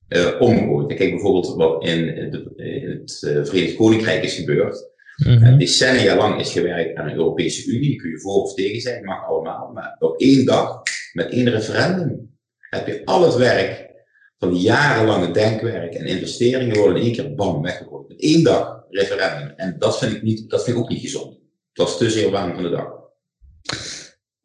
uh, 0.10 0.42
omgooit. 0.42 0.98
Kijk 0.98 1.12
bijvoorbeeld 1.12 1.56
wat 1.56 1.84
in, 1.84 2.06
de, 2.06 2.54
in 2.56 2.90
het 2.90 3.22
uh, 3.26 3.46
Verenigd 3.46 3.76
Koninkrijk 3.76 4.24
is 4.24 4.34
gebeurd. 4.34 4.88
Mm 5.26 5.38
-hmm. 5.38 5.58
decennia 5.58 6.16
lang 6.16 6.40
is 6.40 6.52
gewerkt 6.52 6.96
aan 6.96 7.08
een 7.08 7.16
Europese 7.16 7.72
Unie. 7.72 7.96
Kun 7.96 8.10
je 8.10 8.20
voor 8.20 8.42
of 8.42 8.54
tegen 8.54 8.82
zijn, 8.82 9.06
mag 9.06 9.28
allemaal. 9.28 9.72
Maar 9.74 9.96
op 10.00 10.20
één 10.20 10.46
dag, 10.46 10.82
met 11.14 11.30
één 11.32 11.50
referendum, 11.50 12.38
heb 12.70 12.88
je 12.88 13.02
al 13.06 13.22
het 13.24 13.36
werk 13.36 13.90
van 14.38 14.56
jarenlange 14.56 15.32
denkwerk 15.32 15.94
en 15.94 16.06
investeringen 16.06 16.78
worden 16.78 16.98
in 16.98 17.04
één 17.04 17.14
keer 17.14 17.36
bam 17.36 17.62
weggegooid. 17.62 18.08
Met 18.08 18.22
één 18.22 18.44
dag 18.44 18.84
referendum. 18.90 19.54
En 19.56 19.76
dat 19.80 19.98
vind 19.98 20.14
ik, 20.14 20.22
niet, 20.22 20.50
dat 20.50 20.64
vind 20.64 20.78
ik 20.78 20.84
ook 20.84 20.90
niet 20.90 21.02
gezond. 21.02 21.40
Dat 21.74 21.88
is 21.88 21.98
te 21.98 22.10
zeer 22.10 22.32
waan 22.32 22.54
van 22.54 22.64
de 22.64 22.70
dag. 22.70 22.98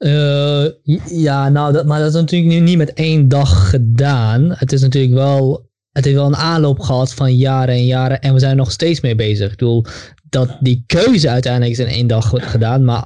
Uh, 0.04 0.66
ja, 1.04 1.48
nou, 1.48 1.72
dat, 1.72 1.86
maar 1.86 1.98
dat 1.98 2.08
is 2.08 2.20
natuurlijk 2.20 2.52
nu 2.52 2.60
niet 2.60 2.76
met 2.76 2.92
één 2.92 3.28
dag 3.28 3.70
gedaan. 3.70 4.50
Het 4.54 4.72
is 4.72 4.80
natuurlijk 4.80 5.14
wel 5.14 5.72
het 5.94 6.04
heeft 6.04 6.16
wel 6.16 6.26
een 6.26 6.36
aanloop 6.36 6.80
gehad 6.80 7.14
van 7.14 7.36
jaren 7.36 7.74
en 7.74 7.84
jaren. 7.84 8.20
En 8.20 8.32
we 8.32 8.38
zijn 8.38 8.50
er 8.50 8.56
nog 8.56 8.72
steeds 8.72 9.00
mee 9.00 9.14
bezig. 9.14 9.50
Ik 9.50 9.58
bedoel, 9.58 9.84
dat 10.28 10.56
die 10.60 10.84
keuze 10.86 11.28
uiteindelijk 11.28 11.72
is 11.72 11.78
in 11.78 11.86
één 11.86 12.06
dag 12.06 12.32
gedaan. 12.34 12.84
Maar 12.84 13.04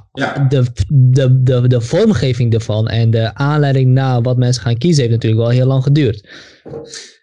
de, 0.49 0.65
de, 0.87 1.41
de, 1.43 1.67
de 1.67 1.81
vormgeving 1.81 2.53
ervan 2.53 2.87
en 2.87 3.11
de 3.11 3.35
aanleiding 3.35 3.91
naar 3.91 4.21
wat 4.21 4.37
mensen 4.37 4.63
gaan 4.63 4.77
kiezen, 4.77 5.01
heeft 5.01 5.13
natuurlijk 5.13 5.41
wel 5.41 5.51
heel 5.51 5.65
lang 5.65 5.83
geduurd. 5.83 6.29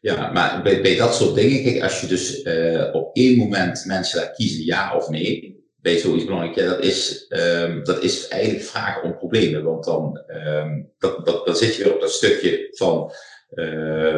Ja, 0.00 0.32
maar 0.32 0.60
bij, 0.62 0.82
bij 0.82 0.96
dat 0.96 1.14
soort 1.14 1.34
dingen, 1.34 1.62
kijk, 1.62 1.82
als 1.82 2.00
je 2.00 2.06
dus 2.06 2.42
uh, 2.44 2.84
op 2.92 3.16
één 3.16 3.36
moment 3.36 3.84
mensen 3.86 4.20
laat 4.20 4.34
kiezen 4.36 4.64
ja 4.64 4.96
of 4.96 5.08
nee, 5.08 5.55
bij 5.86 5.98
zoiets 5.98 6.24
belangrijk, 6.24 6.54
ja, 6.54 6.66
dat, 6.66 6.84
is, 6.84 7.26
um, 7.28 7.84
dat 7.84 8.02
is 8.02 8.28
eigenlijk 8.28 8.64
vragen 8.64 9.02
om 9.02 9.16
problemen. 9.16 9.64
Want 9.64 9.84
dan, 9.84 10.20
um, 10.46 10.92
dat, 10.98 11.26
dat, 11.26 11.46
dan 11.46 11.56
zit 11.56 11.76
je 11.76 11.84
weer 11.84 11.94
op 11.94 12.00
dat 12.00 12.10
stukje 12.10 12.68
van. 12.70 13.12
Uh, 13.54 14.14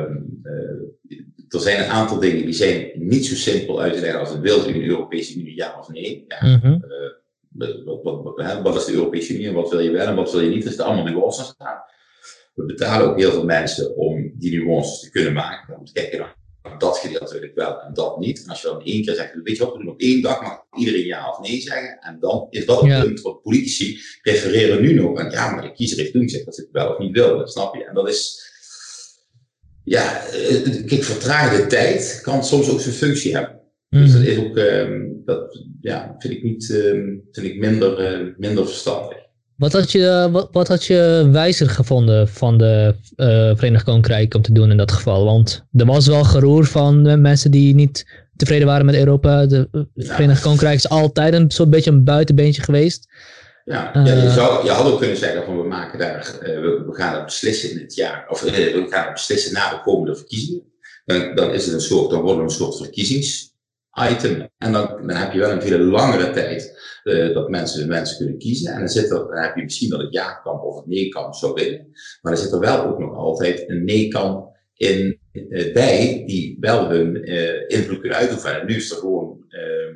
er 1.49 1.61
zijn 1.61 1.85
een 1.85 1.91
aantal 1.91 2.19
dingen 2.19 2.45
die 2.45 2.55
zijn 2.55 2.91
niet 2.95 3.27
zo 3.27 3.35
simpel 3.35 3.81
uit 3.81 3.95
te 3.95 4.01
leggen 4.01 4.21
als 4.21 4.31
het 4.31 4.41
wil 4.41 4.65
in 4.65 4.73
de 4.73 4.87
Europese 4.87 5.39
Unie, 5.41 5.57
ja 5.57 5.79
of 5.79 5.89
nee. 5.89 6.25
Ja, 6.29 6.47
mm 6.47 6.61
-hmm. 6.63 6.85
wat, 7.85 8.03
wat, 8.03 8.23
wat, 8.23 8.63
wat, 8.63 8.77
is 8.77 8.85
de 8.85 8.93
Europese 8.93 9.35
Unie 9.35 9.49
en 9.49 9.55
wat 9.55 9.71
wil 9.71 9.81
je 9.81 9.91
wel 9.91 10.07
en 10.07 10.15
wat 10.15 10.33
wil 10.33 10.41
je 10.41 10.51
niet? 10.51 10.63
Dat 10.63 10.73
is 10.73 10.79
er 10.79 10.85
allemaal 10.85 11.13
nuances 11.13 11.47
staan. 11.47 11.83
We 12.55 12.65
betalen 12.65 13.09
ook 13.09 13.19
heel 13.19 13.31
veel 13.31 13.45
mensen 13.45 13.97
om 13.97 14.33
die 14.35 14.65
nuances 14.65 15.01
te 15.01 15.11
kunnen 15.11 15.33
maken. 15.33 15.79
Om 15.79 15.85
te 15.85 15.93
kijken 15.93 16.19
naar 16.19 16.38
dat 16.79 16.99
gedeelte 16.99 17.33
wil 17.33 17.43
ik 17.43 17.55
wel 17.55 17.81
en 17.81 17.95
dat 17.95 18.19
niet. 18.19 18.43
En 18.43 18.51
als 18.51 18.63
je 18.63 18.69
dan 18.69 18.83
één 18.85 19.05
keer 19.05 19.15
zegt, 19.15 19.35
weet 19.43 19.57
je 19.57 19.65
wat, 19.65 19.73
we 19.73 19.79
doen 19.79 19.93
op 19.93 20.01
één 20.01 20.23
dag 20.23 20.43
mag 20.43 20.65
iedereen 20.79 21.07
ja 21.07 21.31
of 21.31 21.49
nee 21.49 21.61
zeggen. 21.61 21.99
En 22.01 22.17
dan 22.21 22.47
is 22.51 22.67
dat 22.67 22.81
het 22.81 23.03
punt 23.03 23.21
wat 23.21 23.43
politici 23.43 24.01
refereren 24.23 24.83
nu 24.83 24.95
nog. 24.95 25.19
En 25.19 25.31
ja, 25.31 25.51
maar 25.51 25.63
de 25.63 25.73
kiezer 25.73 25.99
heeft 25.99 26.13
toen 26.13 26.23
gezegd 26.23 26.45
dat 26.45 26.55
ze 26.55 26.61
het 26.61 26.71
wel 26.71 26.93
of 26.93 26.99
niet 26.99 27.13
wil. 27.13 27.39
Dat 27.39 27.53
snap 27.53 27.75
je? 27.75 27.85
En 27.85 27.95
dat 27.95 28.09
is, 28.09 28.51
ja, 29.85 30.27
eh, 30.27 30.87
kijk, 30.87 31.03
vertraagde 31.03 31.67
tijd 31.67 32.21
kan 32.23 32.45
soms 32.45 32.71
ook 32.71 32.81
zijn 32.81 32.95
functie 32.95 33.35
hebben. 33.35 33.61
Mm. 33.89 34.03
Dus 34.03 34.13
dat 34.13 34.23
is 34.23 34.39
ook, 34.39 34.57
um, 34.57 35.23
dat 35.25 35.65
ja, 35.81 36.15
vind 36.19 36.35
ik 36.35 36.43
niet, 36.43 36.71
um, 36.71 37.29
vind 37.33 37.47
ik 37.47 37.59
minder, 37.59 38.21
uh, 38.21 38.35
minder 38.37 38.67
verstandig. 38.67 39.18
Wat 39.59 39.73
had, 39.73 39.93
je, 39.93 40.29
wat, 40.33 40.49
wat 40.53 40.69
had 40.69 40.85
je 40.85 41.29
wijzer 41.33 41.69
gevonden 41.69 42.29
van 42.29 42.59
de 42.59 42.95
uh, 43.17 43.27
Verenigd 43.57 43.85
Koninkrijk 43.85 44.35
om 44.35 44.43
te 44.43 44.53
doen 44.53 44.71
in 44.71 44.77
dat 44.77 44.93
geval? 44.93 45.25
Want 45.25 45.65
er 45.73 45.87
was 45.87 46.07
wel 46.07 46.25
geroer 46.25 46.67
van 46.67 47.21
mensen 47.21 47.51
die 47.51 47.75
niet 47.75 48.07
tevreden 48.37 48.67
waren 48.67 48.87
met 48.87 48.95
Europa. 48.95 49.47
De 49.47 49.69
Verenigd 49.97 50.43
Koninkrijk 50.43 50.75
is 50.75 50.89
altijd 50.89 51.35
een 51.35 51.51
soort 51.51 51.71
beetje 51.71 51.91
een 51.91 52.05
buitenbeentje 52.05 52.63
geweest. 52.63 53.09
Ja, 53.65 53.91
ja 53.95 54.15
je, 54.15 54.31
zou, 54.31 54.65
je 54.65 54.71
had 54.71 54.93
ook 54.93 54.99
kunnen 54.99 55.17
zeggen 55.17 55.45
van 55.45 55.61
we 55.61 55.69
maken 55.69 55.99
daar, 55.99 56.35
uh, 56.43 56.49
we, 56.49 56.85
we, 56.87 56.95
gaan 56.95 57.15
het 57.15 57.25
beslissen 57.25 57.71
in 57.71 57.79
het 57.79 57.95
jaar, 57.95 58.27
of 58.29 58.45
uh, 58.45 58.53
we 58.53 58.87
gaan 58.89 59.05
het 59.05 59.13
beslissen 59.13 59.53
na 59.53 59.71
de 59.71 59.81
komende 59.81 60.17
verkiezingen. 60.17 60.63
Dan, 61.05 61.35
dan 61.35 61.51
is 61.51 61.65
het 61.65 61.75
een 61.75 61.81
soort, 61.81 62.11
dan 62.11 62.21
wordt 62.21 62.41
het 62.41 62.51
een 62.51 62.73
soort 62.73 63.48
verkiezingsitem. 63.99 64.49
En 64.59 64.73
dan, 64.73 65.07
dan 65.07 65.17
heb 65.17 65.33
je 65.33 65.39
wel 65.39 65.51
een 65.51 65.63
veel 65.63 65.79
langere 65.79 66.31
tijd 66.31 66.79
uh, 67.05 67.35
dat 67.35 67.49
mensen, 67.49 67.89
mensen 67.89 68.17
kunnen 68.17 68.39
kiezen. 68.39 68.73
En 68.73 68.79
dan, 68.79 68.89
zit 68.89 69.11
er, 69.11 69.19
dan 69.19 69.43
heb 69.43 69.57
je 69.57 69.63
misschien 69.63 69.91
dat 69.91 70.01
het 70.01 70.13
ja-kamp 70.13 70.63
of 70.63 70.77
het 70.77 70.87
nee-kamp 70.87 71.35
zou 71.35 71.53
winnen. 71.53 71.91
Maar 72.23 72.33
er 72.33 72.39
zit 72.39 72.53
er 72.53 72.61
wel 72.61 72.85
ook 72.85 72.99
nog 72.99 73.17
altijd 73.17 73.69
een 73.69 73.85
nee-kamp 73.85 74.57
in, 74.75 75.19
uh, 75.33 75.73
bij 75.73 76.23
die 76.27 76.57
wel 76.61 76.89
hun 76.89 77.31
uh, 77.31 77.69
invloed 77.69 78.01
kunnen 78.01 78.19
uitoefenen. 78.19 78.61
En 78.61 78.67
nu 78.67 78.75
is 78.75 78.91
er 78.91 78.97
gewoon, 78.97 79.37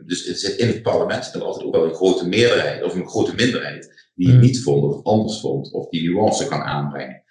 dus 0.06 0.26
het 0.26 0.40
zit 0.40 0.56
in 0.56 0.66
het 0.66 0.82
parlement 0.82 1.24
zit 1.24 1.34
er 1.34 1.42
altijd 1.42 1.66
ook 1.66 1.74
wel 1.74 1.84
een 1.84 1.94
grote 1.94 2.28
meerderheid 2.28 2.82
of 2.82 2.94
een 2.94 3.08
grote 3.08 3.34
minderheid 3.34 4.10
die 4.14 4.26
het 4.26 4.36
mm. 4.36 4.42
niet 4.42 4.62
vond 4.62 4.84
of 4.84 5.04
anders 5.04 5.40
vond 5.40 5.72
of 5.72 5.88
die 5.88 6.10
nuance 6.10 6.46
kan 6.46 6.60
aanbrengen. 6.60 7.21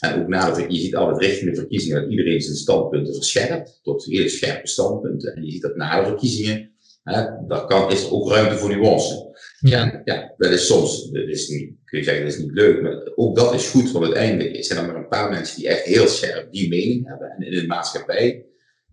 En 0.00 0.20
ook 0.20 0.28
na 0.28 0.50
de, 0.50 0.64
je 0.68 0.80
ziet 0.80 0.96
altijd 0.96 1.20
richting 1.20 1.50
de 1.50 1.56
verkiezingen 1.56 2.00
dat 2.00 2.10
iedereen 2.10 2.40
zijn 2.40 2.56
standpunten 2.56 3.14
verscherpt, 3.14 3.78
tot 3.82 4.04
hele 4.04 4.28
scherpe 4.28 4.68
standpunten. 4.68 5.34
En 5.34 5.44
je 5.44 5.50
ziet 5.50 5.62
dat 5.62 5.76
na 5.76 6.00
de 6.00 6.06
verkiezingen, 6.06 6.70
hè, 7.02 7.24
daar 7.46 7.66
kan, 7.66 7.90
is 7.90 8.04
er 8.04 8.12
ook 8.12 8.30
ruimte 8.30 8.56
voor 8.56 8.76
nuance. 8.76 9.26
Ja. 9.60 10.02
ja, 10.04 10.34
dat 10.36 10.50
is 10.50 10.66
soms, 10.66 11.10
dat 11.10 11.28
is 11.28 11.48
niet, 11.48 11.72
kun 11.84 11.98
je 11.98 12.04
zeggen, 12.04 12.24
dat 12.24 12.32
is 12.32 12.38
niet 12.38 12.52
leuk, 12.52 12.82
maar 12.82 13.12
ook 13.14 13.36
dat 13.36 13.54
is 13.54 13.68
goed, 13.68 13.90
want 13.90 14.04
uiteindelijk 14.04 14.64
zijn 14.64 14.78
er 14.78 14.86
maar 14.86 14.96
een 14.96 15.08
paar 15.08 15.30
mensen 15.30 15.56
die 15.56 15.68
echt 15.68 15.84
heel 15.84 16.06
scherp 16.06 16.52
die 16.52 16.68
mening 16.68 17.06
hebben. 17.06 17.30
En 17.30 17.46
in 17.46 17.60
de 17.60 17.66
maatschappij 17.66 18.46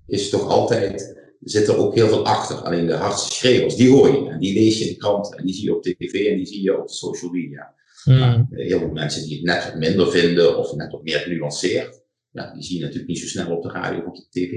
is 0.08 0.22
het 0.22 0.32
toch 0.32 0.50
altijd, 0.50 1.24
zit 1.40 1.68
er 1.68 1.78
ook 1.78 1.96
heel 1.96 2.08
veel 2.08 2.26
achter. 2.26 2.56
Alleen 2.56 2.88
de 2.88 2.94
hardste 2.94 3.34
schreeuwers, 3.34 3.76
die 3.76 3.90
hoor 3.90 4.08
je. 4.08 4.30
En 4.30 4.40
die 4.40 4.54
lees 4.54 4.78
je 4.78 4.86
in 4.86 4.94
de 4.94 4.98
krant 4.98 5.36
en 5.36 5.46
die 5.46 5.56
zie 5.56 5.64
je 5.64 5.76
op 5.76 5.84
tv 5.84 6.14
en 6.14 6.36
die 6.36 6.46
zie 6.46 6.62
je 6.62 6.82
op 6.82 6.90
social 6.90 7.32
media. 7.32 7.75
Mm. 8.06 8.20
Maar 8.20 8.46
heel 8.50 8.80
veel 8.80 8.92
mensen 8.92 9.24
die 9.24 9.36
het 9.36 9.46
net 9.46 9.64
wat 9.64 9.76
minder 9.76 10.12
vinden 10.12 10.58
of 10.58 10.76
net 10.76 10.92
wat 10.92 11.04
meer 11.04 11.20
genuanceerd, 11.20 12.02
ja, 12.32 12.54
die 12.54 12.64
zie 12.64 12.78
je 12.78 12.82
natuurlijk 12.82 13.10
niet 13.10 13.20
zo 13.20 13.28
snel 13.28 13.56
op 13.56 13.64
de 13.64 13.70
radio 13.70 14.00
of 14.00 14.06
op 14.06 14.16
de 14.16 14.28
tv. 14.30 14.52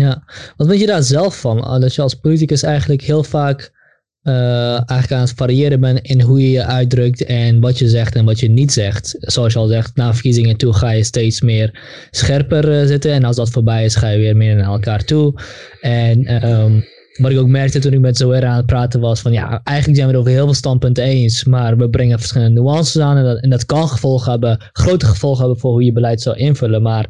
Ja, 0.00 0.24
wat 0.56 0.68
vind 0.68 0.80
je 0.80 0.86
daar 0.86 1.02
zelf 1.02 1.40
van? 1.40 1.80
Dat 1.80 1.94
je 1.94 2.02
als 2.02 2.14
politicus 2.14 2.62
eigenlijk 2.62 3.02
heel 3.02 3.24
vaak 3.24 3.76
uh, 4.22 4.72
eigenlijk 4.72 5.12
aan 5.12 5.20
het 5.20 5.32
variëren 5.36 5.80
bent 5.80 6.00
in 6.00 6.20
hoe 6.20 6.40
je 6.40 6.50
je 6.50 6.64
uitdrukt 6.64 7.24
en 7.24 7.60
wat 7.60 7.78
je 7.78 7.88
zegt 7.88 8.14
en 8.14 8.24
wat 8.24 8.40
je 8.40 8.48
niet 8.48 8.72
zegt. 8.72 9.16
Zoals 9.18 9.52
je 9.52 9.58
al 9.58 9.66
zegt, 9.66 9.96
na 9.96 10.12
verkiezingen 10.12 10.56
toe 10.56 10.72
ga 10.72 10.90
je 10.90 11.04
steeds 11.04 11.40
meer 11.40 11.80
scherper 12.10 12.80
uh, 12.80 12.86
zitten. 12.86 13.12
En 13.12 13.24
als 13.24 13.36
dat 13.36 13.50
voorbij 13.50 13.84
is, 13.84 13.94
ga 13.94 14.08
je 14.08 14.18
weer 14.18 14.36
meer 14.36 14.56
naar 14.56 14.70
elkaar 14.70 15.04
toe. 15.04 15.40
En 15.80 16.48
um, 16.50 16.84
wat 17.18 17.30
ik 17.30 17.38
ook 17.38 17.48
merkte 17.48 17.78
toen 17.78 17.92
ik 17.92 18.00
met 18.00 18.16
Zoera 18.16 18.48
aan 18.48 18.56
het 18.56 18.66
praten 18.66 19.00
was, 19.00 19.20
van 19.20 19.32
ja, 19.32 19.60
eigenlijk 19.64 19.98
zijn 19.98 20.08
we 20.08 20.14
het 20.14 20.22
over 20.22 20.36
heel 20.36 20.44
veel 20.44 20.54
standpunten 20.54 21.04
eens, 21.04 21.44
maar 21.44 21.76
we 21.76 21.90
brengen 21.90 22.18
verschillende 22.18 22.60
nuances 22.60 23.02
aan 23.02 23.16
en 23.16 23.24
dat, 23.24 23.50
dat 23.50 23.66
kan 23.66 23.88
gevolgen 23.88 24.30
hebben, 24.30 24.70
grote 24.72 25.06
gevolgen 25.06 25.40
hebben 25.40 25.60
voor 25.60 25.70
hoe 25.70 25.84
je 25.84 25.92
beleid 25.92 26.20
zou 26.20 26.36
invullen. 26.36 26.82
Maar 26.82 27.06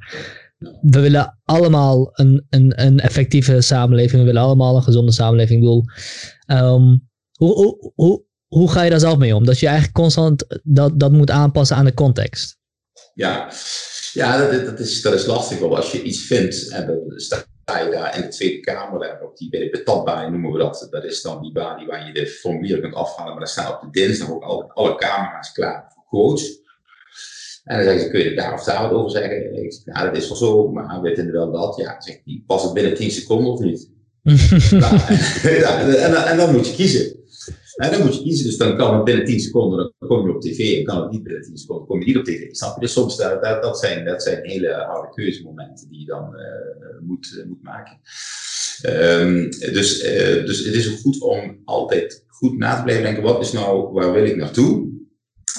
we 0.81 1.01
willen 1.01 1.39
allemaal 1.45 2.11
een, 2.13 2.47
een, 2.51 2.85
een 2.85 3.01
effectieve 3.01 3.61
samenleving, 3.61 4.21
we 4.21 4.27
willen 4.27 4.43
allemaal 4.43 4.77
een 4.77 4.83
gezonde 4.83 5.13
samenleving. 5.13 5.63
Ik 5.63 5.69
um, 6.57 7.09
hoe, 7.33 7.55
hoe, 7.55 7.93
hoe, 7.95 8.25
hoe 8.47 8.71
ga 8.71 8.83
je 8.83 8.91
daar 8.91 9.01
zelf 9.01 9.19
mee 9.19 9.35
om? 9.35 9.45
Dat 9.45 9.59
je 9.59 9.67
eigenlijk 9.67 9.97
constant 9.97 10.61
dat, 10.63 11.01
dat 11.01 11.13
moet 11.13 11.31
aanpassen 11.31 11.77
aan 11.77 11.85
de 11.85 11.95
context. 11.95 12.57
Ja, 13.15 13.51
ja 14.13 14.39
dat, 14.39 14.65
dat, 14.65 14.81
is, 14.81 15.03
dat 15.03 15.13
is 15.13 15.27
lastig. 15.27 15.59
Want 15.59 15.75
als 15.75 15.93
je 15.93 16.03
iets 16.03 16.21
vindt 16.21 16.69
en 16.69 16.87
daar 17.69 18.17
in 18.17 18.23
de 18.23 18.29
Tweede 18.29 18.61
Kamer, 18.61 19.01
daar, 19.01 19.23
op 19.23 19.37
die, 19.37 19.49
bij 19.49 19.71
de 19.71 20.29
noemen 20.31 20.53
we 20.53 20.59
dat. 20.59 20.87
Dat 20.91 21.05
is 21.05 21.23
dan 21.23 21.43
die 21.43 21.53
baan 21.53 21.87
waar 21.87 22.07
je 22.07 22.13
de 22.13 22.27
formulieren 22.27 22.81
kunt 22.81 22.95
afhalen. 22.95 23.31
Maar 23.31 23.41
daar 23.41 23.49
staan 23.49 23.75
op 23.75 23.81
de 23.81 24.01
dinsdag 24.01 24.31
ook 24.31 24.43
alle, 24.43 24.73
alle 24.73 24.95
camera's 24.95 25.53
klaar 25.53 25.93
voor 25.95 26.05
quotes. 26.09 26.61
En 27.65 27.77
dan 27.77 27.85
zeggen 27.85 28.03
ze, 28.03 28.11
kun 28.11 28.21
je 28.21 28.35
daar 28.35 28.53
of 28.53 28.65
daar 28.65 28.83
wat 28.83 28.93
over 28.93 29.11
zeggen? 29.11 29.65
Ik 29.65 29.73
zeg, 29.73 29.85
nou, 29.85 30.07
dat 30.07 30.17
is 30.17 30.29
wel 30.29 30.37
zo, 30.37 30.69
maar 30.69 31.01
we 31.01 31.15
vinden 31.15 31.35
wel 31.35 31.53
dat. 31.53 31.77
Ja, 31.77 32.01
zeg 32.01 32.15
ik, 32.25 32.47
pas 32.47 32.63
het 32.63 32.73
binnen 32.73 32.95
10 32.95 33.11
seconden 33.11 33.53
of 33.53 33.61
niet? 33.61 33.91
en, 35.43 36.27
en, 36.27 36.37
dan 36.37 36.53
moet 36.53 36.69
je 36.69 36.75
kiezen. 36.75 37.18
Dan 37.79 38.03
moet 38.03 38.15
je 38.15 38.23
kiezen, 38.23 38.47
dus 38.47 38.57
dan 38.57 38.77
kan 38.77 38.95
het 38.95 39.05
binnen 39.05 39.25
10 39.25 39.41
seconden, 39.41 39.95
dan 39.99 40.09
kom 40.09 40.27
je 40.27 40.35
op 40.35 40.41
tv, 40.41 40.79
en 40.79 40.85
kan 40.85 41.03
het 41.03 41.11
niet 41.11 41.23
binnen 41.23 41.43
10 41.43 41.57
seconden, 41.57 41.87
kom 41.87 42.01
je 42.01 42.07
niet 42.07 42.17
op 42.17 42.25
tv. 42.25 42.47
Snap 42.51 42.75
je? 42.75 42.81
Dus 42.81 42.93
soms, 42.93 43.17
dat, 43.17 43.43
dat, 43.43 43.63
dat, 43.63 43.79
zijn, 43.79 44.05
dat 44.05 44.23
zijn 44.23 44.45
hele 44.45 44.73
harde 44.73 45.15
keuzemomenten 45.15 45.89
die 45.89 46.01
je 46.01 46.07
dan 46.07 46.35
uh, 46.35 47.01
moet, 47.01 47.35
uh, 47.39 47.45
moet 47.47 47.63
maken. 47.63 48.01
Um, 48.87 49.51
dus, 49.51 50.01
dus 50.45 50.65
het 50.65 50.75
is 50.75 50.87
goed 50.87 51.21
om 51.21 51.61
altijd 51.65 52.25
goed 52.29 52.59
na 52.59 52.77
te 52.77 52.83
blijven 52.83 53.05
denken, 53.05 53.23
wat 53.23 53.41
is 53.41 53.53
nou, 53.53 53.93
waar 53.93 54.13
wil 54.13 54.25
ik 54.25 54.37
naartoe? 54.37 54.97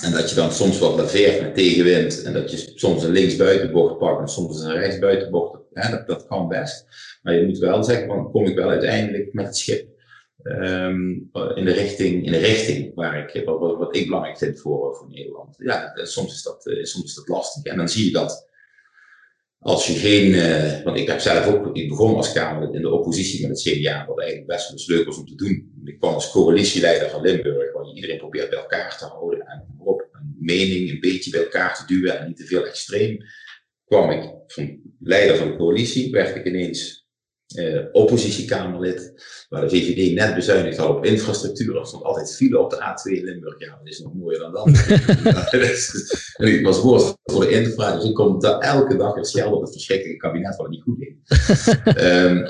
En 0.02 0.12
dat 0.12 0.30
je 0.30 0.36
dan 0.36 0.52
soms 0.52 0.80
wat 0.80 0.96
laveert 0.96 1.42
met 1.42 1.56
tegenwind, 1.56 2.22
en 2.22 2.34
dat 2.34 2.52
je 2.52 2.72
soms 2.76 3.04
een 3.04 3.12
linksbuitenbocht 3.12 3.98
pakt, 3.98 4.22
en 4.22 4.28
soms 4.28 4.64
een 4.64 4.72
rechtsbuitenbocht, 4.72 5.60
hè, 5.74 5.92
dat, 5.92 6.08
dat 6.08 6.28
kan 6.28 6.48
best. 6.48 6.86
Maar 7.22 7.36
je 7.36 7.46
moet 7.46 7.58
wel 7.58 7.84
zeggen, 7.84 8.08
van, 8.08 8.32
kom 8.32 8.46
ik 8.46 8.56
wel 8.56 8.70
uiteindelijk 8.70 9.34
met 9.34 9.46
het 9.46 9.58
schip 9.58 9.99
um, 10.44 11.30
in, 11.56 11.66
de 11.66 11.74
richting, 11.74 12.26
in 12.26 12.32
de 12.32 12.38
richting 12.38 12.96
waar 12.96 13.36
ik, 13.36 13.46
wat, 13.46 13.60
wat 13.60 13.96
ik 13.96 14.06
belangrijk 14.06 14.38
vind 14.38 14.60
voor, 14.60 14.96
voor 14.96 15.10
Nederland. 15.10 15.56
Ja, 15.58 15.92
soms 15.96 16.34
is, 16.34 16.44
dat, 16.44 16.66
uh, 16.66 16.84
soms 16.84 17.06
is 17.06 17.16
dat 17.16 17.28
lastig. 17.28 17.64
En 17.64 17.78
dan 17.78 17.90
zie 17.90 18.06
je 18.06 18.12
dat 18.12 18.50
als 19.60 19.88
je 19.88 19.94
geen, 19.94 20.32
uh, 20.32 20.84
want 20.84 20.98
ik 20.98 21.08
heb 21.08 21.20
zelf 21.20 21.48
ook, 21.48 21.76
ik 21.76 21.90
begon 21.90 22.16
als 22.16 22.34
Kamer 22.34 22.76
in 22.76 22.82
de 22.82 22.90
oppositie 22.90 23.48
met 23.48 23.64
het 23.64 23.76
CDA, 23.76 24.06
wat 24.08 24.20
eigenlijk 24.20 24.52
best 24.52 24.88
wel 24.88 24.98
leuk 24.98 25.06
was 25.06 25.18
om 25.18 25.26
te 25.26 25.36
doen. 25.36 25.82
Ik 25.86 26.00
kwam 26.00 26.14
als 26.14 26.32
coalitieleider 26.32 27.10
van 27.10 27.22
Limburg, 27.22 27.74
waar 27.74 27.86
je 27.86 27.96
iedereen 27.96 28.18
probeert 28.18 28.50
bij 28.50 28.60
elkaar 28.60 28.98
te 28.98 29.06
houden 29.06 29.40
en 29.48 29.68
op 29.78 30.08
een 30.12 30.36
mening 30.40 30.90
een 30.90 31.00
beetje 31.00 31.32
bij 31.32 31.44
elkaar 31.44 31.78
te 31.78 31.86
duwen 31.86 32.20
en 32.20 32.28
niet 32.28 32.38
te 32.38 32.46
veel 32.46 32.66
extreem. 32.66 33.18
Kwam 33.86 34.10
ik 34.10 34.32
van 34.48 34.80
leider 35.00 35.36
van 35.36 35.48
de 35.48 35.58
coalitie, 35.58 36.12
werd 36.12 36.36
ik 36.36 36.46
ineens 36.46 36.99
uh, 37.58 37.86
oppositiekamerlid, 37.92 39.14
waar 39.50 39.62
de 39.62 39.70
VVD 39.70 40.14
net 40.14 40.36
bezuinigd 40.36 40.78
had 40.78 40.90
op 40.90 41.06
infrastructuur. 41.06 41.78
Er 41.78 41.86
stond 41.86 42.04
altijd 42.04 42.36
file 42.36 42.60
op 42.60 42.70
de 42.70 42.76
A2 42.76 43.18
in 43.18 43.24
Limburg. 43.24 43.60
Ja, 43.60 43.68
dat 43.68 43.88
is 43.88 44.00
nog 44.00 44.14
mooier 44.14 44.40
dan 44.40 44.52
dat. 44.52 44.66
en 46.38 46.48
ik 46.48 46.66
was 46.66 46.80
voorzitter 46.80 47.18
voor 47.24 47.42
de 47.42 47.50
infra, 47.50 47.96
dus 47.96 48.04
ik 48.04 48.14
kom 48.14 48.40
daar 48.40 48.60
elke 48.60 48.98
dag 48.98 49.16
het 49.16 49.28
schelden 49.28 49.56
op 49.58 49.62
het 49.62 49.72
verschrikkelijke 49.72 50.20
kabinet 50.20 50.56
wat 50.56 50.66
het 50.66 50.76
niet 50.76 50.84
goed 50.84 51.00
deed. 51.00 51.16
um, 52.04 52.46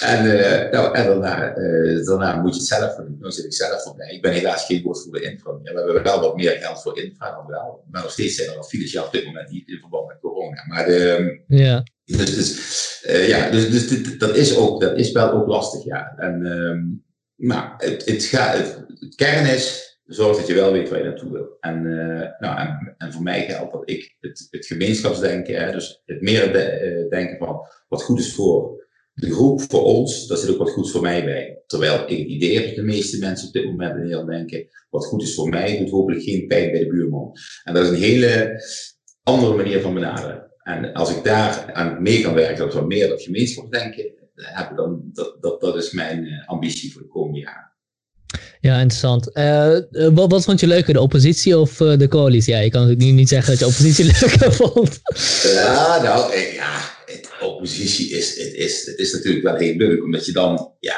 en, 0.00 0.24
uh, 0.24 0.70
nou, 0.70 0.94
en 0.94 1.06
daarna, 1.06 1.56
uh, 1.56 2.04
daarna 2.04 2.40
moet 2.40 2.54
je 2.54 2.60
het 2.60 2.68
zelf 2.68 2.94
doen. 2.94 3.16
Dan 3.20 3.32
zit 3.32 3.44
ik 3.44 3.52
zelf 3.52 3.82
voorbij. 3.82 4.10
Ik 4.10 4.22
ben 4.22 4.32
helaas 4.32 4.66
geen 4.66 4.82
woord 4.82 5.02
voor 5.02 5.12
de 5.12 5.22
infra 5.22 5.52
meer. 5.52 5.74
We 5.74 5.80
hebben 5.80 6.02
wel 6.02 6.20
wat 6.20 6.36
meer 6.36 6.50
geld 6.50 6.82
voor 6.82 6.98
infra 6.98 7.34
dan 7.34 7.46
wel. 7.46 7.84
Maar 7.90 8.02
nog 8.02 8.10
steeds 8.10 8.34
zijn 8.36 8.50
er 8.50 8.56
al 8.56 8.62
files 8.62 8.92
ja, 8.92 9.04
op 9.04 9.12
dit 9.12 9.24
moment 9.24 9.50
niet 9.50 9.68
in 9.68 9.78
verband 9.78 10.06
met 10.06 10.18
corona. 10.20 10.64
Maar 10.66 10.86
de, 10.86 11.40
ja 11.46 11.84
Dus, 12.16 12.34
dus, 12.34 13.02
uh, 13.06 13.28
ja, 13.28 13.50
dus, 13.50 13.70
dus 13.70 13.88
dit, 13.88 14.20
dat, 14.20 14.36
is 14.36 14.56
ook, 14.56 14.80
dat 14.80 14.98
is 14.98 15.12
wel 15.12 15.30
ook 15.30 15.46
lastig, 15.46 15.84
ja. 15.84 16.14
En, 16.16 16.46
um, 16.46 17.04
nou, 17.36 17.70
het, 17.76 18.04
het, 18.04 18.30
het, 18.30 19.14
kern 19.14 19.46
is, 19.46 19.98
zorg 20.04 20.36
dat 20.36 20.46
je 20.46 20.54
wel 20.54 20.72
weet 20.72 20.88
waar 20.88 20.98
je 20.98 21.04
naartoe 21.04 21.32
wil. 21.32 21.56
En, 21.60 21.84
uh, 21.84 22.28
nou, 22.38 22.58
en, 22.58 22.94
en, 22.98 23.12
voor 23.12 23.22
mij 23.22 23.44
geldt 23.44 23.72
dat 23.72 23.90
ik 23.90 24.16
het, 24.20 24.46
het 24.50 24.66
gemeenschapsdenken, 24.66 25.64
hè, 25.64 25.72
dus 25.72 26.02
het 26.04 26.20
meer 26.20 26.52
de, 26.52 26.80
uh, 26.82 27.10
denken 27.10 27.38
van 27.38 27.60
wat 27.88 28.02
goed 28.02 28.18
is 28.18 28.34
voor 28.34 28.88
de 29.14 29.32
groep, 29.32 29.60
voor 29.68 29.84
ons, 29.84 30.26
daar 30.26 30.38
zit 30.38 30.50
ook 30.50 30.58
wat 30.58 30.70
goed 30.70 30.90
voor 30.90 31.02
mij 31.02 31.24
bij. 31.24 31.62
Terwijl 31.66 31.94
ik 31.94 32.00
het 32.00 32.28
idee 32.28 32.54
heb 32.54 32.66
dat 32.66 32.74
de 32.74 32.82
meeste 32.82 33.18
mensen 33.18 33.46
op 33.46 33.52
dit 33.52 33.64
moment 33.64 33.94
in 33.94 34.00
Nederland 34.00 34.28
denken, 34.28 34.68
wat 34.90 35.06
goed 35.06 35.22
is 35.22 35.34
voor 35.34 35.48
mij, 35.48 35.78
doet 35.78 35.90
hopelijk 35.90 36.22
geen 36.22 36.46
pijn 36.46 36.70
bij 36.70 36.80
de 36.80 36.88
buurman. 36.88 37.32
En 37.64 37.74
dat 37.74 37.84
is 37.84 37.90
een 37.90 38.02
hele 38.02 38.62
andere 39.22 39.54
manier 39.54 39.80
van 39.80 39.94
benaderen. 39.94 40.49
En 40.70 40.92
als 40.92 41.10
ik 41.10 41.24
daar 41.24 41.72
aan 41.72 42.02
mee 42.02 42.20
kan 42.22 42.34
werken, 42.34 42.58
dat 42.58 42.74
we 42.74 42.86
meer 42.86 43.08
dat 43.08 43.22
gemeenschapsdenken 43.22 44.12
hebben, 44.34 44.76
dan 44.76 45.00
dat, 45.12 45.36
dat, 45.40 45.60
dat 45.60 45.76
is 45.76 45.90
mijn 45.90 46.24
uh, 46.24 46.48
ambitie 46.48 46.92
voor 46.92 47.02
de 47.02 47.08
komende 47.08 47.38
jaren. 47.38 47.68
Ja, 48.60 48.74
interessant. 48.74 49.36
Uh, 49.36 49.78
wat, 50.14 50.30
wat 50.30 50.44
vond 50.44 50.60
je 50.60 50.66
leuker, 50.66 50.92
de 50.92 51.00
oppositie 51.00 51.58
of 51.58 51.80
uh, 51.80 51.98
de 51.98 52.08
coalitie? 52.08 52.52
Ja, 52.52 52.60
je 52.60 52.70
kan 52.70 52.80
natuurlijk 52.80 53.16
niet 53.16 53.28
zeggen 53.28 53.50
dat 53.50 53.58
je 53.58 53.66
oppositie 53.66 54.04
leuker 54.20 54.52
vond. 54.52 55.00
Ja, 55.42 56.02
nou, 56.02 56.36
ja, 56.36 56.80
het, 57.06 57.30
oppositie 57.40 58.10
is, 58.10 58.38
het 58.38 58.54
is, 58.54 58.86
het 58.86 58.98
is 58.98 59.12
natuurlijk 59.12 59.44
wel 59.44 59.54
heel 59.54 59.74
leuk, 59.74 60.02
omdat 60.02 60.26
je 60.26 60.32
dan, 60.32 60.72
ja, 60.78 60.96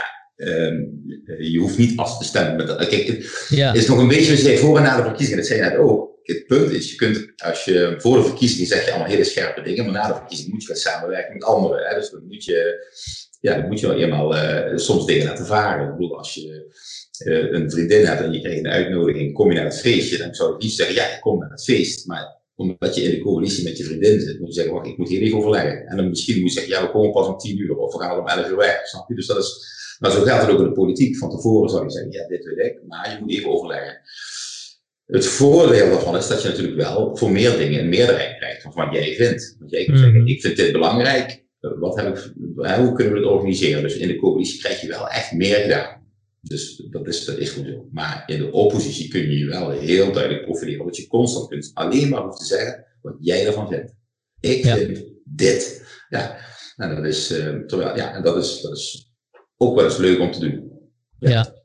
je 1.39 1.59
hoeft 1.59 1.79
niet 1.79 1.97
af 1.97 2.19
te 2.19 2.25
stemmen. 2.25 2.57
Met, 2.57 2.89
kijk, 2.89 3.07
het 3.07 3.47
ja. 3.49 3.73
is 3.73 3.87
nog 3.87 3.99
een 3.99 4.09
beetje, 4.09 4.33
je 4.33 4.39
zei 4.39 4.59
voor 4.59 4.77
en 4.77 4.83
na 4.83 4.97
de 4.97 5.03
verkiezingen, 5.03 5.39
dat 5.39 5.47
zei 5.47 5.63
je 5.63 5.69
net 5.69 5.79
ook 5.79 6.13
het 6.23 6.47
punt 6.47 6.71
is, 6.71 6.91
je 6.91 6.97
kunt, 6.97 7.33
als 7.37 7.65
je 7.65 7.95
voor 7.99 8.17
de 8.17 8.25
verkiezingen 8.25 8.67
zeg 8.67 8.85
je 8.85 8.91
allemaal 8.91 9.09
hele 9.09 9.25
scherpe 9.25 9.63
dingen, 9.63 9.85
maar 9.85 9.95
na 9.95 10.07
de 10.07 10.15
verkiezingen 10.15 10.53
moet 10.53 10.63
je 10.63 10.69
gaan 10.69 10.77
samenwerken 10.77 11.33
met 11.33 11.45
anderen. 11.45 11.87
Hè? 11.87 11.95
Dus 11.95 12.11
dan 12.11 12.27
moet 12.27 12.45
je, 12.45 12.87
ja, 13.41 13.57
dan 13.57 13.69
moet 13.69 13.81
je 13.81 13.87
wel 13.87 13.97
eenmaal 13.97 14.35
uh, 14.35 14.77
soms 14.77 15.07
dingen 15.07 15.27
laten 15.27 15.47
varen. 15.47 15.87
Ik 15.87 15.93
bedoel, 15.93 16.19
als 16.19 16.35
je 16.35 16.73
uh, 17.27 17.53
een 17.53 17.71
vriendin 17.71 18.07
hebt 18.07 18.21
en 18.21 18.33
je 18.33 18.41
krijgt 18.41 18.59
een 18.59 18.71
uitnodiging, 18.71 19.33
kom 19.33 19.49
je 19.49 19.55
naar 19.55 19.65
het 19.65 19.81
feestje, 19.81 20.19
dan 20.19 20.35
zou 20.35 20.55
ik 20.55 20.63
niet 20.63 20.73
zeggen, 20.73 20.95
ja, 20.95 21.15
ik 21.15 21.21
kom 21.21 21.39
naar 21.39 21.51
het 21.51 21.65
feest. 21.65 22.07
Maar 22.07 22.41
omdat 22.55 22.95
je 22.95 23.03
in 23.03 23.11
de 23.11 23.21
coalitie 23.21 23.65
met 23.65 23.79
je 23.79 23.85
vriendin 23.85 24.21
zit, 24.21 24.39
moet 24.39 24.49
je 24.49 24.55
zeggen, 24.55 24.75
wacht, 24.75 24.87
ik 24.87 24.99
moet 24.99 25.09
hier 25.09 25.23
even 25.23 25.39
overleggen. 25.39 25.87
En 25.87 25.97
dan 25.97 26.09
misschien 26.09 26.41
moet 26.41 26.53
je 26.53 26.59
zeggen, 26.59 26.73
ja, 26.73 26.83
we 26.87 26.91
komen 26.91 27.13
pas 27.13 27.27
om 27.27 27.39
tien 27.39 27.59
uur 27.59 27.77
of 27.77 27.93
we 27.93 28.01
gaan 28.01 28.19
om 28.19 28.27
elf 28.27 28.49
uur 28.49 28.57
weg, 28.57 28.87
snap 28.87 29.09
je? 29.09 29.15
Dus 29.15 29.27
dat 29.27 29.39
is, 29.39 29.81
maar 30.03 30.11
zo 30.11 30.23
gaat 30.23 30.41
het 30.41 30.51
ook 30.51 30.59
in 30.59 30.65
de 30.65 30.73
politiek. 30.73 31.17
Van 31.17 31.31
tevoren 31.31 31.71
zou 31.71 31.85
je 31.85 31.91
zeggen, 31.91 32.13
ja, 32.13 32.27
dit 32.27 32.45
weet 32.45 32.67
ik, 32.67 32.81
maar 32.87 33.11
je 33.11 33.17
moet 33.21 33.31
even 33.31 33.51
overleggen. 33.51 34.01
Het 35.07 35.27
voordeel 35.27 35.91
daarvan 35.91 36.17
is 36.17 36.29
dat 36.29 36.43
je 36.43 36.49
natuurlijk 36.49 36.77
wel 36.77 37.17
voor 37.17 37.31
meer 37.31 37.57
dingen 37.57 37.81
een 37.81 37.89
meerderheid 37.89 38.37
krijgt 38.37 38.63
van 38.63 38.73
wat 38.75 38.93
jij 38.93 39.15
vindt. 39.15 39.57
Want 39.59 39.71
jij 39.71 39.85
zeggen, 39.85 40.21
mhm. 40.21 40.27
ik 40.27 40.41
vind 40.41 40.57
dit 40.57 40.73
belangrijk, 40.73 41.45
wat 41.61 41.97
heb 41.97 42.17
ik, 42.17 42.33
hoe 42.57 42.93
kunnen 42.93 43.13
we 43.13 43.19
het 43.19 43.29
organiseren? 43.29 43.83
Dus 43.83 43.97
in 43.97 44.09
de 44.09 44.17
coalitie 44.17 44.61
krijg 44.61 44.81
je 44.81 44.89
wel 44.89 45.09
echt 45.09 45.33
meer 45.33 45.57
gedaan. 45.57 46.01
Dus 46.41 46.87
dat 46.91 47.09
is, 47.09 47.25
dat 47.25 47.39
is 47.39 47.51
goed 47.51 47.67
zo. 47.67 47.89
Maar 47.91 48.23
in 48.27 48.39
de 48.39 48.53
oppositie 48.53 49.09
kun 49.09 49.21
je 49.21 49.39
je 49.39 49.47
wel 49.47 49.71
heel 49.71 50.13
duidelijk 50.13 50.45
profileren, 50.45 50.81
omdat 50.81 50.97
je 50.97 51.07
constant 51.07 51.49
kunt 51.49 51.71
alleen 51.75 52.09
maar 52.09 52.23
hoeft 52.23 52.39
te 52.39 52.45
zeggen 52.45 52.85
wat 53.03 53.15
jij 53.19 53.47
ervan 53.47 53.69
vindt. 53.69 53.95
Ik 54.41 54.65
vind 54.67 55.05
dit. 55.25 55.85
Ja, 56.09 56.37
en 56.77 56.95
dat 56.97 57.05
is, 57.05 57.33
uh, 57.33 57.59
terwijl, 57.67 57.97
ja, 57.97 58.15
en 58.15 58.23
dat 58.23 58.37
is, 58.37 58.61
dat 58.61 58.77
is 58.77 59.12
ook 59.63 59.77
wel 59.77 59.85
eens 59.85 59.97
leuk 59.97 60.21
om 60.21 60.33
te 60.33 60.41
doen. 60.41 60.71
ja. 61.19 61.61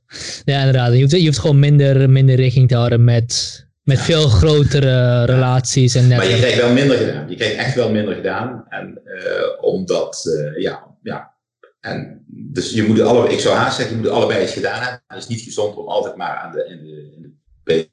Ja, 0.46 0.60
inderdaad. 0.60 0.94
Je 0.94 1.00
hoeft, 1.00 1.12
je 1.12 1.26
hoeft 1.26 1.40
gewoon 1.40 1.60
minder, 1.60 2.10
minder 2.10 2.36
rekening 2.36 2.70
te 2.70 2.76
houden 2.76 3.04
met, 3.04 3.66
met 3.84 4.00
veel 4.00 4.28
grotere 4.28 5.26
relaties. 5.26 5.96
En 5.96 6.08
maar 6.08 6.30
je 6.30 6.38
krijgt 6.38 6.62
wel 6.62 6.74
minder 6.74 6.98
gedaan. 6.98 7.30
Je 7.30 7.36
krijgt 7.36 7.56
echt 7.56 7.76
wel 7.76 7.92
minder 7.92 8.16
gedaan. 8.16 8.66
En 8.70 9.02
uh, 9.06 9.64
omdat, 9.64 10.26
uh, 10.26 10.62
ja, 10.62 10.96
ja. 11.02 11.36
En 11.80 12.26
dus 12.28 12.74
je 12.74 12.84
moet 12.84 13.02
alle, 13.02 13.32
ik 13.32 13.40
zou 13.40 13.56
haast 13.56 13.78
zeggen, 13.78 13.96
je 13.96 14.02
moet 14.02 14.12
allebei 14.12 14.42
eens 14.42 14.54
gedaan 14.54 14.82
hebben. 14.82 15.04
Het 15.08 15.18
is 15.18 15.28
niet 15.28 15.42
gezond 15.42 15.76
om 15.76 15.88
altijd 15.88 16.16
maar 16.16 16.36
aan 16.36 16.52
de, 16.52 16.66
in 16.70 16.84
de, 16.84 17.12
in 17.16 17.22
de 17.22 17.36
bij, 17.64 17.88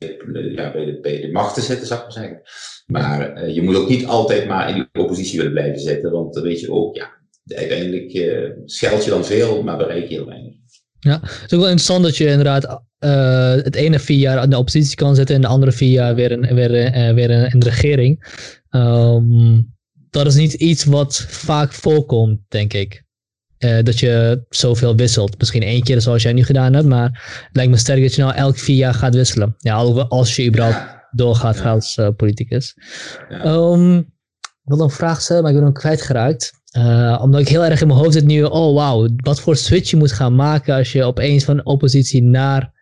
ja, 0.55 0.72
bij, 0.72 0.84
de, 0.84 0.98
bij 1.00 1.20
de 1.20 1.32
macht 1.32 1.55
te 1.55 1.61
zitten, 1.61 1.86
zou 1.86 2.00
ik 2.00 2.07
maar 2.07 2.14
zeggen. 2.14 2.40
Maar 2.86 3.42
uh, 3.42 3.55
je 3.55 3.62
moet 3.62 3.76
ook 3.76 3.88
niet 3.88 4.07
altijd 4.07 4.46
maar 4.46 4.68
in 4.68 4.74
die 4.74 5.02
oppositie 5.02 5.38
willen 5.38 5.52
blijven 5.52 5.80
zitten. 5.80 6.11
Want 6.11 6.34
dan 6.34 6.42
weet 6.42 6.61
je 6.61 6.72
ook, 6.72 6.96
ja, 6.96 7.11
uiteindelijk 7.47 8.14
uh, 8.14 8.51
scheld 8.64 9.05
je 9.05 9.11
dan 9.11 9.24
veel, 9.24 9.62
maar 9.62 9.76
bereik 9.76 10.09
je 10.09 10.14
heel 10.14 10.26
weinig. 10.26 10.53
Ja, 11.01 11.20
het 11.20 11.30
is 11.30 11.53
ook 11.53 11.61
wel 11.61 11.61
interessant 11.61 12.05
dat 12.05 12.16
je 12.16 12.26
inderdaad 12.26 12.82
uh, 12.99 13.64
het 13.64 13.74
ene 13.74 13.99
vier 13.99 14.18
jaar 14.18 14.42
in 14.42 14.51
de 14.51 14.59
oppositie 14.59 14.97
kan 14.97 15.14
zitten 15.14 15.34
en 15.34 15.40
de 15.40 15.47
andere 15.47 15.72
vier 15.72 15.90
jaar 15.90 16.14
weer, 16.14 16.30
in, 16.30 16.55
weer, 16.55 16.70
uh, 16.70 17.14
weer 17.14 17.30
in, 17.53 17.59
de 17.59 17.68
regering. 17.68 18.42
Um, 18.70 19.72
dat 20.11 20.26
is 20.26 20.34
niet 20.34 20.53
iets 20.53 20.84
wat 20.84 21.16
vaak 21.28 21.72
voorkomt, 21.72 22.40
denk 22.49 22.72
ik. 22.72 23.03
Uh, 23.59 23.82
dat 23.82 23.99
je 23.99 24.45
zoveel 24.49 24.97
wisselt. 24.97 25.38
Misschien 25.38 25.62
één 25.62 25.82
keer 25.82 26.01
zoals 26.01 26.22
jij 26.22 26.32
nu 26.32 26.45
gedaan 26.45 26.72
hebt, 26.72 26.86
maar 26.86 27.42
het 27.47 27.57
lijkt 27.57 27.70
me 27.70 27.76
sterk 27.76 28.01
dat 28.03 28.14
je 28.14 28.22
nou 28.22 28.34
elk 28.34 28.59
vier 28.59 28.76
jaar 28.76 28.95
gaat 28.95 29.14
wisselen. 29.14 29.55
Ja, 29.59 29.74
als 30.09 30.36
je 30.36 30.47
überhaupt 30.47 30.97
doorgaat 31.11 31.57
ja. 31.57 31.70
als 31.70 32.01
politicus. 32.16 32.74
Ja. 33.28 33.45
Um, 33.45 33.99
ik 33.99 34.70
wil 34.70 34.80
een 34.80 34.90
vraag 34.90 35.20
stellen, 35.20 35.42
maar 35.42 35.51
ik 35.51 35.57
ben 35.57 35.66
hem 35.66 35.74
kwijtgeraakt. 35.74 36.62
Uh, 36.79 37.18
omdat 37.22 37.41
ik 37.41 37.49
heel 37.49 37.64
erg 37.64 37.81
in 37.81 37.87
mijn 37.87 37.99
hoofd 37.99 38.12
zit 38.12 38.25
nu, 38.25 38.43
oh 38.43 38.75
wauw, 38.75 39.09
wat 39.16 39.41
voor 39.41 39.57
switch 39.57 39.91
je 39.91 39.97
moet 39.97 40.12
gaan 40.12 40.35
maken 40.35 40.75
als 40.75 40.93
je 40.93 41.05
opeens 41.05 41.45
van 41.45 41.64
oppositie 41.64 42.22
naar, 42.22 42.72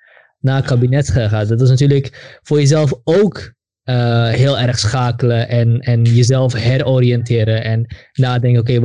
naar 0.40 0.62
kabinet 0.62 1.08
gaat. 1.08 1.48
Dat 1.48 1.60
is 1.60 1.68
natuurlijk 1.68 2.38
voor 2.42 2.58
jezelf 2.58 2.92
ook 3.04 3.52
uh, 3.84 4.28
heel 4.28 4.58
erg 4.58 4.78
schakelen 4.78 5.48
en, 5.48 5.80
en 5.80 6.02
jezelf 6.02 6.52
heroriënteren 6.52 7.64
en 7.64 7.86
nadenken, 8.12 8.60
oké, 8.60 8.80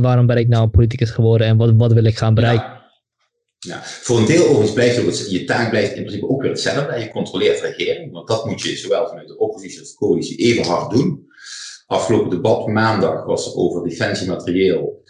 waarom 0.00 0.26
ben 0.26 0.36
ik 0.36 0.48
nou 0.48 0.62
een 0.62 0.70
politicus 0.70 1.10
geworden 1.10 1.46
en 1.46 1.56
wat, 1.56 1.72
wat 1.76 1.92
wil 1.92 2.04
ik 2.04 2.18
gaan 2.18 2.34
bereiken? 2.34 2.78
Ja. 3.58 3.80
Voor 3.82 4.18
een 4.18 4.26
deel 4.26 4.42
overigens 4.42 4.72
blijft 4.72 5.30
je 5.30 5.44
taak 5.44 5.70
blijft 5.70 5.92
in 5.92 6.02
principe 6.02 6.28
ook 6.28 6.40
weer 6.42 6.50
hetzelfde. 6.50 7.00
Je 7.00 7.10
controleert 7.10 7.60
de 7.60 7.66
regering, 7.66 8.12
want 8.12 8.28
dat 8.28 8.46
moet 8.46 8.62
je 8.62 8.76
zowel 8.76 9.08
vanuit 9.08 9.28
de 9.28 9.38
oppositie 9.38 9.80
als 9.80 9.90
de 9.90 9.96
coalitie 9.96 10.36
even 10.36 10.64
hard 10.64 10.90
doen 10.90 11.28
afgelopen 11.90 12.30
debat 12.30 12.66
maandag 12.66 13.24
was 13.24 13.54
over 13.54 13.88
defensiematerieel. 13.88 15.02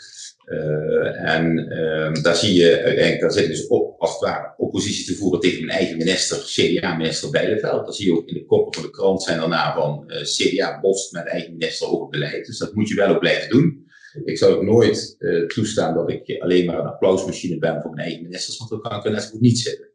Uh, 0.46 1.34
en 1.34 1.58
uh, 1.58 2.22
daar 2.22 2.36
zie 2.36 2.54
je 2.54 2.82
uiteindelijk, 2.82 3.20
daar 3.20 3.32
zit 3.32 3.46
dus 3.46 3.66
op, 3.66 4.00
als 4.00 4.10
het 4.10 4.20
ware 4.20 4.54
oppositie 4.56 5.04
te 5.04 5.16
voeren 5.20 5.40
tegen 5.40 5.66
mijn 5.66 5.78
eigen 5.78 5.96
minister, 5.96 6.38
CDA-minister 6.38 7.30
Bijleveld. 7.30 7.86
Dat 7.86 7.96
zie 7.96 8.06
je 8.06 8.12
ook 8.12 8.28
in 8.28 8.34
de 8.34 8.44
koppen 8.44 8.74
van 8.74 8.82
de 8.82 8.90
krant 8.90 9.22
zijn 9.22 9.38
daarna 9.38 9.74
van 9.74 10.04
uh, 10.06 10.22
CDA 10.22 10.80
bost 10.80 11.12
met 11.12 11.26
eigen 11.26 11.52
minister 11.52 11.88
over 11.88 12.08
beleid. 12.08 12.46
Dus 12.46 12.58
dat 12.58 12.74
moet 12.74 12.88
je 12.88 12.94
wel 12.94 13.08
ook 13.08 13.20
blijven 13.20 13.50
doen. 13.50 13.88
Ik 14.24 14.38
zou 14.38 14.54
ook 14.54 14.62
nooit 14.62 15.16
toestaan 15.46 15.94
dat 15.94 16.10
ik 16.10 16.40
alleen 16.42 16.66
maar 16.66 16.78
een 16.78 16.86
applausmachine 16.86 17.58
ben 17.58 17.82
voor 17.82 17.90
mijn 17.90 18.06
eigen 18.06 18.22
ministers, 18.22 18.58
want 18.58 18.70
dan 18.70 18.80
kan 18.80 18.98
ik 18.98 19.04
er 19.04 19.10
net 19.10 19.22
zo 19.22 19.28
goed 19.30 19.40
niet 19.40 19.58
zitten. 19.58 19.88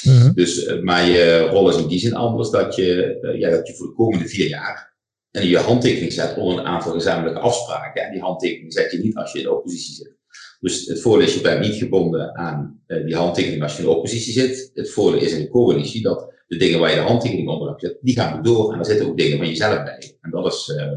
-hmm. 0.00 0.32
Dus, 0.34 0.80
maar 0.80 1.08
je 1.08 1.48
rol 1.50 1.68
is 1.68 1.76
in 1.76 1.88
die 1.88 1.98
zin 1.98 2.14
anders 2.14 2.50
dat 2.50 2.74
je, 2.74 3.18
ja, 3.38 3.50
dat 3.50 3.66
je 3.66 3.74
voor 3.74 3.86
de 3.86 3.94
komende 3.94 4.28
vier 4.28 4.48
jaar 4.48 4.91
je 5.40 5.58
handtekening 5.58 6.12
zet 6.12 6.36
onder 6.36 6.58
een 6.58 6.66
aantal 6.66 6.92
gezamenlijke 6.92 7.40
afspraken. 7.40 8.02
En 8.02 8.12
die 8.12 8.20
handtekening 8.20 8.72
zet 8.72 8.92
je 8.92 8.98
niet 8.98 9.16
als 9.16 9.32
je 9.32 9.38
in 9.38 9.44
de 9.44 9.54
oppositie 9.54 9.94
zit. 9.94 10.16
Dus 10.60 10.86
het 10.86 11.00
voordeel 11.00 11.26
is, 11.26 11.34
je 11.34 11.40
bent 11.40 11.60
niet 11.60 11.74
gebonden 11.74 12.36
aan 12.36 12.82
uh, 12.86 13.04
die 13.04 13.16
handtekening 13.16 13.62
als 13.62 13.72
je 13.72 13.78
in 13.78 13.84
de 13.84 13.94
oppositie 13.94 14.32
zit. 14.32 14.70
Het 14.74 14.90
voordeel 14.90 15.20
is 15.20 15.32
in 15.32 15.40
de 15.40 15.48
coalitie 15.48 16.02
dat 16.02 16.32
de 16.46 16.56
dingen 16.56 16.80
waar 16.80 16.90
je 16.90 16.96
de 16.96 17.02
handtekening 17.02 17.48
onder 17.48 17.68
hebt 17.68 17.80
gezet, 17.80 17.98
die 18.00 18.14
gaan 18.14 18.42
door. 18.42 18.70
En 18.70 18.76
daar 18.76 18.86
zitten 18.86 19.06
ook 19.06 19.16
dingen 19.16 19.38
van 19.38 19.48
jezelf 19.48 19.82
bij. 19.82 20.16
En 20.20 20.30
dat 20.30 20.46
is, 20.46 20.68
uh, 20.68 20.92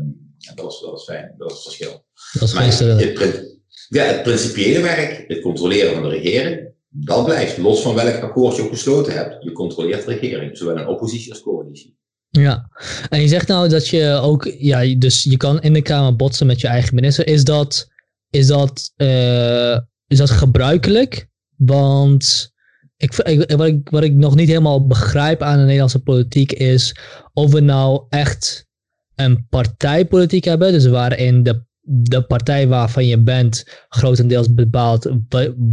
dat 0.56 0.72
is, 0.72 0.80
dat 0.80 1.00
is 1.00 1.04
fijn, 1.04 1.36
dat 1.38 1.50
is 1.52 1.56
het 1.56 1.64
verschil. 1.64 2.06
Dat 2.34 2.48
is 2.48 2.54
maar 2.54 2.66
het, 2.66 3.20
het, 3.20 3.60
ja, 3.90 4.04
het 4.04 4.24
principiële 4.24 4.82
werk, 4.82 5.24
het 5.28 5.42
controleren 5.42 5.94
van 5.94 6.04
de 6.04 6.10
regering, 6.10 6.74
dat 6.90 7.26
blijft. 7.26 7.58
Los 7.58 7.82
van 7.82 7.96
welk 7.96 8.24
akkoord 8.24 8.56
je 8.56 8.62
ook 8.62 8.70
gesloten 8.70 9.14
hebt. 9.14 9.44
Je 9.44 9.52
controleert 9.52 10.06
de 10.06 10.14
regering, 10.14 10.58
zowel 10.58 10.78
in 10.78 10.88
oppositie 10.88 11.32
als 11.32 11.42
coalitie. 11.42 11.98
Ja, 12.42 12.70
en 13.10 13.22
je 13.22 13.28
zegt 13.28 13.48
nou 13.48 13.70
dat 13.70 13.88
je 13.88 14.10
ook, 14.10 14.56
ja, 14.58 14.96
dus 14.98 15.24
je 15.24 15.38
kan 15.38 15.62
in 15.62 15.74
de 15.74 15.82
Kamer 15.82 16.16
botsen 16.16 16.48
met 16.48 16.62
je 16.62 16.68
eigen 16.68 16.96
minister. 16.96 17.28
Is 17.28 17.44
dat, 17.44 17.88
is 18.30 18.48
dat, 18.48 18.92
uh, 18.98 19.78
is 20.08 20.18
dat 20.18 20.30
gebruikelijk? 20.30 21.28
Want 21.58 22.54
ik, 22.98 23.14
wat, 23.14 23.68
ik, 23.68 23.90
wat 23.90 24.04
ik 24.04 24.14
nog 24.14 24.36
niet 24.36 24.48
helemaal 24.48 24.88
begrijp 24.88 25.42
aan 25.42 25.58
de 25.58 25.64
Nederlandse 25.64 26.00
politiek 26.00 26.52
is 26.52 26.96
of 27.34 27.52
we 27.52 27.60
nou 27.60 28.06
echt 28.10 28.68
een 29.16 29.48
partijpolitiek 29.50 30.44
hebben, 30.44 30.72
dus 30.72 30.86
waarin 30.86 31.44
de, 31.44 31.66
de 31.88 32.22
partij 32.22 32.68
waarvan 32.68 33.08
je 33.08 33.20
bent 33.20 33.86
grotendeels 33.90 34.54
bepaalt 34.54 35.12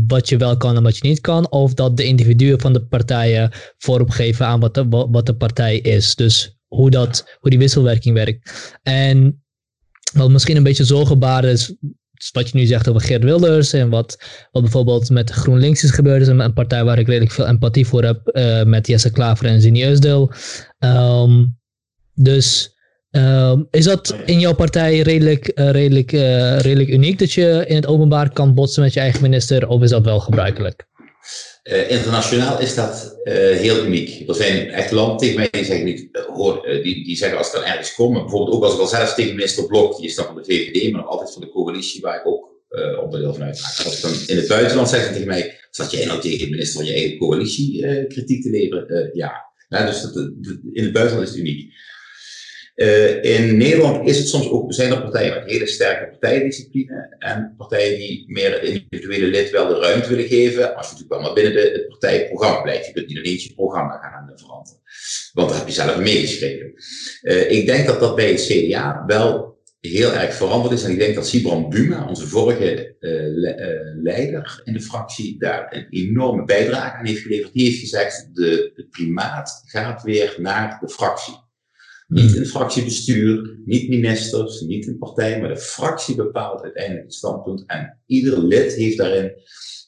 wat 0.06 0.28
je 0.28 0.36
wel 0.36 0.56
kan 0.56 0.76
en 0.76 0.82
wat 0.82 0.96
je 0.96 1.08
niet 1.08 1.20
kan, 1.20 1.50
of 1.50 1.74
dat 1.74 1.96
de 1.96 2.04
individuen 2.04 2.60
van 2.60 2.72
de 2.72 2.84
partijen 2.84 3.50
vorm 3.78 4.10
geven 4.10 4.46
aan 4.46 4.60
wat 4.60 4.74
de, 4.74 4.88
wat 4.88 5.26
de 5.26 5.34
partij 5.34 5.78
is. 5.78 6.14
Dus 6.14 6.58
hoe, 6.66 6.90
dat, 6.90 7.36
hoe 7.40 7.50
die 7.50 7.58
wisselwerking 7.58 8.14
werkt. 8.14 8.78
En 8.82 9.42
wat 10.12 10.30
misschien 10.30 10.56
een 10.56 10.62
beetje 10.62 10.84
zorgenbaar 10.84 11.44
is, 11.44 11.74
wat 12.32 12.48
je 12.48 12.58
nu 12.58 12.66
zegt 12.66 12.88
over 12.88 13.00
Geert 13.00 13.24
Wilders 13.24 13.72
en 13.72 13.88
wat, 13.88 14.24
wat 14.50 14.62
bijvoorbeeld 14.62 15.10
met 15.10 15.30
GroenLinks 15.30 15.84
is 15.84 15.90
gebeurd, 15.90 16.22
is 16.22 16.28
een, 16.28 16.52
partij 16.52 16.84
waar 16.84 16.98
ik 16.98 17.06
redelijk 17.06 17.32
veel 17.32 17.46
empathie 17.46 17.86
voor 17.86 18.02
heb, 18.02 18.30
uh, 18.32 18.62
met 18.62 18.86
Jesse 18.86 19.10
Klaver 19.10 19.46
en 19.46 19.60
Zini 19.60 19.84
Eusdeel. 19.84 20.32
Um, 20.78 21.58
dus 22.14 22.76
Ehm, 23.12 23.62
is 23.70 23.84
dat 23.84 24.16
in 24.24 24.40
jouw 24.40 24.54
partij 24.54 24.98
redelijk, 24.98 25.52
redelijk, 25.54 26.10
redelijk 26.62 26.88
uniek 26.88 27.18
dat 27.18 27.32
je 27.32 27.64
in 27.66 27.76
het 27.76 27.86
openbaar 27.86 28.32
kan 28.32 28.54
botsen 28.54 28.82
met 28.82 28.92
je 28.92 29.00
eigen 29.00 29.22
minister, 29.22 29.68
of 29.68 29.82
is 29.82 29.90
dat 29.90 30.04
wel 30.04 30.20
gebruikelijk? 30.20 30.86
Uh, 31.62 31.90
internationaal 31.90 32.60
is 32.60 32.74
dat 32.74 33.20
heel 33.54 33.84
uniek. 33.84 34.28
Er 34.28 34.34
zijn 34.34 34.70
echt 34.70 34.90
landen 34.90 35.16
tegen 35.16 35.36
mij 35.36 35.48
die 35.50 35.64
zeggen, 35.64 35.84
niet, 35.84 36.08
hoor, 36.34 36.62
die, 36.82 37.04
die 37.04 37.16
zeggen 37.16 37.38
als 37.38 37.46
ik 37.46 37.52
dan 37.52 37.64
ergens 37.64 37.94
kom, 37.94 38.12
bijvoorbeeld 38.12 38.56
ook 38.56 38.64
als 38.64 38.74
ik 38.74 38.80
al 38.80 38.86
zelfs 38.86 39.14
tegen 39.14 39.34
minister 39.34 39.66
Blok, 39.66 39.96
die 39.96 40.06
is 40.06 40.14
dan 40.14 40.24
van 40.24 40.34
de 40.34 40.44
VVD, 40.44 40.92
maar 40.92 41.00
nog 41.00 41.10
altijd 41.10 41.32
van 41.32 41.42
de 41.42 41.50
coalitie 41.50 42.00
waar 42.00 42.16
ik 42.16 42.26
ook 42.26 42.50
onderdeel 43.02 43.34
van 43.34 43.42
uitmaak. 43.42 43.80
Als 43.84 43.96
ik 43.96 44.02
dan 44.02 44.12
in 44.26 44.36
het 44.36 44.48
buitenland 44.48 44.88
zeggen 44.88 45.08
ze 45.08 45.14
tegen 45.14 45.28
mij, 45.28 45.58
zat 45.70 45.90
jij 45.90 46.04
nou 46.04 46.20
tegen 46.20 46.50
minister 46.50 46.80
van 46.80 46.90
je 46.90 46.94
eigen 46.94 47.18
coalitie 47.18 48.06
kritiek 48.06 48.42
te 48.42 48.50
leveren? 48.50 49.10
ja. 49.12 49.32
ja. 49.68 49.86
Dus 49.86 50.02
dat, 50.02 50.16
in 50.72 50.82
het 50.84 50.92
buitenland 50.92 51.28
is 51.28 51.34
het 51.34 51.40
uniek. 51.40 51.72
Uh, 52.74 53.24
in 53.24 53.56
Nederland 53.56 54.08
is 54.08 54.18
het 54.18 54.28
soms 54.28 54.50
ook, 54.50 54.72
zijn 54.72 54.92
er 54.92 55.02
partijen 55.02 55.34
met 55.34 55.50
hele 55.50 55.66
sterke 55.66 56.08
partijdiscipline 56.08 57.16
en 57.18 57.54
partijen 57.56 57.98
die 57.98 58.24
meer 58.26 58.52
het 58.52 58.62
individuele 58.62 59.26
lid 59.26 59.50
wel 59.50 59.68
de 59.68 59.78
ruimte 59.78 60.08
willen 60.08 60.26
geven, 60.26 60.76
als 60.76 60.86
je 60.86 60.92
natuurlijk 60.92 61.08
wel 61.08 61.20
maar 61.20 61.32
binnen 61.32 61.52
de, 61.52 61.70
het 61.72 61.88
partijprogramma 61.88 62.60
blijft. 62.60 62.86
Je 62.86 62.92
kunt 62.92 63.08
niet 63.08 63.18
ineens 63.18 63.44
je 63.44 63.54
programma 63.54 63.98
gaan 63.98 64.32
veranderen, 64.36 64.80
want 65.32 65.48
daar 65.48 65.58
heb 65.58 65.66
je 65.66 65.74
zelf 65.74 65.98
meegeschreven. 65.98 66.72
Uh, 67.22 67.50
ik 67.50 67.66
denk 67.66 67.86
dat 67.86 68.00
dat 68.00 68.16
bij 68.16 68.28
het 68.30 68.46
CDA 68.46 69.04
wel 69.06 69.60
heel 69.80 70.12
erg 70.12 70.34
veranderd 70.34 70.74
is 70.74 70.84
en 70.84 70.90
ik 70.90 70.98
denk 70.98 71.14
dat 71.14 71.26
Sibran 71.26 71.68
Buma, 71.68 72.08
onze 72.08 72.26
vorige 72.26 72.96
le 73.00 73.92
leider 74.02 74.60
in 74.64 74.72
de 74.72 74.80
fractie, 74.80 75.38
daar 75.38 75.66
een 75.70 75.86
enorme 75.90 76.44
bijdrage 76.44 76.96
aan 76.96 77.06
heeft 77.06 77.22
geleverd. 77.22 77.52
Die 77.52 77.64
heeft 77.64 77.78
gezegd, 77.78 78.30
de, 78.32 78.72
de 78.74 78.86
primaat 78.90 79.62
gaat 79.66 80.02
weer 80.02 80.34
naar 80.38 80.78
de 80.80 80.88
fractie. 80.88 81.41
Niet 82.12 82.36
een 82.36 82.46
fractiebestuur, 82.46 83.58
niet 83.64 83.88
ministers, 83.88 84.60
niet 84.60 84.86
een 84.86 84.98
partij, 84.98 85.40
maar 85.40 85.48
de 85.48 85.56
fractie 85.56 86.14
bepaalt 86.14 86.62
uiteindelijk 86.62 87.04
het 87.04 87.14
standpunt. 87.14 87.64
En 87.66 87.98
ieder 88.06 88.38
lid 88.38 88.74
heeft 88.74 88.98
daarin 88.98 89.32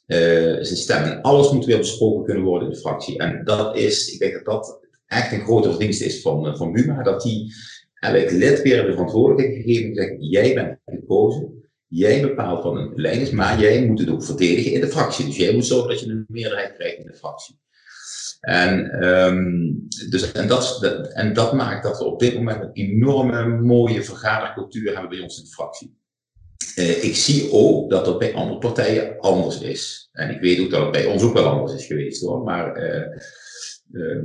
uh, 0.07 0.63
zijn 0.63 0.77
stem. 0.77 1.03
En 1.03 1.23
alles 1.23 1.51
moet 1.51 1.65
weer 1.65 1.79
besproken 1.79 2.25
kunnen 2.25 2.45
worden 2.45 2.69
in 2.69 2.75
de 2.75 2.81
fractie. 2.81 3.19
En 3.19 3.45
dat 3.45 3.77
is, 3.77 4.13
ik 4.13 4.19
denk 4.19 4.35
dat 4.35 4.45
dat 4.45 4.81
echt 5.07 5.33
een 5.33 5.45
grote 5.45 5.71
verdienst 5.71 6.03
is 6.03 6.21
van, 6.21 6.47
uh, 6.47 6.57
van 6.57 6.73
Buma, 6.73 7.03
dat 7.03 7.23
die 7.23 7.53
elk 7.95 8.31
lid 8.31 8.63
weer 8.63 8.87
de 8.87 8.93
verantwoordelijkheid 8.93 9.63
gegeven 9.63 9.89
en 9.89 9.95
zegt, 9.95 10.15
jij 10.19 10.55
bent 10.55 10.79
gekozen, 10.87 11.71
jij 11.87 12.21
bepaalt 12.21 12.65
wat 12.65 12.75
een 12.75 12.93
lijn 12.95 13.21
is, 13.21 13.31
maar 13.31 13.61
jij 13.61 13.87
moet 13.87 14.01
het 14.01 14.11
ook 14.11 14.25
verdedigen 14.25 14.73
in 14.73 14.81
de 14.81 14.89
fractie. 14.89 15.25
Dus 15.25 15.37
jij 15.37 15.55
moet 15.55 15.67
zorgen 15.67 15.89
dat 15.89 16.01
je 16.01 16.07
een 16.07 16.25
meerderheid 16.29 16.75
krijgt 16.75 16.99
in 16.99 17.07
de 17.07 17.15
fractie. 17.15 17.59
En, 18.45 19.05
um, 19.05 19.87
dus, 20.11 20.33
en, 20.33 20.49
dat, 20.49 20.81
en 21.13 21.33
dat 21.33 21.53
maakt 21.53 21.83
dat 21.83 21.99
we 21.99 22.05
op 22.05 22.21
dit 22.21 22.35
moment 22.35 22.63
een 22.63 22.73
enorme 22.73 23.47
mooie 23.47 24.03
vergadercultuur 24.03 24.93
hebben 24.93 25.11
bij 25.11 25.21
ons 25.21 25.39
in 25.39 25.45
de 25.45 25.51
fractie. 25.51 25.97
Uh, 26.77 27.05
ik 27.05 27.17
zie 27.17 27.53
ook 27.53 27.91
dat 27.91 28.05
dat 28.05 28.19
bij 28.19 28.35
andere 28.35 28.59
partijen 28.59 29.19
anders 29.21 29.61
is. 29.61 30.09
En 30.13 30.31
ik 30.31 30.41
weet 30.41 30.61
ook 30.61 30.71
dat 30.71 30.83
het 30.83 30.93
bij 30.93 31.07
ons 31.07 31.23
ook 31.23 31.33
wel 31.33 31.47
anders 31.47 31.75
is 31.75 31.87
geweest 31.87 32.23
hoor. 32.23 32.43
Maar 32.43 32.83
uh, 32.83 33.07
uh, 33.93 34.23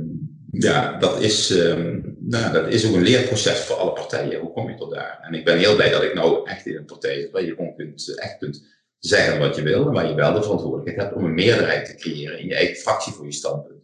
ja, 0.50 0.98
dat 0.98 1.20
is, 1.20 1.50
um, 1.50 2.16
nou, 2.20 2.52
dat 2.52 2.68
is 2.68 2.88
ook 2.88 2.94
een 2.94 3.02
leerproces 3.02 3.58
voor 3.58 3.76
alle 3.76 3.92
partijen. 3.92 4.40
Hoe 4.40 4.52
kom 4.52 4.68
je 4.68 4.76
tot 4.76 4.94
daar? 4.94 5.18
En 5.22 5.34
ik 5.34 5.44
ben 5.44 5.58
heel 5.58 5.74
blij 5.74 5.90
dat 5.90 6.02
ik 6.02 6.14
nou 6.14 6.48
echt 6.48 6.66
in 6.66 6.76
een 6.76 6.84
partij 6.84 7.20
zit 7.20 7.30
waar 7.30 7.44
je 7.44 7.74
kunt, 7.76 8.18
echt 8.18 8.38
kunt 8.38 8.64
zeggen 8.98 9.38
wat 9.38 9.56
je 9.56 9.62
wil, 9.62 9.90
maar 9.90 10.08
je 10.08 10.14
wel 10.14 10.32
de 10.32 10.42
verantwoordelijkheid 10.42 11.00
hebt 11.00 11.14
om 11.14 11.24
een 11.24 11.34
meerderheid 11.34 11.86
te 11.86 11.94
creëren 11.94 12.38
in 12.38 12.46
je 12.46 12.54
eigen 12.54 12.76
fractie 12.76 13.12
voor 13.12 13.24
je 13.24 13.32
standpunt. 13.32 13.79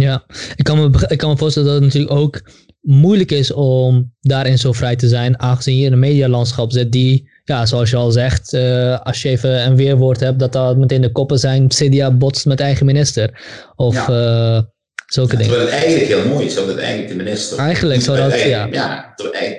Ja, 0.00 0.24
ik 0.56 0.64
kan, 0.64 0.78
me, 0.90 1.06
ik 1.08 1.18
kan 1.18 1.30
me 1.30 1.36
voorstellen 1.36 1.68
dat 1.68 1.76
het 1.76 1.84
natuurlijk 1.84 2.20
ook 2.20 2.40
moeilijk 2.80 3.30
is 3.30 3.52
om 3.52 4.14
daarin 4.20 4.58
zo 4.58 4.72
vrij 4.72 4.96
te 4.96 5.08
zijn, 5.08 5.40
aangezien 5.40 5.76
je 5.76 5.86
in 5.86 5.92
een 5.92 5.98
medialandschap 5.98 6.72
zit 6.72 6.92
die, 6.92 7.30
ja, 7.44 7.66
zoals 7.66 7.90
je 7.90 7.96
al 7.96 8.10
zegt, 8.10 8.52
uh, 8.52 9.00
als 9.00 9.22
je 9.22 9.28
even 9.28 9.66
een 9.66 9.76
weerwoord 9.76 10.20
hebt, 10.20 10.38
dat 10.38 10.52
dat 10.52 10.76
meteen 10.76 11.00
de 11.00 11.12
koppen 11.12 11.38
zijn, 11.38 11.68
CDA 11.68 12.10
botst 12.10 12.46
met 12.46 12.60
eigen 12.60 12.86
minister. 12.86 13.40
Of 13.76 13.94
ja. 13.94 14.56
uh, 14.56 14.62
zulke 15.06 15.32
ja, 15.32 15.38
dingen. 15.38 15.52
Terwijl 15.54 15.70
het 15.70 15.82
eigenlijk 15.82 16.12
heel 16.12 16.32
mooi 16.32 16.46
is, 16.46 16.54
dat 16.54 16.66
het 16.66 16.78
eigenlijk 16.78 17.08
de 17.08 17.16
minister... 17.16 17.58
Eigenlijk 17.58 18.02
zou 18.02 18.16
dat, 18.16 18.40
ja. 18.40 18.68
Ja, 18.70 19.14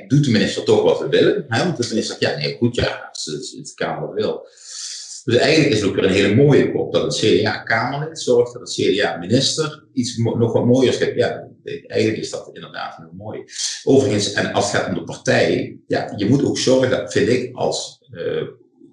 doet 0.07 0.25
de 0.25 0.31
minister 0.31 0.63
toch 0.63 0.83
wat 0.83 0.99
we 0.99 1.07
willen. 1.09 1.45
Hè? 1.47 1.63
Want 1.63 1.77
de 1.77 1.87
minister 1.89 2.17
zegt, 2.19 2.33
ja, 2.33 2.39
nee, 2.39 2.55
goed, 2.57 2.75
ja, 2.75 3.09
als 3.11 3.23
de 3.23 3.71
Kamer 3.75 4.13
wil. 4.13 4.47
Dus 5.29 5.37
eigenlijk 5.37 5.73
is 5.73 5.81
het 5.81 5.89
ook 5.89 5.97
een 5.97 6.09
hele 6.09 6.35
mooie 6.35 6.71
kop 6.71 6.93
dat 6.93 7.03
het 7.03 7.15
CDA-Kamerlid 7.15 8.19
zorgt, 8.19 8.53
dat 8.53 8.61
het 8.61 8.71
CDA-minister 8.71 9.83
iets 9.93 10.17
nog 10.17 10.53
wat 10.53 10.65
mooiers 10.65 10.97
geeft. 10.97 11.15
Ja, 11.15 11.47
eigenlijk 11.63 12.21
is 12.21 12.29
dat 12.29 12.49
inderdaad 12.53 12.97
heel 12.97 13.13
mooi. 13.17 13.43
Overigens, 13.83 14.33
en 14.33 14.53
als 14.53 14.71
het 14.71 14.81
gaat 14.81 14.89
om 14.89 14.93
de 14.93 15.03
partij, 15.03 15.77
ja, 15.87 16.13
je 16.15 16.25
moet 16.25 16.43
ook 16.43 16.57
zorgen, 16.57 17.11
vind 17.11 17.29
ik, 17.29 17.55
als 17.55 18.07
uh, 18.11 18.41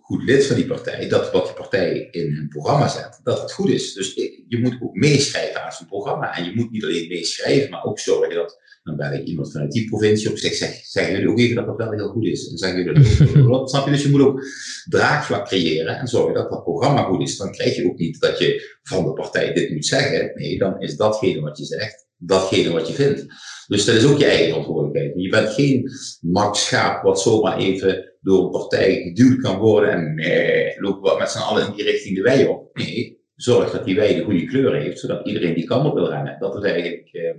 goed 0.00 0.22
lid 0.22 0.46
van 0.46 0.56
die 0.56 0.66
partij, 0.66 1.08
dat 1.08 1.32
wat 1.32 1.46
je 1.46 1.54
partij 1.54 2.08
in 2.10 2.32
hun 2.34 2.48
programma 2.48 2.88
zet, 2.88 3.20
dat 3.22 3.40
het 3.40 3.52
goed 3.52 3.70
is. 3.70 3.92
Dus 3.92 4.14
je 4.48 4.58
moet 4.58 4.78
ook 4.80 4.94
meeschrijven 4.94 5.64
aan 5.64 5.72
zijn 5.72 5.88
programma. 5.88 6.36
En 6.36 6.44
je 6.44 6.54
moet 6.54 6.70
niet 6.70 6.84
alleen 6.84 7.08
meeschrijven, 7.08 7.70
maar 7.70 7.84
ook 7.84 7.98
zorgen 7.98 8.34
dat 8.34 8.60
dan 8.86 8.96
ben 8.96 9.12
ik 9.12 9.26
iemand 9.26 9.52
vanuit 9.52 9.72
die 9.72 9.88
provincie 9.88 10.30
op. 10.30 10.38
Zeg, 10.38 10.54
zeg, 10.54 10.80
zeggen 10.84 11.12
jullie 11.14 11.28
ook 11.28 11.38
even 11.38 11.54
dat 11.56 11.66
dat 11.66 11.76
wel 11.76 11.90
heel 11.90 12.08
goed 12.08 12.26
is. 12.26 12.50
En 12.50 12.58
zeggen 12.58 12.84
jullie 12.84 13.48
ook, 13.54 13.68
snap 13.68 13.84
je? 13.84 13.90
Dus 13.90 14.02
je 14.02 14.10
moet 14.10 14.20
ook 14.20 14.42
draagvlak 14.88 15.46
creëren 15.46 15.98
en 15.98 16.06
zorgen 16.06 16.34
dat 16.34 16.50
dat 16.50 16.62
programma 16.62 17.02
goed 17.02 17.22
is. 17.22 17.36
Dan 17.36 17.52
krijg 17.52 17.76
je 17.76 17.86
ook 17.86 17.98
niet 17.98 18.20
dat 18.20 18.38
je 18.38 18.78
van 18.82 19.04
de 19.04 19.12
partij 19.12 19.52
dit 19.52 19.70
moet 19.70 19.86
zeggen. 19.86 20.32
Nee, 20.34 20.58
dan 20.58 20.80
is 20.80 20.96
datgene 20.96 21.40
wat 21.40 21.58
je 21.58 21.64
zegt, 21.64 22.06
datgene 22.16 22.72
wat 22.72 22.88
je 22.88 22.94
vindt. 22.94 23.26
Dus 23.66 23.84
dat 23.84 23.94
is 23.94 24.06
ook 24.06 24.18
je 24.18 24.24
eigen 24.24 24.48
verantwoordelijkheid. 24.48 25.12
Je 25.16 25.28
bent 25.28 25.48
geen 25.48 25.90
makschaap 26.20 27.02
wat 27.02 27.20
zomaar 27.20 27.58
even 27.58 28.12
door 28.20 28.44
een 28.44 28.50
partij 28.50 29.02
geduwd 29.02 29.40
kan 29.40 29.58
worden 29.58 29.90
en 29.90 30.14
nee, 30.14 30.80
lopen 30.80 31.12
we 31.12 31.18
met 31.18 31.30
z'n 31.30 31.38
allen 31.38 31.66
in 31.66 31.72
die 31.76 31.84
richting 31.84 32.16
de 32.16 32.22
wei 32.22 32.46
op. 32.46 32.76
Nee, 32.76 33.20
zorg 33.36 33.70
dat 33.70 33.84
die 33.84 33.94
wei 33.94 34.16
de 34.16 34.24
goede 34.24 34.44
kleur 34.44 34.74
heeft, 34.74 34.98
zodat 34.98 35.26
iedereen 35.26 35.54
die 35.54 35.64
kant 35.64 35.86
op 35.86 35.94
wil 35.94 36.08
rennen. 36.08 36.36
Dat 36.38 36.56
is 36.56 36.70
eigenlijk, 36.70 37.08
eh, 37.12 37.34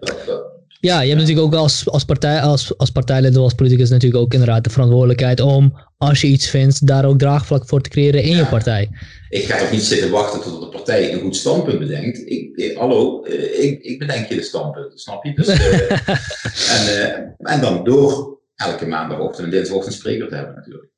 dat, 0.00 0.22
dat, 0.26 0.61
ja, 0.82 1.00
je 1.00 1.08
hebt 1.08 1.20
natuurlijk 1.20 1.46
ook 1.46 1.60
als, 1.60 1.88
als, 1.88 2.04
partij, 2.04 2.40
als, 2.40 2.78
als 2.78 2.90
partijlid 2.90 3.36
of 3.36 3.42
als 3.42 3.54
politicus 3.54 3.90
natuurlijk 3.90 4.22
ook 4.22 4.32
inderdaad 4.32 4.64
de 4.64 4.70
verantwoordelijkheid 4.70 5.40
om, 5.40 5.78
als 5.98 6.20
je 6.20 6.26
iets 6.26 6.48
vindt, 6.48 6.86
daar 6.86 7.04
ook 7.04 7.18
draagvlak 7.18 7.66
voor 7.66 7.80
te 7.80 7.90
creëren 7.90 8.22
in 8.22 8.36
je 8.36 8.46
partij. 8.46 8.90
Ik 9.28 9.44
ga 9.44 9.58
toch 9.58 9.70
niet 9.70 9.82
zitten 9.82 10.10
wachten 10.10 10.40
tot 10.40 10.60
de 10.60 10.68
partij 10.68 11.12
een 11.12 11.20
goed 11.20 11.36
standpunt 11.36 11.78
bedenkt. 11.78 12.18
Ik, 12.18 12.56
ik 12.56 12.76
hallo, 12.76 13.22
eh, 13.22 13.64
ik, 13.64 13.82
ik 13.82 13.98
bedenk 13.98 14.26
je 14.26 14.34
de 14.34 14.42
standpunten, 14.42 14.98
snap 14.98 15.24
je? 15.24 15.34
Dus, 15.34 15.48
uh, 15.48 15.90
en, 16.76 16.86
uh, 16.86 17.52
en 17.52 17.60
dan 17.60 17.84
door 17.84 18.40
elke 18.54 18.86
maandagochtend 18.86 19.44
en 19.44 19.50
dinsdagochtend 19.50 19.94
spreker 19.94 20.28
te 20.28 20.34
hebben 20.34 20.54
natuurlijk. 20.54 20.88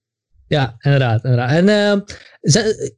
Ja, 0.47 0.74
inderdaad. 0.78 1.24
inderdaad. 1.24 1.51
En 1.51 1.68
uh, 1.68 2.16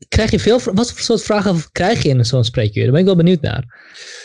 krijg 0.08 0.30
je 0.30 0.40
veel, 0.40 0.60
wat 0.72 0.92
voor 0.92 1.00
soort 1.00 1.22
vragen 1.22 1.62
krijg 1.72 2.02
je 2.02 2.08
in 2.08 2.24
zo'n 2.24 2.44
spreekuur? 2.44 2.82
Daar 2.82 2.92
ben 2.92 3.00
ik 3.00 3.06
wel 3.06 3.16
benieuwd 3.16 3.40
naar. 3.40 3.64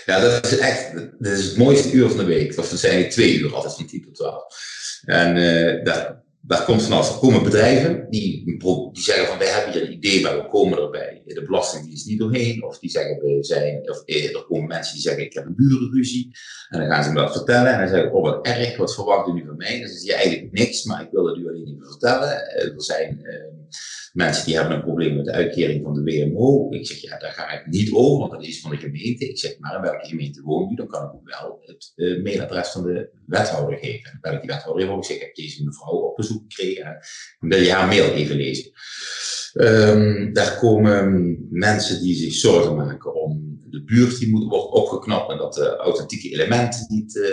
Ja, 0.05 0.19
dat 0.19 0.51
is 0.51 0.57
echt 0.57 0.93
dat 1.19 1.31
is 1.31 1.45
het 1.45 1.57
mooiste 1.57 1.91
uur 1.91 2.07
van 2.07 2.17
de 2.17 2.23
week. 2.23 2.57
Of 2.57 2.69
dat 2.69 2.79
zijn 2.79 3.09
twee 3.09 3.39
uur, 3.39 3.55
altijd 3.55 3.75
van 3.75 3.85
10 3.85 4.03
tot 4.03 4.15
12. 4.15 4.43
En 5.05 5.37
uh, 5.37 5.83
daar, 5.83 6.23
daar 6.41 6.65
komt 6.65 6.83
vanaf, 6.83 7.13
er 7.13 7.19
komen 7.19 7.43
bedrijven 7.43 8.09
die, 8.09 8.45
die 8.45 8.89
zeggen 8.91 9.27
van 9.27 9.37
wij 9.37 9.47
hebben 9.47 9.73
hier 9.73 9.83
een 9.83 9.93
idee, 9.93 10.21
maar 10.21 10.37
we 10.37 10.47
komen 10.47 10.79
erbij 10.79 11.21
de 11.33 11.43
belastingdienst 11.43 12.07
niet 12.07 12.19
doorheen. 12.19 12.63
Of 12.63 12.79
die 12.79 12.89
zeggen 12.89 13.17
we 13.17 13.37
zijn, 13.43 13.89
of 13.89 14.03
eh, 14.05 14.35
er 14.35 14.45
komen 14.45 14.67
mensen 14.67 14.93
die 14.93 15.01
zeggen 15.01 15.23
ik 15.23 15.33
heb 15.33 15.45
een 15.45 15.55
burenruzie. 15.55 16.31
En 16.69 16.79
dan 16.79 16.89
gaan 16.89 17.03
ze 17.03 17.11
me 17.11 17.19
dat 17.19 17.31
vertellen. 17.31 17.73
En 17.73 17.79
dan 17.79 17.87
zeggen 17.87 18.13
oh 18.13 18.23
wat 18.23 18.45
erg, 18.45 18.77
wat 18.77 18.93
verwacht 18.93 19.27
u 19.27 19.33
nu 19.33 19.45
van 19.45 19.57
mij? 19.57 19.79
Dan 19.79 19.87
zeggen 19.87 19.99
ze 19.99 20.13
eigenlijk 20.13 20.51
niks, 20.51 20.83
maar 20.83 21.01
ik 21.01 21.11
wil 21.11 21.25
het 21.25 21.37
u 21.37 21.47
alleen 21.47 21.63
niet 21.63 21.77
vertellen. 21.79 22.29
er 22.55 22.73
zijn 22.77 23.19
uh, 23.21 23.33
mensen 24.13 24.45
die 24.45 24.55
hebben 24.55 24.75
een 24.75 24.83
probleem 24.83 25.15
met 25.15 25.25
de 25.25 25.31
uitkering 25.31 25.83
van 25.83 25.93
de 25.93 26.03
WMO. 26.03 26.67
Ik 26.69 26.87
zeg, 26.87 26.97
ja, 26.97 27.17
daar 27.17 27.31
ga 27.31 27.51
ik 27.51 27.65
niet 27.65 27.91
over, 27.93 28.19
want 28.19 28.31
dat 28.31 28.43
is 28.43 28.61
van 28.61 28.71
de 28.71 28.77
gemeente. 28.77 29.29
Ik 29.29 29.39
zeg, 29.39 29.59
maar 29.59 29.75
in 29.75 29.81
welke 29.81 30.07
gemeente 30.07 30.41
woont 30.41 30.71
u? 30.71 30.75
Dan 30.75 30.87
kan 30.87 31.03
ik 31.03 31.11
u 31.11 31.19
wel 31.23 31.59
het 31.61 31.93
mailadres 32.23 32.69
van 32.69 32.83
de 32.83 33.09
wethouder 33.25 33.77
geven. 33.77 34.11
En 34.11 34.11
dan 34.11 34.21
bel 34.21 34.33
ik 34.33 34.41
die 34.41 34.49
wethouder 34.49 34.91
op. 34.91 34.97
Ik 34.97 35.05
zeg, 35.05 35.15
ik 35.15 35.23
heb 35.23 35.35
deze 35.35 35.63
mevrouw 35.63 35.93
op 35.93 36.17
bezoek 36.31 36.53
gekregen. 36.53 36.85
En 36.85 36.99
dan 37.39 37.49
wil 37.49 37.59
je 37.59 37.71
haar 37.71 37.87
mail 37.87 38.13
even 38.13 38.35
lezen. 38.35 38.71
Um, 39.53 40.33
daar 40.33 40.57
komen 40.57 41.37
mensen 41.49 42.01
die 42.01 42.15
zich 42.15 42.33
zorgen 42.33 42.75
maken 42.75 43.13
om 43.15 43.59
de 43.69 43.83
buurt 43.83 44.19
die 44.19 44.29
moet 44.29 44.49
worden 44.49 44.71
opgeknapt 44.71 45.31
en 45.31 45.37
dat 45.37 45.53
de 45.53 45.75
authentieke 45.75 46.29
elementen 46.29 46.85
niet, 46.87 47.15
uh, 47.15 47.23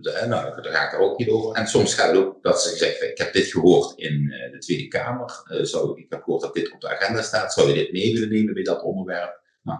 de, 0.00 0.24
nou, 0.28 0.62
daar 0.62 0.72
ga 0.72 0.86
ik 0.86 0.92
er 0.92 0.98
ook 0.98 1.18
niet 1.18 1.28
over. 1.28 1.56
En 1.56 1.66
soms 1.66 1.94
gaat 1.94 2.06
het 2.06 2.16
ook 2.16 2.42
dat 2.42 2.62
ze 2.62 2.76
zeggen, 2.76 3.10
ik 3.10 3.18
heb 3.18 3.32
dit 3.32 3.46
gehoord 3.46 3.98
in 3.98 4.12
uh, 4.12 4.52
de 4.52 4.58
Tweede 4.58 4.88
Kamer, 4.88 5.44
uh, 5.50 5.64
zou, 5.64 6.00
ik 6.00 6.06
heb 6.08 6.22
gehoord 6.22 6.42
dat 6.42 6.54
dit 6.54 6.72
op 6.72 6.80
de 6.80 6.88
agenda 6.88 7.22
staat, 7.22 7.52
zou 7.52 7.68
je 7.68 7.74
dit 7.74 7.92
mee 7.92 8.12
willen 8.12 8.28
nemen 8.28 8.54
bij 8.54 8.62
dat 8.62 8.82
onderwerp? 8.82 9.40
Nou, 9.62 9.78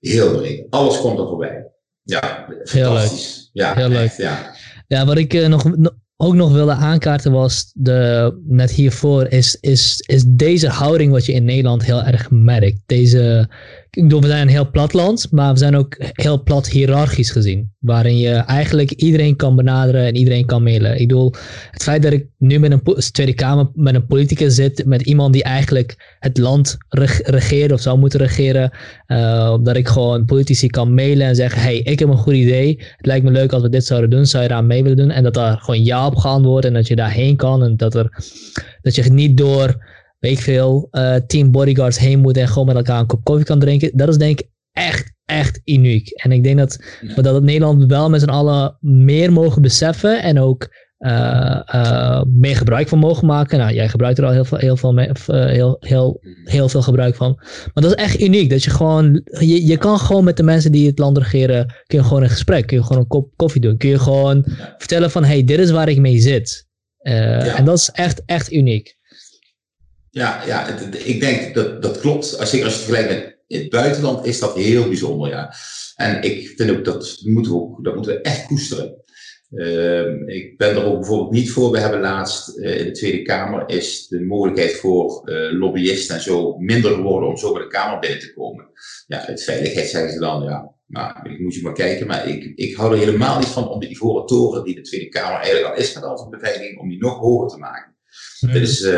heel 0.00 0.36
breed. 0.36 0.66
Alles 0.70 1.00
komt 1.00 1.18
er 1.18 1.26
voorbij. 1.26 1.72
Ja, 2.02 2.46
fantastisch. 2.48 2.72
Heel 2.72 2.92
leuk. 2.92 3.10
Ja, 3.52 3.74
heel 3.74 3.88
leuk. 3.88 4.12
Ja. 4.12 4.54
ja, 4.86 5.06
wat 5.06 5.18
ik 5.18 5.48
nog, 5.48 5.64
ook 6.22 6.34
nog 6.34 6.52
wilde 6.52 6.72
aankaarten 6.72 7.32
was, 7.32 7.70
de, 7.74 8.32
net 8.46 8.70
hiervoor, 8.70 9.26
is, 9.26 9.56
is, 9.60 10.04
is 10.06 10.24
deze 10.26 10.68
houding 10.68 11.12
wat 11.12 11.26
je 11.26 11.32
in 11.32 11.44
Nederland 11.44 11.84
heel 11.84 12.02
erg 12.02 12.30
merkt. 12.30 12.80
Deze 12.86 13.48
ik 13.90 14.02
bedoel, 14.02 14.20
we 14.20 14.26
zijn 14.26 14.42
een 14.42 14.48
heel 14.48 14.70
plat 14.70 14.92
land, 14.92 15.26
maar 15.30 15.52
we 15.52 15.58
zijn 15.58 15.76
ook 15.76 15.96
heel 16.12 16.42
plat 16.42 16.68
hiërarchisch 16.68 17.30
gezien. 17.30 17.72
Waarin 17.78 18.18
je 18.18 18.30
eigenlijk 18.30 18.90
iedereen 18.90 19.36
kan 19.36 19.56
benaderen 19.56 20.04
en 20.04 20.16
iedereen 20.16 20.46
kan 20.46 20.62
mailen. 20.62 21.00
Ik 21.00 21.08
bedoel, 21.08 21.34
het 21.70 21.82
feit 21.82 22.02
dat 22.02 22.12
ik 22.12 22.26
nu 22.38 22.58
met 22.58 22.72
een 22.72 22.82
Tweede 23.12 23.34
Kamer 23.34 23.70
met 23.74 23.94
een 23.94 24.06
politicus 24.06 24.54
zit, 24.54 24.84
met 24.86 25.02
iemand 25.02 25.32
die 25.32 25.42
eigenlijk 25.42 26.16
het 26.20 26.38
land 26.38 26.76
regeert 27.24 27.72
of 27.72 27.80
zou 27.80 27.98
moeten 27.98 28.20
regeren, 28.20 28.70
uh, 29.06 29.56
dat 29.62 29.76
ik 29.76 29.88
gewoon 29.88 30.24
politici 30.24 30.66
kan 30.66 30.94
mailen 30.94 31.26
en 31.26 31.34
zeggen, 31.34 31.62
hey, 31.62 31.78
ik 31.78 31.98
heb 31.98 32.08
een 32.08 32.16
goed 32.16 32.34
idee. 32.34 32.76
Het 32.96 33.06
lijkt 33.06 33.24
me 33.24 33.30
leuk 33.30 33.52
als 33.52 33.62
we 33.62 33.68
dit 33.68 33.84
zouden 33.84 34.10
doen, 34.10 34.26
zou 34.26 34.42
je 34.42 34.48
daar 34.48 34.64
mee 34.64 34.82
willen 34.82 34.98
doen? 34.98 35.10
En 35.10 35.22
dat 35.22 35.34
daar 35.34 35.58
gewoon 35.58 35.84
ja 35.84 36.06
op 36.06 36.16
geantwoord 36.16 36.64
en 36.64 36.72
dat 36.72 36.88
je 36.88 36.96
daarheen 36.96 37.36
kan 37.36 37.62
en 37.62 37.76
dat, 37.76 37.94
er, 37.94 38.24
dat 38.82 38.94
je 38.94 39.12
niet 39.12 39.36
door 39.36 39.84
weet 40.20 40.32
ik 40.32 40.38
veel, 40.38 40.88
uh, 40.92 41.14
team 41.14 41.50
bodyguards 41.50 41.98
heen 41.98 42.18
moet 42.18 42.36
en 42.36 42.48
gewoon 42.48 42.66
met 42.66 42.76
elkaar 42.76 43.00
een 43.00 43.06
kop 43.06 43.24
koffie 43.24 43.44
kan 43.44 43.58
drinken. 43.58 43.90
Dat 43.94 44.08
is 44.08 44.16
denk 44.16 44.40
ik 44.40 44.48
echt, 44.72 45.12
echt 45.24 45.60
uniek. 45.64 46.08
En 46.08 46.32
ik 46.32 46.44
denk 46.44 46.58
dat, 46.58 46.84
ja. 47.00 47.22
dat 47.22 47.34
het 47.34 47.42
Nederland 47.42 47.84
wel 47.84 48.10
met 48.10 48.20
z'n 48.20 48.28
allen 48.28 48.76
meer 48.80 49.32
mogen 49.32 49.62
beseffen 49.62 50.22
en 50.22 50.40
ook 50.40 50.68
uh, 50.98 51.60
uh, 51.74 52.22
meer 52.26 52.56
gebruik 52.56 52.88
van 52.88 52.98
mogen 52.98 53.26
maken. 53.26 53.58
Nou, 53.58 53.74
jij 53.74 53.88
gebruikt 53.88 54.18
er 54.18 54.24
al 54.24 54.32
heel 54.32 54.44
veel, 54.44 54.58
heel 54.58 54.76
veel, 54.76 54.92
mee, 54.92 55.10
heel, 55.26 55.76
heel, 55.80 56.20
heel 56.44 56.68
veel 56.68 56.82
gebruik 56.82 57.14
van. 57.14 57.34
Maar 57.74 57.82
dat 57.82 57.84
is 57.84 57.94
echt 57.94 58.20
uniek. 58.20 58.50
Dat 58.50 58.64
je 58.64 58.70
gewoon, 58.70 59.22
je, 59.24 59.66
je 59.66 59.76
kan 59.76 59.98
gewoon 59.98 60.24
met 60.24 60.36
de 60.36 60.42
mensen 60.42 60.72
die 60.72 60.86
het 60.86 60.98
land 60.98 61.18
regeren, 61.18 61.66
kun 61.86 61.98
je 61.98 62.04
gewoon 62.04 62.22
een 62.22 62.30
gesprek, 62.30 62.66
kun 62.66 62.76
je 62.76 62.82
gewoon 62.82 63.02
een 63.02 63.08
kop 63.08 63.32
koffie 63.36 63.60
doen. 63.60 63.76
Kun 63.76 63.88
je 63.88 63.98
gewoon 63.98 64.44
vertellen 64.78 65.10
van, 65.10 65.24
hey, 65.24 65.44
dit 65.44 65.58
is 65.58 65.70
waar 65.70 65.88
ik 65.88 65.98
mee 65.98 66.18
zit. 66.18 66.68
Ja. 67.02 67.56
En 67.56 67.64
dat 67.64 67.78
is 67.78 67.90
echt, 67.90 68.22
echt 68.26 68.52
uniek. 68.52 68.98
Ja, 70.10 70.44
ja 70.46 70.66
ik 70.92 71.20
denk 71.20 71.54
dat 71.54 71.82
dat 71.82 72.00
klopt. 72.00 72.38
Als, 72.38 72.50
zeker 72.50 72.66
als 72.66 72.74
je 72.74 72.80
het 72.80 72.90
vergelijkt 72.90 73.08
met 73.08 73.38
in 73.46 73.60
het 73.60 73.70
buitenland 73.70 74.26
is 74.26 74.38
dat 74.38 74.54
heel 74.54 74.88
bijzonder, 74.88 75.28
ja. 75.28 75.54
En 75.96 76.22
ik 76.22 76.52
vind 76.56 76.70
ook 76.70 76.84
dat 76.84 77.20
moeten 77.24 77.52
we, 77.52 77.58
ook, 77.58 77.84
dat 77.84 77.94
moeten 77.94 78.14
we 78.14 78.20
echt 78.20 78.46
koesteren. 78.46 78.94
Uh, 79.50 80.26
ik 80.26 80.56
ben 80.56 80.76
er 80.76 80.84
ook 80.84 80.98
bijvoorbeeld 80.98 81.30
niet 81.30 81.50
voor. 81.50 81.70
We 81.70 81.78
hebben 81.78 82.00
laatst 82.00 82.58
uh, 82.58 82.78
in 82.78 82.84
de 82.84 82.90
Tweede 82.90 83.22
Kamer 83.22 83.68
is 83.68 84.06
de 84.08 84.20
mogelijkheid 84.20 84.72
voor 84.72 85.22
uh, 85.24 85.58
lobbyisten 85.58 86.14
en 86.14 86.22
zo 86.22 86.58
minder 86.58 86.94
geworden 86.94 87.28
om 87.28 87.36
zo 87.36 87.52
bij 87.52 87.62
de 87.62 87.68
Kamer 87.68 87.98
binnen 87.98 88.18
te 88.18 88.32
komen. 88.34 88.68
Ja, 89.06 89.26
uit 89.26 89.42
veiligheid 89.42 89.88
zeggen 89.88 90.12
ze 90.12 90.18
dan, 90.18 90.42
ja, 90.42 90.74
maar 90.86 91.26
ik 91.30 91.40
moet 91.40 91.54
je 91.54 91.62
maar 91.62 91.72
kijken. 91.72 92.06
Maar 92.06 92.28
ik, 92.28 92.52
ik 92.54 92.74
hou 92.74 92.92
er 92.92 92.98
helemaal 92.98 93.38
niet 93.38 93.48
van 93.48 93.68
om 93.68 93.80
de 93.80 93.88
ivoren 93.88 94.26
toren 94.26 94.64
die 94.64 94.74
de 94.74 94.80
Tweede 94.80 95.08
Kamer 95.08 95.40
eigenlijk 95.40 95.66
al 95.66 95.80
is 95.80 95.94
met 95.94 96.04
al 96.04 96.18
zijn 96.18 96.30
beveiliging, 96.30 96.78
om 96.78 96.88
die 96.88 96.98
nog 96.98 97.18
hoger 97.18 97.48
te 97.48 97.58
maken. 97.58 97.89
Dus, 98.40 98.88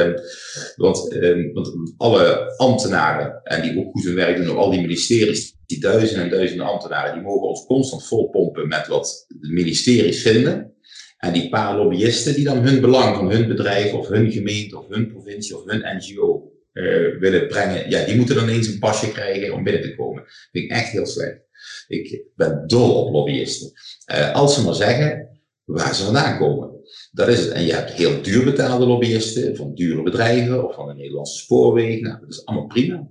want, 0.76 1.12
uh, 1.12 1.52
want 1.52 1.72
alle 1.96 2.54
ambtenaren, 2.56 3.40
en 3.44 3.62
die 3.62 3.78
ook 3.78 3.92
goed 3.92 4.04
hun 4.04 4.14
werk 4.14 4.36
doen 4.36 4.50
op 4.50 4.56
al 4.56 4.70
die 4.70 4.80
ministeries, 4.80 5.56
die 5.66 5.80
duizenden 5.80 6.24
en 6.24 6.30
duizenden 6.30 6.66
ambtenaren, 6.66 7.14
die 7.14 7.22
mogen 7.22 7.48
ons 7.48 7.66
constant 7.66 8.06
volpompen 8.06 8.68
met 8.68 8.86
wat 8.86 9.24
de 9.28 9.52
ministeries 9.52 10.22
vinden. 10.22 10.74
En 11.18 11.32
die 11.32 11.48
paar 11.48 11.76
lobbyisten 11.76 12.34
die 12.34 12.44
dan 12.44 12.58
hun 12.58 12.80
belang 12.80 13.16
van 13.16 13.30
hun 13.30 13.48
bedrijf 13.48 13.92
of 13.92 14.08
hun 14.08 14.32
gemeente 14.32 14.78
of 14.78 14.88
hun 14.88 15.12
provincie 15.12 15.56
of 15.56 15.64
hun 15.64 15.96
NGO 15.96 16.52
uh, 16.72 17.18
willen 17.18 17.46
brengen, 17.46 17.90
ja, 17.90 18.04
die 18.04 18.16
moeten 18.16 18.34
dan 18.34 18.48
eens 18.48 18.66
een 18.66 18.78
pasje 18.78 19.12
krijgen 19.12 19.54
om 19.54 19.64
binnen 19.64 19.82
te 19.82 19.94
komen. 19.94 20.22
Dat 20.22 20.48
vind 20.52 20.64
ik 20.64 20.70
echt 20.70 20.90
heel 20.90 21.06
slecht. 21.06 21.40
Ik 21.88 22.24
ben 22.36 22.64
dol 22.66 23.04
op 23.04 23.12
lobbyisten. 23.12 23.72
Uh, 24.12 24.34
als 24.34 24.54
ze 24.54 24.62
maar 24.62 24.74
zeggen 24.74 25.28
waar 25.64 25.94
ze 25.94 26.04
vandaan 26.04 26.38
komen. 26.38 26.71
Dat 27.12 27.28
is 27.28 27.38
het. 27.38 27.48
En 27.48 27.62
je 27.62 27.72
hebt 27.72 27.90
heel 27.90 28.22
duur 28.22 28.44
betaalde 28.44 28.86
lobbyisten 28.86 29.56
van 29.56 29.74
dure 29.74 30.02
bedrijven 30.02 30.68
of 30.68 30.74
van 30.74 30.86
de 30.86 30.94
Nederlandse 30.94 31.38
spoorwegen. 31.38 32.02
Nou, 32.02 32.20
dat 32.20 32.28
is 32.28 32.44
allemaal 32.44 32.66
prima. 32.66 33.06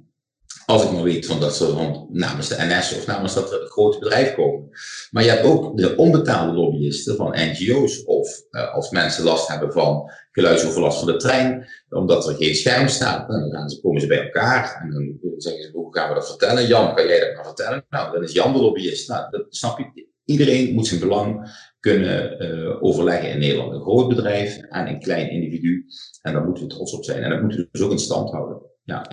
Als 0.65 0.84
ik 0.84 0.91
maar 0.91 1.03
weet 1.03 1.25
van 1.25 1.39
dat 1.39 1.55
ze 1.55 1.95
namens 2.09 2.47
de 2.47 2.55
NS 2.59 2.95
of 2.97 3.07
namens 3.07 3.34
dat 3.34 3.49
grote 3.65 3.99
bedrijf 3.99 4.36
komen. 4.36 4.69
Maar 5.11 5.23
je 5.23 5.29
hebt 5.29 5.43
ook 5.43 5.77
de 5.77 5.95
onbetaalde 5.95 6.53
lobbyisten 6.53 7.15
van 7.15 7.36
NGO's. 7.36 8.03
Of 8.05 8.41
uh, 8.51 8.73
als 8.73 8.89
mensen 8.89 9.23
last 9.23 9.47
hebben 9.47 9.71
van 9.71 10.11
geluidsoverlast 10.32 10.97
van 10.97 11.07
de 11.07 11.15
trein, 11.15 11.69
omdat 11.89 12.27
er 12.27 12.36
geen 12.36 12.55
scherm 12.55 12.88
staat. 12.88 13.27
Dan 13.27 13.79
komen 13.82 14.01
ze 14.01 14.07
bij 14.07 14.23
elkaar 14.23 14.79
en 14.82 14.91
dan 14.91 15.17
zeggen 15.38 15.63
ze, 15.63 15.69
hoe 15.73 15.95
gaan 15.95 16.09
we 16.09 16.15
dat 16.15 16.29
vertellen? 16.29 16.67
Jan, 16.67 16.95
kan 16.95 17.07
jij 17.07 17.19
dat 17.19 17.36
maar 17.36 17.45
vertellen? 17.45 17.86
Nou, 17.89 18.13
dan 18.13 18.23
is 18.23 18.32
Jan 18.32 18.53
de 18.53 18.59
lobbyist. 18.59 19.09
Nou, 19.09 19.32
dat 19.32 19.45
snap 19.49 19.77
je. 19.77 20.09
Iedereen 20.25 20.73
moet 20.73 20.88
zijn 20.88 20.99
belang 20.99 21.49
kunnen 21.82 22.43
uh, 22.43 22.84
overleggen 22.84 23.29
in 23.32 23.39
Nederland. 23.39 23.73
Een 23.73 23.82
groot 23.82 24.09
bedrijf 24.09 24.57
en 24.57 24.88
een 24.88 24.99
klein 24.99 25.29
individu. 25.29 25.86
En 26.21 26.34
daar 26.34 26.45
moeten 26.45 26.63
we 26.63 26.69
trots 26.69 26.93
op 26.93 27.03
zijn. 27.03 27.23
En 27.23 27.29
dat 27.29 27.41
moeten 27.41 27.59
we 27.59 27.67
dus 27.71 27.82
ook 27.82 27.91
in 27.91 27.99
stand 27.99 28.32
houden. 28.32 28.69
Ja, 28.84 29.05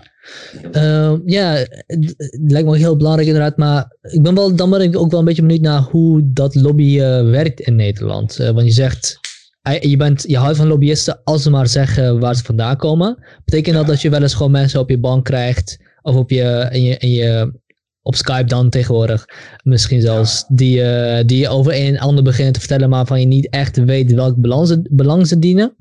uh, 0.72 1.14
ja 1.24 1.52
het 1.86 2.38
lijkt 2.46 2.68
me 2.68 2.76
heel 2.76 2.96
belangrijk 2.96 3.28
inderdaad. 3.28 3.56
Maar 3.56 3.96
ik 4.00 4.22
ben 4.22 4.34
wel, 4.34 4.56
dan 4.56 4.70
ben 4.70 4.80
ik 4.80 4.98
ook 4.98 5.10
wel 5.10 5.20
een 5.20 5.26
beetje 5.26 5.42
benieuwd 5.42 5.60
naar 5.60 5.80
hoe 5.80 6.30
dat 6.32 6.54
lobby 6.54 6.96
uh, 6.96 7.30
werkt 7.30 7.60
in 7.60 7.76
Nederland. 7.76 8.36
want 8.36 8.64
je 8.64 8.70
zegt, 8.70 9.18
je, 9.80 9.96
bent, 9.96 10.24
je 10.26 10.36
houdt 10.36 10.56
van 10.56 10.66
lobbyisten 10.66 11.20
als 11.24 11.42
ze 11.42 11.50
maar 11.50 11.66
zeggen 11.66 12.20
waar 12.20 12.34
ze 12.34 12.44
vandaan 12.44 12.76
komen. 12.76 13.26
Betekent 13.44 13.74
ja. 13.74 13.80
dat 13.80 13.90
dat 13.90 14.00
je 14.00 14.10
wel 14.10 14.22
eens 14.22 14.34
gewoon 14.34 14.52
mensen 14.52 14.80
op 14.80 14.90
je 14.90 14.98
bank 14.98 15.24
krijgt 15.24 15.78
of 16.02 16.16
op 16.16 16.30
je, 16.30 16.68
in 16.70 16.82
je, 16.82 16.96
in 16.96 17.10
je 17.10 17.52
op 18.08 18.14
Skype 18.14 18.44
dan 18.44 18.70
tegenwoordig. 18.70 19.28
Misschien 19.62 20.00
zelfs 20.00 20.44
die, 20.48 20.80
uh, 20.80 21.20
die 21.26 21.48
over 21.48 21.72
een 21.74 21.98
ander 21.98 22.24
beginnen 22.24 22.52
te 22.52 22.58
vertellen, 22.58 22.88
maar 22.88 23.06
van 23.06 23.20
je 23.20 23.26
niet 23.26 23.48
echt 23.50 23.76
weet 23.76 24.12
welk 24.12 24.36
belang 24.36 24.66
ze, 24.66 24.82
belang 24.90 25.26
ze 25.26 25.38
dienen? 25.38 25.76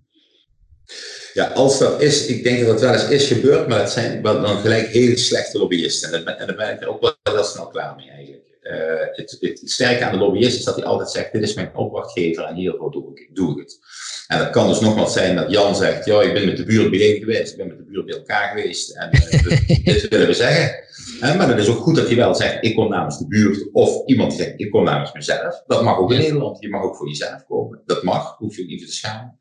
Ja, 1.33 1.45
als 1.45 1.79
dat 1.79 2.01
is, 2.01 2.25
ik 2.25 2.43
denk 2.43 2.59
dat 2.59 2.69
het 2.69 2.79
wel 2.79 2.93
eens 2.93 3.09
is 3.09 3.27
gebeurd, 3.27 3.67
maar 3.67 3.79
het 3.79 3.89
zijn 3.89 4.21
wel 4.21 4.41
dan 4.41 4.57
gelijk 4.57 4.87
hele 4.87 5.17
slechte 5.17 5.57
lobbyisten. 5.57 6.13
En, 6.13 6.23
daar 6.47 6.55
ben 6.55 6.73
ik 6.73 6.81
er 6.81 6.87
ook 6.87 7.01
wel 7.01 7.15
heel 7.23 7.43
snel 7.43 7.67
klaar 7.67 7.95
mee 7.95 8.09
eigenlijk. 8.09 8.45
Uh, 8.63 8.73
het, 9.11 9.37
het, 9.39 9.61
sterke 9.63 10.05
aan 10.05 10.11
de 10.11 10.17
lobbyist 10.17 10.57
is 10.57 10.63
dat 10.63 10.75
hij 10.75 10.85
altijd 10.85 11.09
zegt, 11.09 11.33
dit 11.33 11.41
is 11.41 11.53
mijn 11.53 11.75
opdrachtgever 11.75 12.43
en 12.43 12.55
hiervoor 12.55 12.91
doe 12.91 13.11
ik, 13.13 13.29
doe 13.33 13.51
ik 13.51 13.57
het. 13.57 13.79
En 14.27 14.37
dat 14.37 14.49
kan 14.49 14.67
dus 14.67 14.79
nogmaals 14.79 15.13
zijn 15.13 15.35
dat 15.35 15.51
Jan 15.51 15.75
zegt, 15.75 16.05
ja, 16.05 16.21
ik 16.21 16.33
ben 16.33 16.45
met 16.45 16.57
de 16.57 16.63
buurt 16.63 16.91
bijeen 16.91 17.19
geweest, 17.19 17.51
ik 17.51 17.57
ben 17.57 17.67
met 17.67 17.77
de 17.77 17.83
buurt 17.83 18.05
bij 18.05 18.15
elkaar 18.15 18.49
geweest 18.49 18.95
en 18.95 19.09
uh, 19.11 19.85
dit 19.93 20.07
willen 20.07 20.27
we 20.27 20.33
zeggen. 20.33 20.83
maar 21.19 21.49
het 21.49 21.59
is 21.59 21.67
ook 21.67 21.77
goed 21.77 21.95
dat 21.95 22.09
je 22.09 22.15
wel 22.15 22.35
zegt, 22.35 22.57
ik 22.63 22.75
kom 22.75 22.89
namens 22.89 23.19
de 23.19 23.27
buurt. 23.27 23.69
Of 23.71 24.05
iemand 24.05 24.31
die 24.31 24.41
zegt, 24.41 24.53
ik 24.59 24.71
kom 24.71 24.83
namens 24.83 25.13
mezelf. 25.13 25.63
Dat 25.67 25.83
mag 25.83 25.97
ook 25.97 26.11
in 26.11 26.17
Nederland. 26.17 26.59
Je 26.59 26.69
mag 26.69 26.83
ook 26.83 26.95
voor 26.95 27.07
jezelf 27.07 27.45
komen. 27.45 27.81
Dat 27.85 28.03
mag, 28.03 28.37
hoef 28.37 28.57
je 28.57 28.65
niet 28.65 28.85
te 28.85 28.93
schamen. 28.93 29.39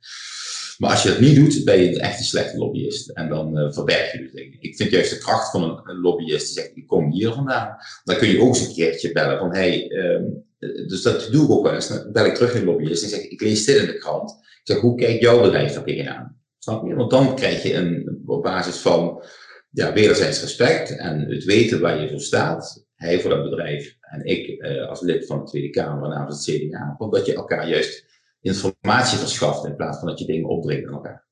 Maar 0.79 0.91
als 0.91 1.03
je 1.03 1.09
dat 1.09 1.21
niet 1.21 1.35
doet, 1.37 1.65
ben 1.65 1.81
je 1.81 2.01
echt 2.01 2.19
een 2.19 2.25
slechte 2.25 2.59
lobbyist. 2.59 3.09
En 3.09 3.29
dan 3.29 3.59
uh, 3.59 3.73
verberg 3.73 4.13
je 4.13 4.19
dus 4.19 4.33
dingen. 4.33 4.57
Ik 4.61 4.77
vind 4.77 4.91
juist 4.91 5.11
de 5.11 5.19
kracht 5.19 5.51
van 5.51 5.63
een, 5.63 5.81
een, 5.85 6.01
lobbyist 6.01 6.47
die 6.47 6.63
zegt, 6.63 6.77
ik 6.77 6.87
kom 6.87 7.13
hier 7.13 7.33
vandaan. 7.33 7.77
Dan 8.05 8.17
kun 8.17 8.29
je 8.29 8.41
ook 8.41 8.49
eens 8.49 8.67
een 8.67 8.75
keertje 8.75 9.13
bellen 9.13 9.39
van, 9.39 9.55
hey, 9.55 9.91
um, 9.91 10.45
dus 10.59 11.03
dat 11.03 11.29
doe 11.31 11.45
ik 11.45 11.51
ook 11.51 11.63
wel 11.63 11.75
eens. 11.75 11.89
Dan 11.89 12.13
bel 12.13 12.25
ik 12.25 12.35
terug 12.35 12.55
in 12.55 12.61
een 12.61 12.67
lobbyist 12.67 13.03
en 13.03 13.09
zeg, 13.09 13.21
ik 13.21 13.41
lees 13.41 13.65
dit 13.65 13.77
in 13.77 13.87
de 13.87 13.99
krant. 13.99 14.39
Zeg, 14.67 14.81
hoe 14.81 14.97
kijkt 14.97 15.21
jouw 15.21 15.41
bedrijf 15.43 15.73
daar 15.73 15.85
tegenaan? 15.85 16.37
Snap 16.59 16.87
je? 16.87 16.95
Want 16.95 17.11
dan 17.11 17.37
krijg 17.37 17.63
je 17.63 17.75
een, 17.75 18.23
op 18.27 18.43
basis 18.43 18.77
van 18.77 19.23
ja, 19.71 19.93
wederzijds 19.93 20.41
respect 20.41 20.97
en 20.97 21.21
het 21.21 21.45
weten 21.45 21.81
waar 21.81 22.01
je 22.01 22.09
voor 22.09 22.21
staat. 22.21 22.85
Hij 22.95 23.21
voor 23.21 23.31
dat 23.31 23.43
bedrijf 23.43 23.97
en 24.01 24.25
ik 24.25 24.49
eh, 24.49 24.89
als 24.89 25.01
lid 25.01 25.27
van 25.27 25.39
de 25.39 25.45
Tweede 25.45 25.71
Kamer 25.71 26.09
namens 26.09 26.47
het 26.47 26.57
CDA. 26.57 26.95
Omdat 26.99 27.27
je 27.27 27.35
elkaar 27.35 27.69
juist 27.69 28.05
informatie 28.41 29.19
verschaft 29.19 29.65
in 29.65 29.77
plaats 29.77 29.99
van 29.99 30.09
dat 30.09 30.19
je 30.19 30.27
dingen 30.27 30.49
opdringt 30.49 30.89
aan 30.89 30.95
elkaar. 30.95 31.27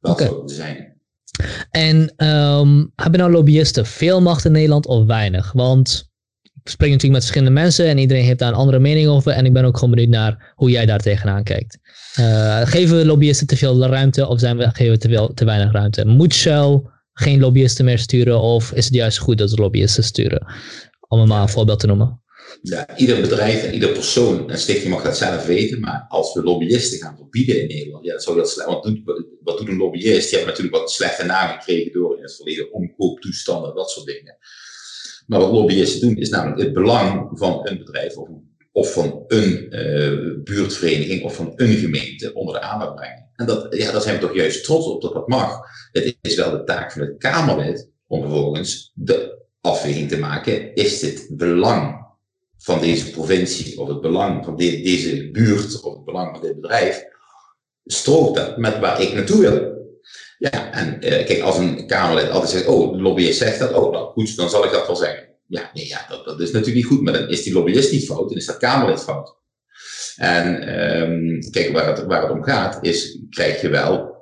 Dat 0.00 0.12
okay. 0.12 0.26
zou 0.26 0.48
zijn. 0.48 1.00
En 1.70 2.26
um, 2.26 2.92
hebben 2.96 3.20
nou 3.20 3.32
lobbyisten 3.32 3.86
veel 3.86 4.20
macht 4.20 4.44
in 4.44 4.52
Nederland 4.52 4.86
of 4.86 5.06
weinig? 5.06 5.52
Want 5.52 6.10
ik 6.42 6.70
spreek 6.70 6.90
natuurlijk 6.90 7.20
met 7.20 7.30
verschillende 7.30 7.60
mensen 7.60 7.86
en 7.86 7.98
iedereen 7.98 8.24
heeft 8.24 8.38
daar 8.38 8.48
een 8.48 8.54
andere 8.54 8.78
mening 8.78 9.08
over. 9.08 9.32
En 9.32 9.44
ik 9.44 9.52
ben 9.52 9.64
ook 9.64 9.74
gewoon 9.74 9.94
benieuwd 9.94 10.10
naar 10.10 10.52
hoe 10.54 10.70
jij 10.70 10.86
daar 10.86 11.00
tegenaan 11.00 11.42
kijkt. 11.42 11.78
Uh, 12.20 12.66
geven 12.66 12.96
we 12.96 13.04
lobbyisten 13.04 13.46
te 13.46 13.56
veel 13.56 13.86
ruimte 13.86 14.26
of 14.26 14.40
zijn 14.40 14.56
we, 14.56 14.70
geven 14.72 15.10
we 15.10 15.34
te, 15.34 15.44
weinig 15.44 15.72
ruimte? 15.72 16.04
Moet 16.06 16.34
Shell 16.34 16.82
geen 17.12 17.40
lobbyisten 17.40 17.84
meer 17.84 17.98
sturen? 17.98 18.40
Of 18.40 18.72
is 18.72 18.84
het 18.84 18.94
juist 18.94 19.18
goed 19.18 19.38
dat 19.38 19.50
ze 19.50 19.56
lobbyisten 19.56 20.04
sturen? 20.04 20.46
Om 21.08 21.20
een 21.20 21.28
maar 21.28 21.42
een 21.42 21.48
voorbeeld 21.48 21.80
te 21.80 21.86
noemen. 21.86 22.22
Ja, 22.62 22.96
ieder 22.96 23.20
bedrijf 23.20 23.62
en 23.62 23.74
ieder 23.74 23.88
persoon 23.88 24.50
en 24.50 24.58
stichting 24.58 24.92
mag 24.92 25.02
dat 25.02 25.16
zelf 25.16 25.46
weten. 25.46 25.80
Maar 25.80 26.06
als 26.08 26.34
we 26.34 26.42
lobbyisten 26.42 26.98
gaan 26.98 27.16
verbieden 27.16 27.60
in 27.60 27.66
Nederland, 27.66 28.04
ja, 28.04 28.12
dat 28.12 28.22
zou 28.22 28.36
heel 28.36 28.46
slecht. 28.46 28.68
Want 28.68 29.00
wat 29.42 29.58
doet 29.58 29.68
een 29.68 29.76
lobbyist? 29.76 30.28
Die 30.28 30.38
hebben 30.38 30.46
natuurlijk 30.46 30.76
wat 30.76 30.90
slechte 30.90 31.24
naam 31.24 31.58
gekregen 31.58 31.92
door 31.92 32.16
in 32.16 32.22
het 32.22 32.36
verleden 32.36 32.72
omkooptoestanden, 32.72 33.74
dat 33.74 33.90
soort 33.90 34.06
dingen. 34.06 34.36
Maar 35.26 35.40
wat 35.40 35.50
lobbyisten 35.50 36.00
doen, 36.00 36.16
is 36.16 36.28
namelijk 36.28 36.60
het 36.60 36.72
belang 36.72 37.30
van 37.32 37.60
een 37.62 37.78
bedrijf 37.78 38.16
of, 38.16 38.28
of 38.74 38.92
van 38.92 39.24
een 39.26 39.66
uh, 39.70 40.42
buurtvereniging 40.44 41.22
of 41.22 41.34
van 41.34 41.52
een 41.56 41.76
gemeente 41.76 42.32
onder 42.32 42.54
de 42.54 42.60
aandacht 42.60 42.94
brengen. 42.94 43.30
En 43.36 43.46
dat, 43.46 43.66
ja, 43.76 43.92
daar 43.92 44.00
zijn 44.00 44.14
we 44.14 44.20
toch 44.20 44.34
juist 44.34 44.64
trots 44.64 44.86
op 44.86 45.02
dat 45.02 45.12
dat 45.12 45.28
mag. 45.28 45.60
Het 45.92 46.16
is 46.20 46.34
wel 46.34 46.50
de 46.50 46.64
taak 46.64 46.92
van 46.92 47.00
het 47.00 47.18
Kamerlid 47.18 47.90
om 48.06 48.20
vervolgens 48.20 48.92
de 48.94 49.38
afweging 49.60 50.08
te 50.08 50.18
maken. 50.18 50.74
Is 50.74 51.00
dit 51.00 51.26
belang 51.30 52.06
van 52.58 52.80
deze 52.80 53.10
provincie 53.10 53.80
of 53.80 53.88
het 53.88 54.00
belang 54.00 54.44
van 54.44 54.56
deze 54.56 55.30
buurt 55.30 55.82
of 55.82 55.94
het 55.94 56.04
belang 56.04 56.36
van 56.36 56.46
dit 56.46 56.60
bedrijf? 56.60 57.04
Strookt 57.84 58.36
dat 58.36 58.56
met 58.56 58.78
waar 58.78 59.00
ik 59.00 59.12
naartoe 59.12 59.40
wil? 59.40 59.72
Ja, 60.38 60.72
en 60.72 60.98
kijk, 61.00 61.40
als 61.40 61.58
een 61.58 61.86
Kamerlid 61.86 62.30
altijd 62.30 62.50
zegt, 62.50 62.66
oh, 62.66 62.92
de 62.92 63.02
lobbyist 63.02 63.38
zegt 63.38 63.58
dat, 63.58 63.72
oh, 63.72 63.92
nou 63.92 64.12
goed, 64.12 64.36
dan 64.36 64.50
zal 64.50 64.64
ik 64.64 64.70
dat 64.70 64.86
wel 64.86 64.96
zeggen. 64.96 65.33
Ja, 65.54 65.70
nee, 65.74 65.86
ja 65.88 66.06
dat, 66.08 66.24
dat 66.24 66.40
is 66.40 66.50
natuurlijk 66.50 66.76
niet 66.76 66.86
goed, 66.86 67.00
maar 67.00 67.12
dan 67.12 67.28
is 67.28 67.42
die 67.42 67.52
lobbyist 67.52 67.92
niet 67.92 68.06
fout, 68.06 68.28
dan 68.28 68.38
is 68.38 68.46
dat 68.46 68.56
Kamerlid 68.56 69.00
fout. 69.00 69.36
En 70.16 70.46
um, 71.00 71.50
kijk, 71.50 71.72
waar 71.72 71.86
het, 71.86 72.04
waar 72.04 72.22
het 72.22 72.30
om 72.30 72.42
gaat, 72.42 72.78
is, 72.84 73.18
krijg 73.30 73.60
je 73.60 73.68
wel 73.68 74.12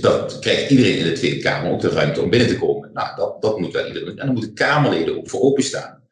dat 0.00 0.38
krijgt 0.38 0.70
iedereen 0.70 0.98
in 0.98 1.04
de 1.04 1.12
Tweede 1.12 1.38
Kamer 1.40 1.72
ook 1.72 1.80
de 1.80 1.88
ruimte 1.88 2.20
om 2.20 2.30
binnen 2.30 2.48
te 2.48 2.58
komen. 2.58 2.90
Nou, 2.92 3.16
dat, 3.16 3.42
dat 3.42 3.60
moet 3.60 3.72
wel 3.72 3.86
iedereen. 3.86 4.18
En 4.18 4.26
dan 4.26 4.34
moeten 4.34 4.54
Kamerleden 4.54 5.16
ook 5.16 5.30
voor 5.30 5.40
openstaan. 5.40 6.02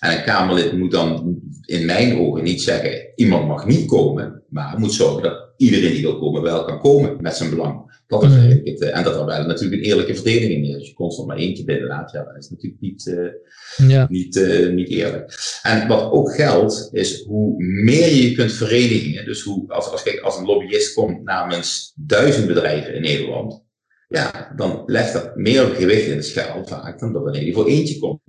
En 0.00 0.12
een 0.12 0.24
Kamerlid 0.24 0.72
moet 0.72 0.90
dan 0.90 1.38
in 1.66 1.84
mijn 1.84 2.18
ogen 2.18 2.42
niet 2.42 2.62
zeggen, 2.62 3.12
iemand 3.14 3.46
mag 3.46 3.66
niet 3.66 3.86
komen, 3.86 4.42
maar 4.48 4.78
moet 4.78 4.92
zorgen 4.92 5.22
dat 5.22 5.52
iedereen 5.56 5.92
die 5.92 6.02
wil 6.02 6.18
komen 6.18 6.42
wel 6.42 6.64
kan 6.64 6.80
komen 6.80 7.16
met 7.20 7.36
zijn 7.36 7.50
belang. 7.50 7.83
Dat 8.06 8.22
is 8.22 8.28
mhm. 8.28 8.60
het, 8.64 8.80
eh, 8.80 8.96
en 8.96 9.04
dat 9.04 9.14
er 9.16 9.26
wel 9.26 9.46
natuurlijk 9.46 9.82
een 9.82 9.88
eerlijke 9.88 10.14
verdeling 10.14 10.68
is. 10.68 10.74
Als 10.74 10.88
je 10.88 10.94
constant 10.94 11.28
maar 11.28 11.36
eentje 11.36 11.64
binnenlaat, 11.64 12.12
ja, 12.12 12.24
dat 12.24 12.36
is 12.36 12.50
natuurlijk 12.50 12.80
niet, 12.80 13.06
uh, 13.06 13.88
ja. 13.88 14.06
niet, 14.10 14.36
uh, 14.36 14.72
niet 14.72 14.88
eerlijk. 14.88 15.58
En 15.62 15.88
wat 15.88 16.10
ook 16.10 16.34
geldt, 16.34 16.88
is 16.92 17.22
hoe 17.22 17.62
meer 17.62 18.14
je 18.14 18.32
kunt 18.32 18.52
verenigen. 18.52 19.24
Dus 19.24 19.42
hoe, 19.42 19.64
als, 19.68 19.90
als, 19.90 20.02
kijk, 20.02 20.20
als 20.20 20.36
een 20.36 20.44
lobbyist 20.44 20.94
komt 20.94 21.24
namens 21.24 21.92
duizend 21.96 22.46
bedrijven 22.46 22.94
in 22.94 23.02
Nederland, 23.02 23.64
ja, 24.08 24.52
dan 24.56 24.82
legt 24.86 25.12
dat 25.12 25.36
meer 25.36 25.64
gewicht 25.64 26.06
in 26.06 26.16
het 26.16 26.26
schaal 26.26 26.66
vaak 26.66 26.98
dan 26.98 27.12
dat 27.12 27.22
wanneer 27.22 27.42
hij 27.42 27.52
voor 27.52 27.66
eentje 27.66 27.98
komt. 27.98 28.20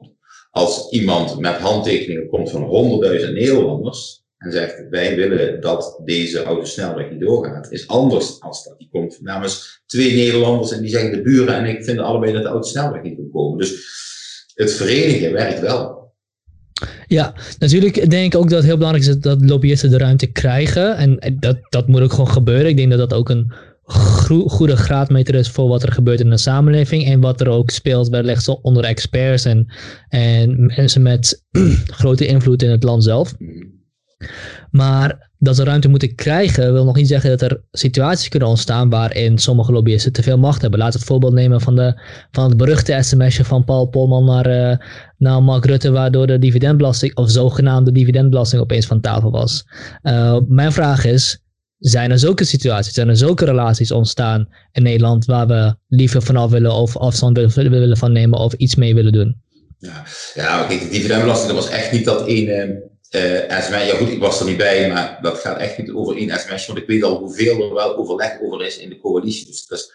Als 0.52 0.90
iemand 0.92 1.40
met 1.40 1.56
handtekeningen 1.56 2.28
komt 2.28 2.50
van 2.50 2.64
honderdduizend 2.64 3.34
Nederlanders, 3.34 4.25
en 4.38 4.52
zegt 4.52 4.90
wij 4.90 5.16
willen 5.16 5.62
dat 5.62 6.02
deze 6.06 6.44
autosnelweg 6.44 7.10
niet 7.12 7.20
doorgaat, 7.20 7.72
is 7.72 7.88
anders 7.88 8.40
als 8.42 8.64
dat. 8.64 8.78
Die 8.78 8.90
komt 8.92 9.22
namens 9.22 9.82
twee 9.86 10.16
Nederlanders 10.16 10.72
en 10.72 10.82
die 10.82 10.90
zeggen 10.90 11.12
de 11.12 11.22
buren 11.22 11.56
en 11.56 11.66
ik 11.66 11.84
vind 11.84 12.00
allebei 12.00 12.34
dat 12.34 12.44
de 12.44 12.50
autosnelweg 12.50 13.02
niet 13.02 13.16
kan 13.16 13.30
komen. 13.32 13.58
Dus 13.58 13.94
het 14.54 14.74
verenigen 14.74 15.32
werkt 15.32 15.60
wel. 15.60 16.14
Ja, 17.08 17.34
natuurlijk 17.60 18.10
denk 18.10 18.34
ik 18.34 18.40
ook 18.40 18.50
dat 18.50 18.58
het 18.58 18.68
heel 18.68 18.78
belangrijk 18.78 19.08
is 19.08 19.20
dat 19.20 19.50
lobbyisten 19.50 19.90
de 19.90 19.98
ruimte 19.98 20.28
krijgen. 20.28 20.98
En 20.98 21.38
dat, 21.40 21.58
dat 21.70 21.88
moet 21.88 22.02
ook 22.02 22.12
gewoon 22.12 22.30
gebeuren. 22.30 22.68
Ik 22.68 22.78
denk 22.78 22.90
dat 22.90 23.10
dat 23.10 23.14
ook 23.14 23.30
een 23.30 23.54
goede 24.48 24.76
graadmeter 24.76 25.36
is 25.36 25.50
voor 25.50 25.68
wat 25.68 25.84
er 25.84 25.92
gebeurt 25.92 26.20
in 26.20 26.30
de 26.30 26.38
samenleving. 26.38 27.06
En 27.06 27.22
wat 27.22 27.42
er 27.42 27.48
ook 27.48 27.70
speelt 27.70 28.10
wellicht 28.10 28.48
onder 28.62 28.84
experts 28.84 29.46
en, 29.46 29.74
en 30.10 30.74
mensen 30.76 31.02
met 31.02 31.44
grote 32.00 32.26
invloed 32.26 32.64
in 32.64 32.70
het 32.70 32.84
land 32.84 33.04
zelf. 33.04 33.34
Maar 34.72 35.30
dat 35.38 35.56
ze 35.56 35.64
ruimte 35.64 35.88
moeten 35.88 36.16
krijgen, 36.16 36.74
wil 36.74 36.86
nog 36.86 36.96
niet 36.96 37.08
zeggen 37.08 37.30
dat 37.30 37.42
er 37.42 37.62
situaties 37.72 38.28
kunnen 38.28 38.50
ontstaan 38.50 38.90
waarin 38.90 39.38
sommige 39.38 39.72
lobbyisten 39.72 40.12
te 40.12 40.24
veel 40.24 40.38
macht 40.38 40.62
hebben. 40.62 40.80
Laat 40.80 40.94
het 40.94 41.04
voorbeeld 41.04 41.34
nemen 41.34 41.62
van, 41.62 41.76
de, 41.76 42.02
van 42.32 42.48
het 42.50 42.58
beruchte 42.58 42.98
sms'je 43.02 43.44
van 43.44 43.64
Paul 43.64 43.86
Polman 43.86 44.26
naar, 44.26 44.72
uh, 44.72 44.78
naar 45.18 45.44
Mark 45.44 45.66
Rutte, 45.66 45.92
waardoor 45.92 46.28
de 46.28 46.40
dividendbelasting, 46.40 47.16
of 47.16 47.32
zogenaamde 47.32 47.92
dividendbelasting, 47.92 48.62
opeens 48.62 48.86
van 48.86 49.02
tafel 49.02 49.32
was. 49.32 49.66
Uh, 50.04 50.38
mijn 50.48 50.72
vraag 50.72 51.06
is, 51.06 51.40
zijn 51.78 52.12
er 52.12 52.20
zulke 52.20 52.44
situaties, 52.44 52.94
zijn 52.94 53.10
er 53.10 53.18
zulke 53.18 53.46
relaties 53.46 53.92
ontstaan 53.92 54.48
in 54.72 54.84
Nederland 54.84 55.26
waar 55.26 55.48
we 55.48 55.76
liever 55.88 56.22
vanaf 56.22 56.52
willen 56.52 56.74
of 56.74 56.98
afstand 56.98 57.38
willen, 57.38 57.72
willen 57.72 57.98
van 57.98 58.12
nemen 58.12 58.40
of 58.40 58.54
iets 58.54 58.76
mee 58.76 58.96
willen 58.96 59.12
doen? 59.12 59.44
Ja, 59.78 60.04
ja 60.34 60.68
de 60.68 60.88
dividendbelasting 60.92 61.54
dat 61.54 61.64
was 61.64 61.74
echt 61.74 61.92
niet 61.92 62.06
dat 62.06 62.28
ene 62.28 62.84
uh, 63.16 63.62
sms, 63.62 63.86
ja 63.86 63.96
goed, 63.96 64.10
ik 64.10 64.20
was 64.20 64.40
er 64.40 64.46
niet 64.46 64.58
bij, 64.58 64.90
maar 64.90 65.20
dat 65.22 65.38
gaat 65.38 65.60
echt 65.60 65.78
niet 65.78 65.92
over 65.92 66.18
één 66.18 66.40
sms, 66.40 66.66
want 66.68 66.80
ik 66.80 66.88
weet 66.88 67.04
al 67.04 67.18
hoeveel 67.18 67.64
er 67.64 67.74
wel 67.74 67.98
overleg 67.98 68.42
over 68.42 68.66
is 68.66 68.78
in 68.78 68.90
de 68.90 69.00
coalitie. 69.00 69.46
Dus, 69.46 69.68
dus 69.68 69.92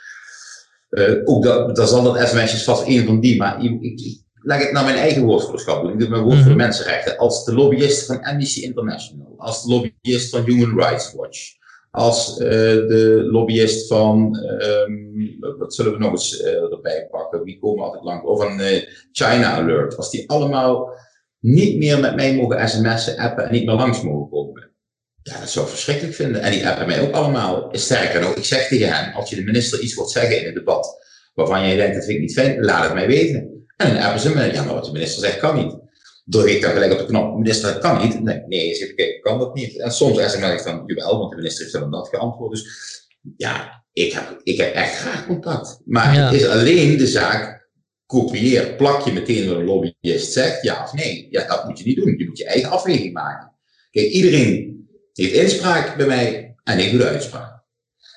uh, 0.90 1.20
ook 1.24 1.44
dat, 1.44 1.76
dat 1.76 1.88
zal 1.88 2.02
dat 2.02 2.28
sms'jes 2.28 2.64
vast 2.64 2.86
één 2.86 3.06
van 3.06 3.20
die, 3.20 3.36
maar 3.36 3.64
ik, 3.64 3.80
ik, 3.80 4.18
leg 4.42 4.62
het 4.62 4.72
naar 4.72 4.84
mijn 4.84 4.96
eigen 4.96 5.24
woordvoerderschap 5.24 5.82
doen. 5.82 5.92
Ik 5.92 5.98
doe 5.98 6.08
mijn 6.08 6.22
woord 6.22 6.34
voor 6.34 6.44
de 6.44 6.50
mhm. 6.50 6.58
mensenrechten. 6.58 7.18
Als 7.18 7.44
de 7.44 7.54
lobbyist 7.54 8.06
van 8.06 8.22
Amnesty 8.22 8.60
International, 8.60 9.34
als 9.36 9.62
de 9.62 9.70
lobbyist 9.70 10.30
van 10.30 10.44
Human 10.44 10.78
Rights 10.78 11.14
Watch, 11.14 11.58
als 11.90 12.38
uh, 12.38 12.48
de 12.48 13.28
lobbyist 13.30 13.86
van, 13.86 14.36
um, 14.86 15.36
wat 15.58 15.74
zullen 15.74 15.92
we 15.92 15.98
nog 15.98 16.10
eens 16.10 16.40
uh, 16.40 16.72
erbij 16.72 17.08
pakken, 17.10 17.42
wie 17.42 17.58
komen 17.58 17.84
altijd 17.84 18.04
lang, 18.04 18.22
of 18.22 18.44
uh, 18.44 18.82
China 19.12 19.52
Alert, 19.52 19.96
als 19.96 20.10
die 20.10 20.30
allemaal 20.30 20.92
niet 21.40 21.76
meer 21.76 22.00
met 22.00 22.16
mij 22.16 22.34
mogen 22.34 22.68
sms'en, 22.68 23.16
appen 23.16 23.44
en 23.44 23.52
niet 23.52 23.64
meer 23.64 23.74
langs 23.74 24.02
mogen 24.02 24.30
komen. 24.30 24.70
Ja, 25.22 25.40
dat 25.40 25.50
zou 25.50 25.64
ik 25.64 25.70
verschrikkelijk 25.70 26.14
vinden. 26.14 26.42
En 26.42 26.52
die 26.52 26.68
appen 26.68 26.86
mij 26.86 27.00
ook 27.00 27.12
allemaal. 27.12 27.68
Sterker 27.72 28.20
nog, 28.20 28.34
ik 28.34 28.44
zeg 28.44 28.68
tegen 28.68 28.94
hen, 28.94 29.12
als 29.12 29.30
je 29.30 29.36
de 29.36 29.44
minister 29.44 29.80
iets 29.80 29.94
wilt 29.94 30.10
zeggen 30.10 30.38
in 30.38 30.44
het 30.44 30.54
debat, 30.54 30.98
waarvan 31.34 31.66
jij 31.66 31.76
denkt, 31.76 31.94
dat 31.94 32.04
vind 32.04 32.16
ik 32.16 32.22
niet 32.22 32.32
fijn, 32.32 32.64
laat 32.64 32.84
het 32.84 32.94
mij 32.94 33.06
weten. 33.06 33.66
En 33.76 33.94
dan 33.94 34.02
appen 34.02 34.20
ze 34.20 34.34
me, 34.34 34.52
ja, 34.52 34.64
maar 34.64 34.74
wat 34.74 34.84
de 34.84 34.92
minister 34.92 35.22
zegt 35.22 35.38
kan 35.38 35.56
niet. 35.56 35.78
Druk 36.24 36.46
ik 36.46 36.62
dan 36.62 36.72
gelijk 36.72 36.92
op 36.92 36.98
de 36.98 37.04
knop, 37.04 37.36
minister, 37.36 37.72
dat 37.72 37.82
kan 37.82 38.02
niet. 38.02 38.22
Nee, 38.22 38.42
nee, 38.46 38.66
je 38.66 38.74
zegt, 38.74 38.94
kijk, 38.94 39.22
kan 39.22 39.38
dat 39.38 39.54
niet. 39.54 39.80
En 39.80 39.92
soms 39.92 40.32
sms 40.32 40.52
ik 40.52 40.64
dan, 40.64 40.82
jawel, 40.86 41.18
want 41.18 41.30
de 41.30 41.36
minister 41.36 41.62
heeft 41.62 41.78
dan 41.78 41.90
dat 41.90 42.08
geantwoord. 42.08 42.50
Dus 42.50 42.66
ja, 43.36 43.84
ik 43.92 44.12
heb, 44.12 44.40
ik 44.42 44.56
heb 44.56 44.74
echt 44.74 44.96
graag 44.96 45.26
contact. 45.26 45.80
Maar 45.84 46.14
het 46.14 46.32
is 46.32 46.46
alleen 46.46 46.96
de 46.96 47.06
zaak 47.06 47.59
kopieer, 48.10 48.74
plak 48.74 49.04
je 49.04 49.12
meteen 49.12 49.48
wat 49.48 49.56
een 49.56 49.64
lobbyist 49.64 50.32
zegt, 50.32 50.62
ja 50.62 50.82
of 50.82 50.92
nee. 50.92 51.26
Ja, 51.30 51.46
dat 51.46 51.64
moet 51.64 51.78
je 51.78 51.84
niet 51.84 51.96
doen. 51.96 52.14
Je 52.18 52.26
moet 52.26 52.38
je 52.38 52.44
eigen 52.44 52.70
afweging 52.70 53.12
maken. 53.12 53.52
Kijk, 53.90 54.06
iedereen 54.06 54.88
heeft 55.12 55.32
inspraak 55.32 55.96
bij 55.96 56.06
mij 56.06 56.54
en 56.64 56.78
ik 56.78 56.90
doe 56.90 56.98
de 56.98 57.08
uitspraak. 57.08 57.58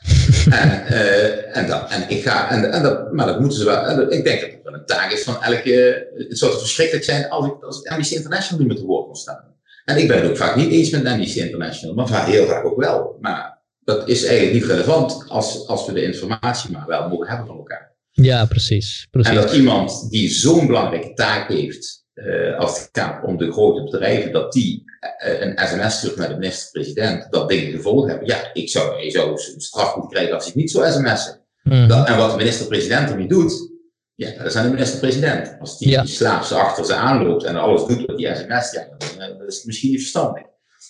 en, 0.61 0.69
uh, 0.91 1.57
en, 1.57 1.67
dat, 1.67 1.91
en 1.91 2.09
ik 2.09 2.23
ga, 2.23 2.49
en, 2.49 2.71
en 2.71 2.83
dat, 2.83 3.11
maar 3.11 3.25
dat 3.25 3.39
moeten 3.39 3.57
ze 3.57 3.65
wel, 3.65 4.11
ik 4.11 4.23
denk 4.23 4.41
dat 4.41 4.51
het 4.51 4.63
wel 4.63 4.73
een 4.73 4.85
taak 4.85 5.11
is 5.11 5.23
van 5.23 5.43
elke, 5.43 6.07
het 6.15 6.37
zou 6.37 6.51
verschrikkelijk 6.51 7.05
zijn 7.05 7.29
als 7.29 7.45
ik, 7.45 7.63
als 7.63 7.85
Amnesty 7.85 8.15
International 8.15 8.59
niet 8.59 8.73
met 8.73 8.81
de 8.81 8.85
woord 8.87 9.05
kon 9.05 9.15
staan. 9.15 9.55
En 9.85 9.97
ik 9.97 10.07
ben 10.07 10.21
het 10.21 10.29
ook 10.29 10.37
vaak 10.37 10.55
niet 10.55 10.71
eens 10.71 10.89
met 10.89 11.05
Amnesty 11.05 11.39
International, 11.39 11.95
maar 11.95 12.07
vaak 12.07 12.27
heel 12.27 12.45
vaak 12.45 12.65
ook 12.65 12.81
wel. 12.81 13.17
Maar 13.21 13.61
dat 13.83 14.09
is 14.09 14.25
eigenlijk 14.25 14.53
niet 14.53 14.71
relevant 14.71 15.25
als, 15.27 15.67
als 15.67 15.85
we 15.85 15.93
de 15.93 16.03
informatie 16.03 16.71
maar 16.71 16.87
wel 16.87 17.09
mogen 17.09 17.27
hebben 17.27 17.47
van 17.47 17.57
elkaar. 17.57 17.92
Ja, 18.13 18.45
precies. 18.45 19.07
precies. 19.11 19.31
En 19.31 19.41
dat 19.41 19.53
iemand 19.53 20.09
die 20.09 20.29
zo'n 20.29 20.67
belangrijke 20.67 21.13
taak 21.13 21.47
heeft, 21.47 22.05
uh, 22.13 22.59
als 22.59 22.79
het 22.79 22.89
gaat 22.91 23.23
om 23.25 23.37
de 23.37 23.51
grote 23.51 23.83
bedrijven, 23.83 24.31
dat 24.31 24.53
die 24.53 24.83
uh, 25.25 25.41
een 25.41 25.67
sms 25.67 25.97
stuurt 25.97 26.15
naar 26.15 26.29
de 26.29 26.37
minister-president, 26.37 27.27
dat 27.31 27.49
dingen 27.49 27.71
gevolgen 27.71 28.09
hebben. 28.09 28.27
Ja, 28.27 28.49
ik 28.53 28.69
zou, 28.69 29.03
je 29.03 29.11
zou 29.11 29.37
straf 29.57 29.95
moeten 29.95 30.11
krijgen 30.11 30.35
als 30.35 30.43
hij 30.45 30.53
niet 30.55 30.71
zo 30.71 30.83
sms'en. 30.91 31.41
Mm. 31.63 31.91
en 31.91 32.17
wat 32.17 32.31
de 32.31 32.37
minister-president 32.37 33.09
er 33.09 33.17
niet 33.17 33.29
doet, 33.29 33.71
ja, 34.15 34.31
dat 34.37 34.45
is 34.45 34.55
aan 34.55 34.65
de 34.65 34.71
minister-president. 34.71 35.55
Als 35.59 35.77
die, 35.77 35.89
ja. 35.89 36.05
slaap 36.05 36.43
ze 36.43 36.55
achter 36.55 36.85
ze 36.85 36.93
aanloopt 36.93 37.43
en 37.43 37.55
alles 37.55 37.85
doet 37.85 38.05
wat 38.05 38.17
die 38.17 38.35
sms, 38.35 38.71
ja, 38.71 38.87
dan 39.17 39.47
is 39.47 39.55
het 39.55 39.65
misschien 39.65 39.89
niet 39.89 39.99
verstandig. 39.99 40.43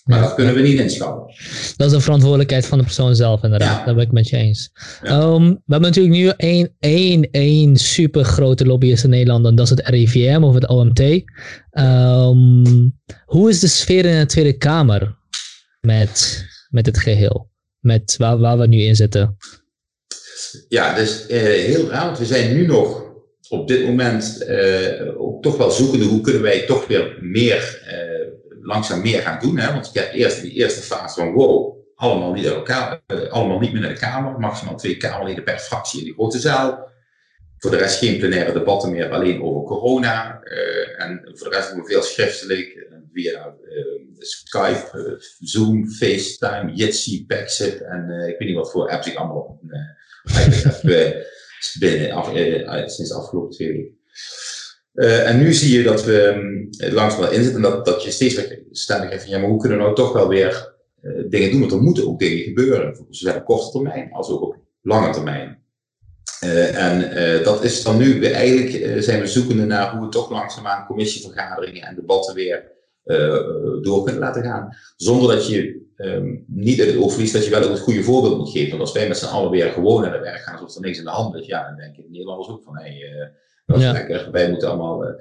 Maar 0.03 0.21
dat 0.21 0.33
kunnen 0.33 0.53
we 0.53 0.61
niet 0.61 0.79
inschatten. 0.79 1.35
Dat 1.77 1.87
is 1.87 1.93
een 1.93 2.01
verantwoordelijkheid 2.01 2.65
van 2.65 2.77
de 2.77 2.83
persoon 2.83 3.15
zelf, 3.15 3.43
inderdaad. 3.43 3.79
Ja. 3.79 3.85
Daar 3.85 3.95
ben 3.95 4.03
ik 4.03 4.11
met 4.11 4.29
je 4.29 4.37
eens. 4.37 4.71
Um, 5.03 5.49
we 5.49 5.71
hebben 5.73 5.89
natuurlijk 5.89 6.15
nu 6.15 6.27
één, 6.27 6.75
één, 6.79 7.27
één 7.31 7.75
super 7.75 8.23
grote 8.23 8.65
lobbyist 8.65 9.03
in 9.03 9.09
Nederland. 9.09 9.45
En 9.45 9.55
dat 9.55 9.65
is 9.65 9.77
het 9.77 9.87
RIVM 9.87 10.43
of 10.43 10.53
het 10.53 10.67
OMT. 10.67 10.99
Um, 10.99 11.23
ehm, 11.71 12.89
hoe 13.25 13.49
is 13.49 13.59
de 13.59 13.67
sfeer 13.67 14.05
in 14.05 14.19
de 14.19 14.25
Tweede 14.25 14.57
Kamer 14.57 15.17
met, 15.81 16.45
met 16.69 16.85
het 16.85 16.97
geheel? 16.97 17.51
Met 17.79 18.15
waar, 18.17 18.37
waar 18.37 18.57
we 18.57 18.67
nu 18.67 18.81
in 18.81 18.95
zitten? 18.95 19.37
Ja, 20.67 20.95
dus 20.95 21.25
uh, 21.29 21.41
heel 21.41 21.89
raar. 21.89 22.05
Want 22.05 22.17
we 22.17 22.25
zijn 22.25 22.53
nu 22.55 22.65
nog 22.65 23.03
op 23.49 23.67
dit 23.67 23.85
moment 23.85 24.45
uh, 24.47 25.21
ook 25.21 25.43
toch 25.43 25.57
wel 25.57 25.71
zoekende. 25.71 26.05
Hoe 26.05 26.21
kunnen 26.21 26.41
wij 26.41 26.65
toch 26.65 26.87
weer 26.87 27.17
meer... 27.21 27.81
Uh, 27.87 28.12
langzaam 28.63 29.01
meer 29.01 29.21
gaan 29.21 29.39
doen. 29.39 29.57
Hè? 29.57 29.71
Want 29.73 29.89
je 29.93 29.99
hebt 29.99 30.13
eerst 30.13 30.41
die 30.41 30.51
eerste 30.51 30.81
fase 30.81 31.19
van 31.19 31.33
wow, 31.33 31.77
allemaal 31.95 32.33
niet, 32.33 32.45
elkaar, 32.45 33.01
uh, 33.07 33.31
allemaal 33.31 33.59
niet 33.59 33.71
meer 33.71 33.81
naar 33.81 33.93
de 33.93 33.99
Kamer. 33.99 34.39
Maximaal 34.39 34.75
twee 34.75 34.97
Kamerleden 34.97 35.43
per 35.43 35.59
fractie 35.59 35.99
in 35.99 36.05
die 36.05 36.13
grote 36.13 36.39
zaal. 36.39 36.91
Voor 37.57 37.71
de 37.71 37.77
rest 37.77 37.99
geen 37.99 38.17
plenaire 38.17 38.53
debatten 38.53 38.91
meer, 38.91 39.11
alleen 39.11 39.43
over 39.43 39.63
corona. 39.63 40.41
Uh, 40.43 41.01
en 41.01 41.21
voor 41.33 41.49
de 41.49 41.55
rest 41.55 41.69
doen 41.69 41.81
we 41.81 41.87
veel 41.87 42.01
schriftelijk 42.01 42.67
eh, 42.67 42.97
via 43.13 43.55
Skype, 44.17 45.17
Zoom, 45.39 45.89
FaceTime, 45.89 46.71
Jitsi, 46.73 47.25
Paxit 47.25 47.81
en 47.81 48.09
ik 48.27 48.37
weet 48.37 48.47
niet 48.47 48.57
wat 48.57 48.71
voor 48.71 48.89
apps 48.89 49.07
ik 49.07 49.15
allemaal 49.15 49.37
op 49.37 49.61
binnen 51.79 52.91
sinds 52.91 53.13
afgelopen 53.13 53.51
twee 53.51 53.71
weken. 53.71 53.97
Uh, 54.93 55.29
en 55.29 55.37
nu 55.37 55.53
zie 55.53 55.77
je 55.77 55.83
dat 55.83 56.03
we 56.03 56.27
um, 56.27 56.69
langzaam 56.93 57.21
wel 57.21 57.31
inzetten 57.31 57.63
en 57.63 57.71
dat, 57.71 57.85
dat 57.85 58.03
je 58.03 58.11
steeds 58.11 58.35
meer 58.35 58.63
stellen 58.71 59.07
hebt 59.07 59.21
van 59.21 59.31
ja, 59.31 59.39
maar 59.39 59.49
hoe 59.49 59.59
kunnen 59.59 59.77
we 59.77 59.83
nou 59.83 59.95
toch 59.95 60.13
wel 60.13 60.27
weer 60.27 60.75
uh, 61.01 61.23
dingen 61.29 61.51
doen? 61.51 61.59
Want 61.59 61.71
er 61.71 61.81
moeten 61.81 62.07
ook 62.07 62.19
dingen 62.19 62.43
gebeuren, 62.43 63.05
zowel 63.09 63.35
op 63.35 63.45
korte 63.45 63.71
termijn 63.71 64.11
als 64.11 64.29
ook 64.29 64.41
op 64.41 64.55
lange 64.81 65.13
termijn. 65.13 65.61
Uh, 66.43 66.87
en 66.87 67.43
dat 67.43 67.63
is 67.63 67.83
dan 67.83 67.97
nu, 67.97 68.19
we 68.19 68.29
eigenlijk 68.29 69.03
zijn 69.03 69.19
we 69.19 69.27
zoekende 69.27 69.65
naar 69.65 69.91
hoe 69.91 70.05
we 70.05 70.11
toch 70.11 70.31
langzaamaan 70.31 70.85
commissievergaderingen 70.85 71.81
en 71.81 71.95
debatten 71.95 72.35
weer 72.35 72.71
door 73.81 74.03
kunnen 74.03 74.21
laten 74.21 74.43
gaan. 74.43 74.77
Zonder 74.95 75.35
dat 75.35 75.47
je 75.47 75.81
um, 75.97 76.43
niet 76.47 76.77
het 76.77 76.97
overliest 76.97 77.33
dat 77.33 77.45
je 77.45 77.49
wel 77.49 77.63
ook 77.63 77.69
het 77.69 77.79
goede 77.79 78.03
voorbeeld 78.03 78.37
moet 78.37 78.49
geven. 78.49 78.69
Want 78.69 78.81
als 78.81 78.91
wij 78.91 79.07
met 79.07 79.17
z'n 79.17 79.25
allen 79.25 79.51
weer 79.51 79.71
gewoon 79.71 80.01
naar 80.01 80.11
de 80.11 80.19
werk 80.19 80.41
gaan 80.41 80.53
alsof 80.53 80.75
er 80.75 80.81
niks 80.81 80.97
in 80.97 81.03
de 81.03 81.09
hand 81.09 81.35
is, 81.35 81.45
ja, 81.45 81.67
dan 81.67 81.75
denken 81.75 82.05
Nederlanders 82.09 82.49
ook 82.49 82.63
van 82.63 82.77
hé, 82.77 82.83
hey, 82.83 83.31
dat 83.65 83.77
lekker. 83.77 84.31
Wij 84.31 84.49
moeten 84.49 84.69
allemaal. 84.69 85.07
Uh, 85.07 85.15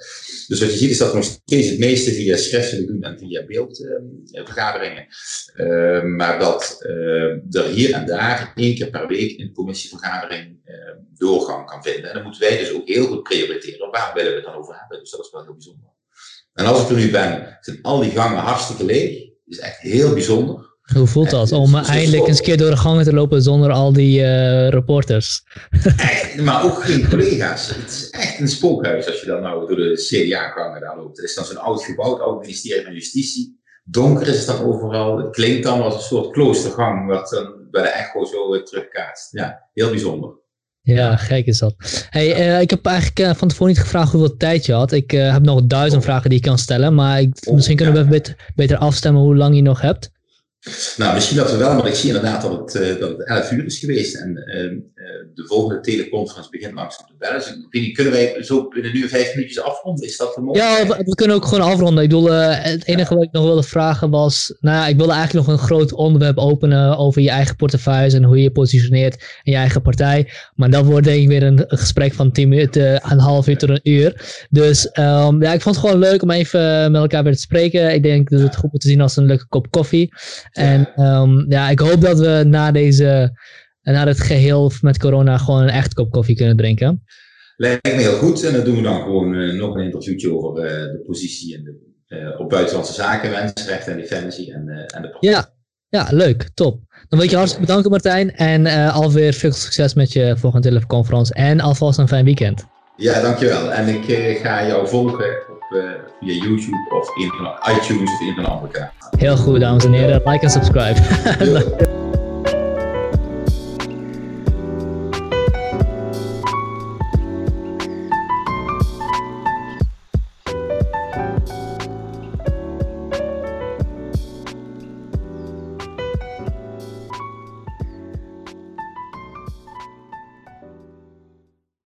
dus 0.47 0.61
wat 0.61 0.71
je 0.71 0.77
ziet 0.77 0.91
is 0.91 0.99
dat 0.99 1.11
we 1.11 1.17
nog 1.17 1.25
steeds 1.25 1.69
het 1.69 1.79
meeste 1.79 2.13
via 2.13 2.37
schriftelijk 2.37 2.87
doen 2.87 3.03
en 3.03 3.19
via 3.19 3.45
beeldvergaderingen. 3.45 5.07
Uh, 5.57 6.03
maar 6.03 6.39
dat 6.39 6.77
uh, 6.87 7.55
er 7.57 7.65
hier 7.71 7.93
en 7.93 8.07
daar 8.07 8.53
één 8.55 8.75
keer 8.75 8.91
per 8.91 9.07
week 9.07 9.39
de 9.39 9.53
commissievergadering 9.53 10.61
doorgang 11.15 11.67
kan 11.67 11.83
vinden. 11.83 12.09
En 12.09 12.15
dan 12.15 12.23
moeten 12.23 12.41
wij 12.41 12.59
dus 12.59 12.73
ook 12.73 12.89
heel 12.89 13.07
goed 13.07 13.23
prioriteren. 13.23 13.91
Waar 13.91 14.15
willen 14.15 14.31
we 14.31 14.37
het 14.37 14.47
dan 14.47 14.55
over 14.55 14.75
hebben? 14.79 14.99
Dus 14.99 15.11
dat 15.11 15.21
is 15.21 15.31
wel 15.31 15.43
heel 15.43 15.53
bijzonder. 15.53 15.91
En 16.53 16.65
als 16.65 16.83
ik 16.83 16.89
er 16.89 16.97
nu 16.97 17.11
ben, 17.11 17.59
zijn 17.61 17.79
al 17.83 18.01
die 18.01 18.11
gangen 18.11 18.39
hartstikke 18.39 18.85
leeg. 18.85 19.19
Dat 19.19 19.35
is 19.45 19.59
echt 19.59 19.79
heel 19.79 20.13
bijzonder. 20.13 20.72
Hoe 20.95 21.07
voelt 21.07 21.31
dat 21.31 21.53
om 21.53 21.75
eindelijk 21.75 22.27
eens 22.27 22.39
een 22.39 22.45
keer 22.45 22.57
door 22.57 22.71
de 22.71 22.77
gangen 22.77 23.05
te 23.05 23.13
lopen 23.13 23.43
zonder 23.43 23.71
al 23.71 23.93
die 23.93 24.21
uh, 24.21 24.69
reporters? 24.69 25.45
Echt, 25.97 26.41
maar 26.41 26.65
ook 26.65 26.83
geen 26.85 27.09
collega's. 27.09 27.69
Het 27.69 27.91
is 27.91 28.11
echt 28.11 28.41
een 28.41 28.49
spookhuis 28.49 29.07
als 29.07 29.21
je 29.21 29.27
dan 29.27 29.43
nou 29.43 29.67
door 29.67 29.77
de 29.77 29.95
CDA-gangen 29.95 30.81
daar 30.81 30.97
loopt. 30.97 31.19
Er 31.19 31.25
is 31.25 31.35
dan 31.35 31.45
zo'n 31.45 31.57
oud 31.57 31.85
gebouw, 31.85 32.13
het 32.13 32.23
oud 32.23 32.41
ministerie 32.41 32.85
van 32.85 32.93
Justitie. 32.93 33.61
Donker 33.85 34.29
is 34.29 34.37
het 34.37 34.47
dan 34.47 34.65
overal. 34.65 35.19
Het 35.19 35.31
klinkt 35.31 35.63
dan 35.63 35.83
als 35.83 35.95
een 35.95 36.01
soort 36.01 36.31
kloostergang, 36.33 37.07
wat 37.07 37.29
dan 37.29 37.67
bij 37.71 37.83
de 37.83 37.89
echo 37.89 38.25
zo 38.25 38.63
terugkaatst. 38.63 39.33
Ja, 39.33 39.69
heel 39.73 39.91
bijzonder. 39.91 40.41
Ja, 40.83 41.17
gek 41.17 41.47
is 41.47 41.59
dat. 41.59 41.75
Hey, 42.11 42.49
uh, 42.49 42.61
ik 42.61 42.71
heb 42.71 42.87
eigenlijk 42.87 43.19
uh, 43.19 43.35
van 43.35 43.49
tevoren 43.49 43.73
niet 43.73 43.83
gevraagd 43.83 44.13
hoeveel 44.13 44.37
tijd 44.37 44.67
je 44.67 44.73
had. 44.73 44.93
Ik 44.93 45.13
uh, 45.13 45.33
heb 45.33 45.43
nog 45.43 45.67
duizend 45.67 46.05
vragen 46.05 46.29
die 46.31 46.39
ik 46.39 46.45
kan 46.45 46.59
stellen, 46.59 46.95
maar 46.95 47.21
ik, 47.21 47.37
oh, 47.45 47.55
misschien 47.55 47.77
kunnen 47.77 47.95
we 47.95 48.01
even 48.01 48.11
beter, 48.11 48.53
beter 48.55 48.77
afstemmen 48.77 49.23
hoe 49.23 49.37
lang 49.37 49.55
je 49.55 49.63
nog 49.63 49.81
hebt. 49.81 50.11
Nou, 50.97 51.15
misschien 51.15 51.37
dat 51.37 51.51
we 51.51 51.57
wel, 51.57 51.75
maar 51.75 51.87
ik 51.87 51.95
zie 51.95 52.07
inderdaad 52.07 52.43
dat 52.43 52.59
het, 52.59 52.75
uh, 52.75 53.01
dat 53.01 53.11
het 53.11 53.27
11 53.27 53.51
uur 53.51 53.65
is 53.65 53.79
geweest 53.79 54.15
en 54.15 54.31
uh, 54.47 54.81
de 55.35 55.47
volgende 55.47 55.81
teleconference 55.81 56.51
begint 56.51 56.75
langzaam 56.75 57.07
te 57.07 57.15
bellen. 57.19 57.43
Dus 57.71 57.93
kunnen 57.93 58.13
wij 58.13 58.43
zo 58.43 58.69
binnen 58.69 58.93
nu 58.93 59.09
vijf 59.09 59.35
minuutjes 59.35 59.63
afronden? 59.63 60.07
Is 60.07 60.17
dat 60.17 60.37
mogelijk? 60.37 60.89
Ja, 60.89 60.97
we, 61.05 61.15
kunnen 61.15 61.37
ook 61.37 61.45
gewoon 61.45 61.71
afronden. 61.71 62.03
Ik 62.03 62.09
bedoel, 62.09 62.31
het 62.31 62.87
enige 62.87 63.15
wat 63.15 63.25
ik 63.25 63.33
nog 63.33 63.45
wilde 63.45 63.63
vragen 63.63 64.11
was, 64.11 64.55
nou 64.61 64.77
ja, 64.77 64.87
ik 64.87 64.97
wilde 64.97 65.13
eigenlijk 65.13 65.47
nog 65.47 65.57
een 65.57 65.65
groot 65.65 65.93
onderwerp 65.93 66.39
openen 66.39 66.97
over 66.97 67.23
je 67.23 67.31
eigen 67.31 67.57
portefeuille 67.57 68.17
en 68.17 68.25
hoe 68.25 68.37
je 68.37 68.43
je 68.43 68.51
positioneert 68.51 69.41
in 69.43 69.53
je 69.53 69.59
eigen 69.59 69.83
partij. 69.83 70.31
Maar 70.55 70.71
dat 70.71 70.85
wordt 70.85 71.07
denk 71.07 71.23
ik 71.23 71.29
weer 71.29 71.43
een, 71.43 71.65
gesprek 71.67 72.15
van 72.15 72.33
10 72.33 72.49
minuten, 72.49 73.11
een 73.11 73.19
half 73.19 73.49
uur 73.49 73.59
tot 73.59 73.69
een 73.69 73.81
uur. 73.83 74.45
Dus 74.51 74.85
um, 74.99 75.43
ja, 75.43 75.53
ik 75.53 75.61
vond 75.61 75.77
het 75.77 75.85
gewoon 75.85 76.01
leuk 76.01 76.23
om 76.23 76.31
even 76.31 76.93
met 76.93 77.01
elkaar 77.01 77.25
weer 77.25 77.33
te 77.33 77.41
spreken. 77.41 77.95
Ik 77.95 78.03
denk 78.03 78.31
dat 78.31 78.41
het 78.41 78.57
goed 78.57 78.73
moet 78.73 78.81
te 78.81 78.89
zien 78.89 79.01
als 79.01 79.17
een 79.17 79.27
leuke 79.27 79.47
kop 79.49 79.71
koffie. 79.71 80.13
En 80.53 81.05
um, 81.05 81.45
ja, 81.49 81.69
ik 81.69 81.79
hoop 81.79 82.01
dat 82.01 82.19
we 82.19 82.43
na 82.47 82.73
deze, 82.73 83.39
na 83.83 84.07
het 84.07 84.21
geheel 84.21 84.73
met 84.81 84.99
corona 84.99 85.39
gewoon 85.39 85.63
een 85.63 85.69
echt 85.69 85.95
kop 85.95 86.11
koffie 86.11 86.37
kunnen 86.37 86.57
drinken. 86.57 87.05
Lijkt 87.57 87.83
me 87.85 87.91
heel 87.91 88.17
goed. 88.17 88.45
En 88.45 88.53
dan 88.53 88.65
doen 88.65 88.77
we 88.77 88.83
dan 88.83 89.01
gewoon 89.01 89.35
uh, 89.35 89.61
nog 89.61 89.75
een 89.75 89.85
interviewtje 89.85 90.35
over 90.35 90.65
uh, 90.65 90.71
de 90.71 91.03
positie 91.07 91.57
in 91.57 91.65
de, 91.65 92.17
uh, 92.17 92.41
op 92.41 92.51
buitenlandse 92.51 92.93
zaken, 92.93 93.31
mensenrechten 93.31 93.93
en 93.93 93.99
defensie 93.99 94.53
en, 94.53 94.69
en 94.95 95.03
de 95.03 95.17
Ja, 95.21 95.55
ja, 95.89 96.07
leuk. 96.11 96.49
Top. 96.55 96.81
Dan 96.89 97.19
wil 97.19 97.23
ik 97.23 97.31
je 97.31 97.37
hartstikke 97.37 97.67
bedanken 97.67 97.91
Martijn. 97.91 98.37
En 98.37 98.91
alweer 98.93 99.33
veel 99.33 99.53
succes 99.53 99.95
met 99.95 100.13
je 100.13 100.35
volgende 100.37 100.69
teleconferentie. 100.69 101.35
En 101.35 101.61
alvast 101.61 101.99
een 101.99 102.09
fijn 102.09 102.25
weekend. 102.25 102.67
Ja, 102.97 103.21
dankjewel. 103.21 103.73
En 103.73 103.89
ik 103.89 104.39
ga 104.43 104.67
jou 104.67 104.89
volgen 104.89 105.52
via 105.73 106.35
YouTube 106.35 106.77
of 106.91 107.09
in 107.17 107.31
iTunes 107.77 108.11
of 108.13 108.21
in 108.21 108.39
een 108.39 108.47
andere 108.47 108.73
kanaal. 108.73 108.93
Heel 109.19 109.37
goed, 109.37 109.61
dames 109.61 109.85
en 109.85 109.93
heren. 109.93 110.23
Like 110.25 110.45
en 110.45 110.51
subscribe. 110.51 111.01